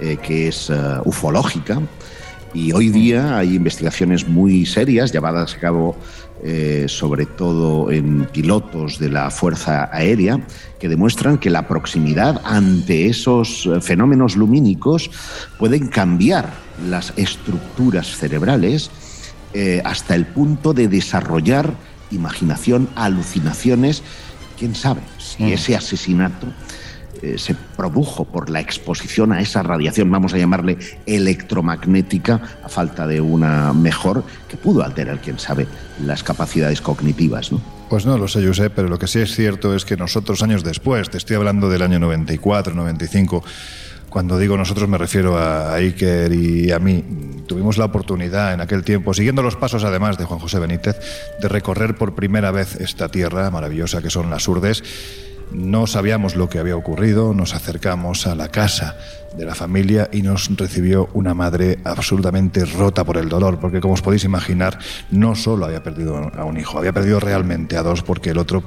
[0.00, 0.74] eh, que es eh,
[1.04, 1.80] ufológica.
[2.54, 5.96] Y hoy día hay investigaciones muy serias llevadas a cabo
[6.42, 10.40] eh, sobre todo en pilotos de la Fuerza Aérea,
[10.80, 15.10] que demuestran que la proximidad ante esos eh, fenómenos lumínicos
[15.58, 16.52] pueden cambiar
[16.88, 18.90] las estructuras cerebrales
[19.54, 21.74] eh, hasta el punto de desarrollar
[22.10, 24.02] imaginación, alucinaciones.
[24.58, 25.52] ¿Quién sabe si Mm.
[25.52, 26.46] ese asesinato
[27.22, 30.76] eh, se produjo por la exposición a esa radiación, vamos a llamarle
[31.06, 35.66] electromagnética, a falta de una mejor, que pudo alterar, quién sabe,
[36.04, 37.52] las capacidades cognitivas.
[37.52, 37.60] ¿no?
[37.88, 40.64] Pues no lo sé, sé, pero lo que sí es cierto es que nosotros años
[40.64, 43.44] después, te estoy hablando del año 94, 95,
[44.08, 47.04] cuando digo nosotros me refiero a Iker y a mí,
[47.46, 50.96] tuvimos la oportunidad en aquel tiempo, siguiendo los pasos además de Juan José Benítez,
[51.40, 54.82] de recorrer por primera vez esta tierra maravillosa que son las Urdes.
[55.50, 58.96] No sabíamos lo que había ocurrido, nos acercamos a la casa
[59.36, 63.94] de la familia y nos recibió una madre absolutamente rota por el dolor, porque como
[63.94, 64.78] os podéis imaginar,
[65.10, 68.62] no solo había perdido a un hijo, había perdido realmente a dos porque el otro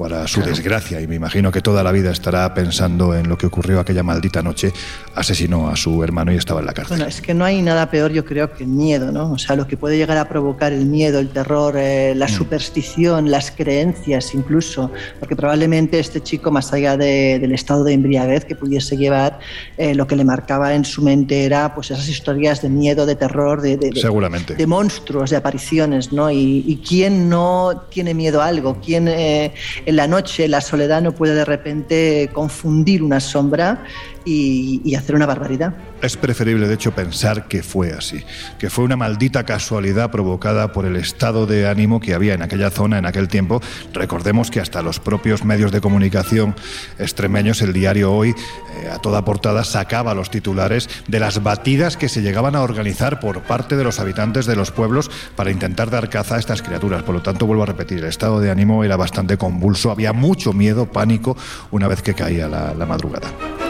[0.00, 3.44] para su desgracia, y me imagino que toda la vida estará pensando en lo que
[3.44, 4.72] ocurrió aquella maldita noche,
[5.14, 6.96] asesinó a su hermano y estaba en la cárcel.
[6.96, 9.32] Bueno, es que no hay nada peor, yo creo, que el miedo, ¿no?
[9.32, 13.30] O sea, lo que puede llegar a provocar el miedo, el terror, eh, la superstición,
[13.30, 18.56] las creencias incluso, porque probablemente este chico, más allá de- del estado de embriaguez que
[18.56, 19.38] pudiese llevar,
[19.76, 23.16] eh, lo que le marcaba en su mente era pues esas historias de miedo, de
[23.16, 24.54] terror, de, de- de- Seguramente.
[24.54, 26.30] de monstruos, de apariciones, ¿no?
[26.30, 29.52] Y, y quién no tiene miedo a algo, quién eh,
[29.90, 33.84] en la noche, la soledad, no puede de repente confundir una sombra
[34.24, 35.74] y, hacer una barbaridad.
[36.02, 38.22] Es preferible, de hecho, pensar que fue así,
[38.58, 42.70] que fue una maldita casualidad provocada por el estado de ánimo que había en aquella
[42.70, 43.60] zona en aquel tiempo.
[43.92, 46.54] Recordemos que hasta los propios medios de comunicación
[46.98, 52.08] extremeños, el diario Hoy, eh, a toda portada sacaba los titulares de las batidas que
[52.08, 56.10] se llegaban a organizar por parte de los habitantes de los pueblos para intentar dar
[56.10, 57.02] caza a estas criaturas.
[57.02, 60.52] Por lo tanto, vuelvo a repetir, el estado de ánimo era bastante convulso, había mucho
[60.52, 61.36] miedo, pánico,
[61.70, 63.69] una vez que caía la madrugada.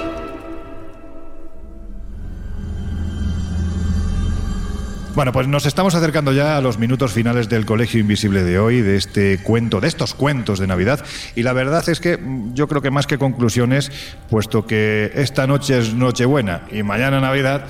[5.13, 8.81] Bueno, pues nos estamos acercando ya a los minutos finales del Colegio Invisible de hoy,
[8.81, 11.05] de este cuento, de estos cuentos de Navidad.
[11.35, 13.91] Y la verdad es que mm, yo creo que más que conclusiones,
[14.31, 17.67] puesto que esta noche es Nochebuena y mañana Navidad,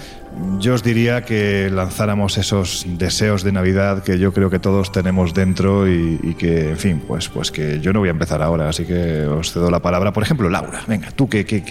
[0.59, 5.35] yo os diría que lanzáramos esos deseos de Navidad que yo creo que todos tenemos
[5.35, 8.69] dentro y, y que, en fin, pues, pues que yo no voy a empezar ahora,
[8.69, 10.13] así que os cedo la palabra.
[10.13, 11.65] Por ejemplo, Laura, venga, ¿tú qué, qué,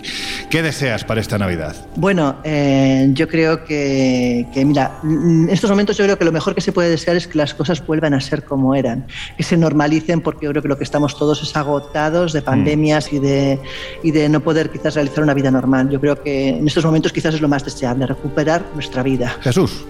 [0.50, 1.76] qué deseas para esta Navidad?
[1.96, 6.54] Bueno, eh, yo creo que, que, mira, en estos momentos yo creo que lo mejor
[6.54, 9.06] que se puede desear es que las cosas vuelvan a ser como eran,
[9.38, 13.14] que se normalicen, porque yo creo que lo que estamos todos es agotados de pandemias
[13.14, 13.60] y, de,
[14.04, 15.90] y de no poder quizás realizar una vida normal.
[15.90, 19.38] Yo creo que en estos momentos quizás es lo más deseable, recuperar nuestra vida.
[19.42, 19.86] Jesús.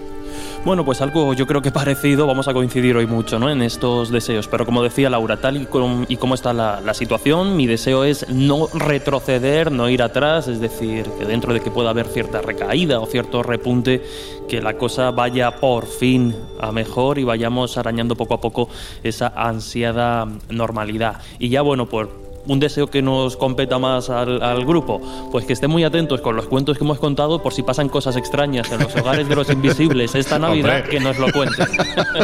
[0.66, 3.50] Bueno, pues algo yo creo que parecido, vamos a coincidir hoy mucho ¿no?
[3.50, 6.94] en estos deseos, pero como decía Laura, tal y, com- y como está la, la
[6.94, 11.72] situación, mi deseo es no retroceder, no ir atrás, es decir, que dentro de que
[11.72, 14.04] pueda haber cierta recaída o cierto repunte,
[14.50, 18.68] que la cosa vaya por fin a mejor y vayamos arañando poco a poco
[19.02, 21.22] esa ansiada normalidad.
[21.40, 25.00] Y ya bueno, por un deseo que nos competa más al, al grupo,
[25.32, 28.18] pues que estén muy atentos con los cuentos que hemos contado por si pasan cosas
[28.18, 30.90] extrañas en los hogares de los invisibles esta Navidad, Hombre.
[30.90, 31.68] que nos lo cuenten.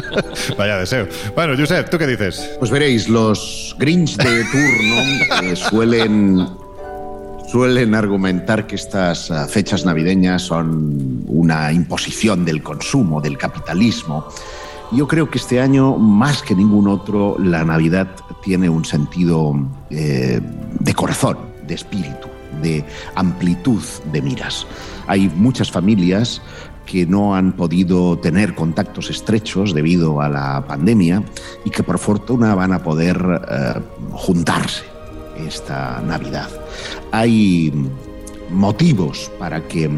[0.57, 1.07] Vaya deseo.
[1.35, 2.57] Bueno, Josep, ¿tú qué dices?
[2.60, 6.47] Pues veréis, los Grinch de turno eh, suelen,
[7.47, 14.27] suelen argumentar que estas eh, fechas navideñas son una imposición del consumo, del capitalismo.
[14.91, 18.07] Yo creo que este año, más que ningún otro, la Navidad
[18.44, 19.56] tiene un sentido
[19.90, 20.40] eh,
[20.80, 21.38] de corazón,
[21.68, 22.28] de espíritu,
[22.62, 22.86] de
[23.16, 23.82] amplitud
[24.12, 24.68] de miras.
[25.07, 26.41] Hay muchas familias
[26.86, 31.24] que no han podido tener contactos estrechos debido a la pandemia
[31.66, 33.18] y que por fortuna van a poder
[33.49, 33.82] eh,
[34.12, 34.84] juntarse
[35.38, 36.49] esta Navidad.
[37.12, 37.74] Hay
[38.52, 39.90] motivos para que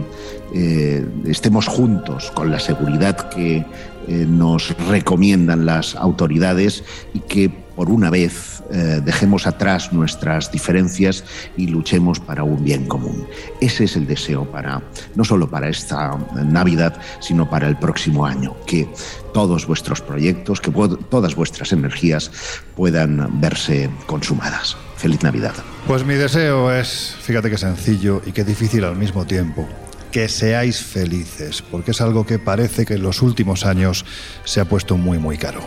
[0.54, 3.66] eh, estemos juntos con la seguridad que
[4.08, 11.24] eh, nos recomiendan las autoridades y que por una vez eh, dejemos atrás nuestras diferencias
[11.56, 13.28] y luchemos para un bien común.
[13.62, 14.82] Ese es el deseo para
[15.16, 18.90] no solo para esta Navidad, sino para el próximo año, que
[19.34, 20.72] todos vuestros proyectos, que
[21.10, 22.32] todas vuestras energías
[22.76, 24.76] puedan verse consumadas.
[24.98, 25.54] Feliz Navidad.
[25.86, 29.68] Pues mi deseo es, fíjate qué sencillo y qué difícil al mismo tiempo,
[30.12, 34.06] que seáis felices, porque es algo que parece que en los últimos años
[34.44, 35.62] se ha puesto muy, muy caro.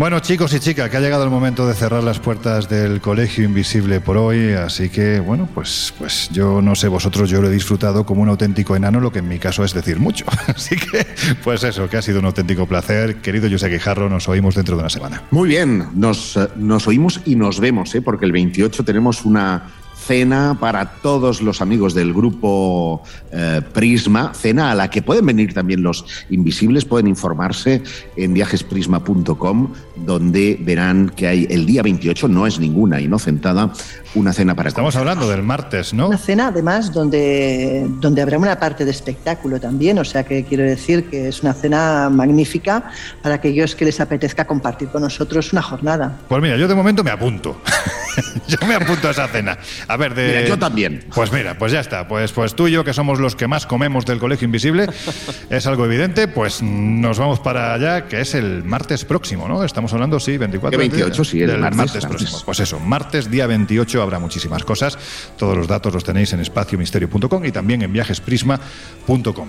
[0.00, 3.44] Bueno, chicos y chicas, que ha llegado el momento de cerrar las puertas del Colegio
[3.44, 7.50] Invisible por hoy, así que, bueno, pues, pues yo no sé vosotros, yo lo he
[7.50, 10.24] disfrutado como un auténtico enano, lo que en mi caso es decir mucho.
[10.46, 11.06] Así que,
[11.44, 13.16] pues eso, que ha sido un auténtico placer.
[13.16, 15.22] Querido José Guijarro, nos oímos dentro de una semana.
[15.32, 18.00] Muy bien, nos, eh, nos oímos y nos vemos, ¿eh?
[18.00, 19.64] porque el 28 tenemos una
[20.10, 23.00] cena para todos los amigos del grupo
[23.30, 27.80] eh, Prisma, cena a la que pueden venir también los invisibles, pueden informarse
[28.16, 33.72] en viajesprisma.com, donde verán que hay el día 28, no es ninguna inocentada,
[34.16, 36.08] una cena para Estamos hablando del martes, ¿no?
[36.08, 40.64] Una cena, además, donde, donde habrá una parte de espectáculo también, o sea que quiero
[40.64, 42.90] decir que es una cena magnífica
[43.22, 46.18] para aquellos que les apetezca compartir con nosotros una jornada.
[46.28, 47.60] Pues mira, yo de momento me apunto.
[48.48, 49.56] yo me apunto a esa cena.
[49.86, 50.26] A ver, de...
[50.26, 51.04] Mira, yo también.
[51.14, 52.08] Pues mira, pues ya está.
[52.08, 54.88] Pues, pues tú y yo, que somos los que más comemos del Colegio Invisible,
[55.50, 59.62] es algo evidente, pues nos vamos para allá, que es el martes próximo, ¿no?
[59.62, 62.06] Estamos hablando, sí, 24 El 28, sí, el martes martes.
[62.06, 62.38] próximo.
[62.44, 64.98] Pues eso, martes, día 28, habrá muchísimas cosas.
[65.38, 69.48] Todos los datos los tenéis en espaciomisterio.com y también en viajesprisma.com.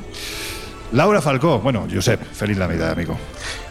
[0.93, 3.17] Laura Falcó, bueno, Josep, feliz Navidad, amigo.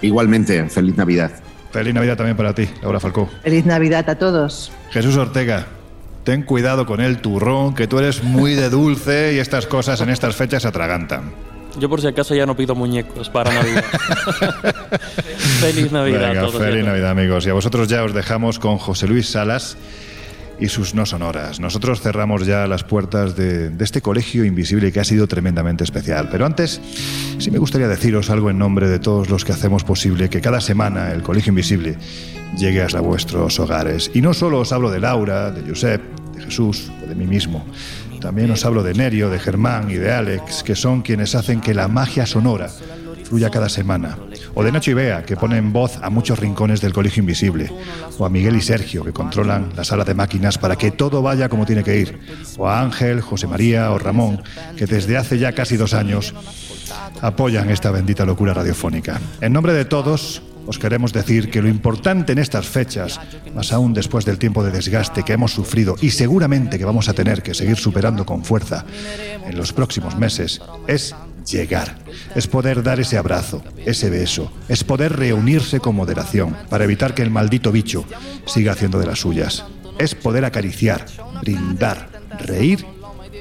[0.01, 1.31] Igualmente, feliz Navidad.
[1.71, 3.29] Feliz Navidad también para ti, Laura Falcó.
[3.43, 4.73] Feliz Navidad a todos.
[4.91, 5.67] Jesús Ortega,
[6.31, 10.11] ten cuidado con el turrón, que tú eres muy de dulce y estas cosas en
[10.11, 11.33] estas fechas atragantan.
[11.77, 13.83] Yo por si acaso ya no pido muñecos para Navidad.
[15.61, 16.63] Feliz Navidad Venga, todos.
[16.63, 16.85] feliz.
[16.85, 17.45] Navidad, amigos.
[17.47, 19.77] Y a vosotros ya os dejamos con José Luis Salas
[20.61, 21.59] y sus no sonoras.
[21.59, 26.29] Nosotros cerramos ya las puertas de, de este colegio invisible que ha sido tremendamente especial.
[26.31, 26.81] Pero antes,
[27.39, 30.61] sí me gustaría deciros algo en nombre de todos los que hacemos posible que cada
[30.61, 31.97] semana el colegio invisible
[32.57, 34.11] llegue hasta vuestros hogares.
[34.15, 37.65] Y no solo os hablo de Laura, de Josep, Jesús o de mí mismo.
[38.21, 41.75] También os hablo de Nerio, de Germán y de Alex, que son quienes hacen que
[41.75, 42.69] la magia sonora
[43.31, 44.19] fluya cada semana.
[44.55, 47.71] O de Nacho y Bea, que ponen voz a muchos rincones del Colegio Invisible.
[48.19, 51.49] O a Miguel y Sergio, que controlan la sala de máquinas para que todo vaya
[51.49, 52.19] como tiene que ir.
[52.59, 54.43] O a Ángel, José María o Ramón,
[54.77, 56.35] que desde hace ya casi dos años
[57.21, 59.21] apoyan esta bendita locura radiofónica.
[59.41, 63.21] En nombre de todos, os queremos decir que lo importante en estas fechas,
[63.55, 67.15] más aún después del tiempo de desgaste que hemos sufrido y seguramente que vamos a
[67.15, 68.85] tener que seguir superando con fuerza
[69.47, 71.15] en los próximos meses, es
[71.47, 71.99] llegar.
[72.35, 77.23] Es poder dar ese abrazo, ese beso, es poder reunirse con moderación para evitar que
[77.23, 78.05] el maldito bicho
[78.47, 79.65] siga haciendo de las suyas.
[79.99, 81.07] Es poder acariciar,
[81.41, 82.09] brindar,
[82.39, 82.87] reír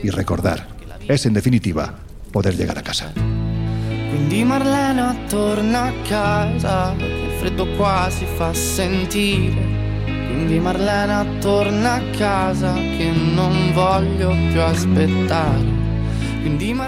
[0.04, 0.68] y recordar.
[1.08, 2.00] Es, en definitiva,
[2.32, 3.14] poder llegar a casa.
[4.10, 9.78] Quindi Marlena torna a casa, il freddo qua fa sentire.
[10.06, 15.78] Quindi Marlena torna a casa, che non voglio più aspettare.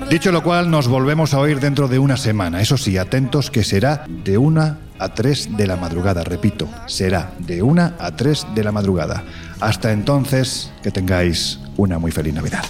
[0.10, 2.62] Dicho lo cual, nos volvemos a oír dentro de una semana.
[2.62, 6.24] Eso sí, atentos que será de una a tres de la madrugada.
[6.24, 9.24] Repito, será de una a tres de la madrugada.
[9.60, 12.64] Hasta entonces, que tengáis una muy feliz Navidad.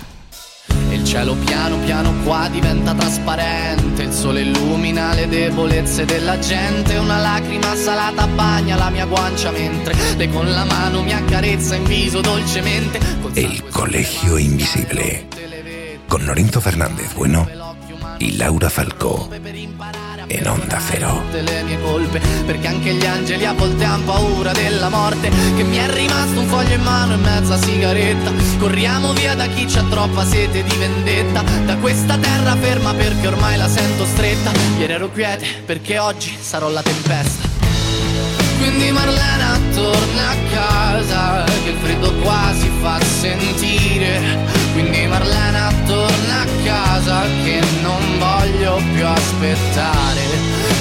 [1.11, 7.17] Il cielo piano piano qua diventa trasparente, il sole illumina le debolezze della gente, una
[7.17, 12.21] lacrima salata bagna la mia guancia mentre lei con la mano mi accarezza in viso
[12.21, 12.97] dolcemente.
[13.33, 15.27] El Colegio Invisible.
[16.07, 17.45] Con Lorenzo Fernández Bueno
[18.17, 19.27] y Laura Falcó.
[20.39, 21.23] Onda Cero.
[21.25, 25.29] tutte le mie colpe Perché anche gli angeli a volte han paura della morte.
[25.29, 28.31] Che mi è rimasto un foglio in mano e mezza sigaretta.
[28.57, 31.43] Corriamo via da chi c'ha troppa sete di vendetta.
[31.65, 34.51] Da questa terra ferma perché ormai la sento stretta.
[34.77, 37.60] Ieri ero quiete perché oggi sarò la tempesta
[38.61, 44.19] quindi Marlena torna a casa Che il freddo qua si fa sentire.
[44.73, 50.21] Quindi Marlena torna a casa Che non voglio più aspettare.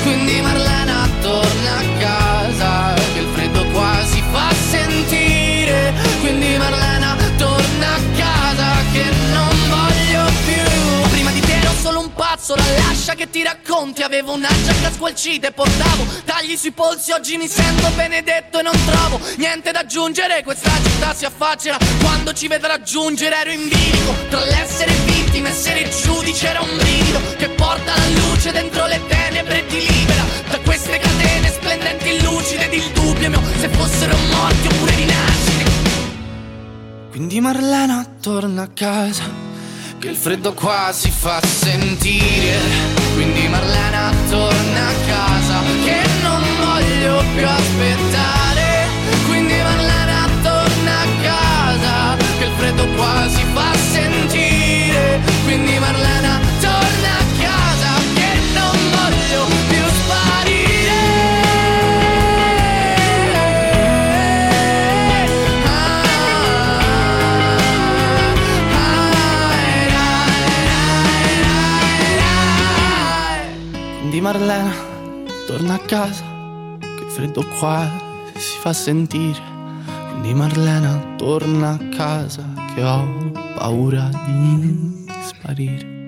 [0.02, 5.94] Quindi Marlena torna a casa Che il freddo qua si fa sentire.
[6.20, 9.30] Quindi Marlena torna a casa Che non
[12.41, 14.03] pazzo La lascia che ti racconti.
[14.03, 17.12] Avevo una giacca squalcita e portavo Tagli sui polsi.
[17.12, 20.43] Oggi mi sento benedetto e non trovo Niente da aggiungere.
[20.43, 23.37] Questa città si affaccia Quando ci vedrà giungere.
[23.37, 26.49] Ero in bilico Tra l'essere vittima e essere giudice.
[26.49, 30.25] Era un brivido Che porta la luce dentro le tenebre e ti libera.
[30.49, 35.69] Da queste catene splendenti lucide ed il dubbio mio Se fossero morti oppure rinascite.
[37.11, 39.25] Quindi Marlena torna a casa,
[40.01, 42.59] che il freddo qua si fa sentire.
[43.13, 48.89] Quindi Marlena torna a casa, che non voglio più aspettare.
[49.27, 55.21] Quindi Marlena torna a casa, che il freddo qua si fa sentire.
[55.45, 56.50] Quindi Marlena
[74.21, 74.73] Quindi Marlena,
[75.47, 76.25] torna a casa,
[76.79, 77.89] che freddo qua
[78.35, 79.41] si fa sentire.
[80.11, 82.45] Quindi Marlena, torna a casa,
[82.75, 86.00] che ho paura di sparire.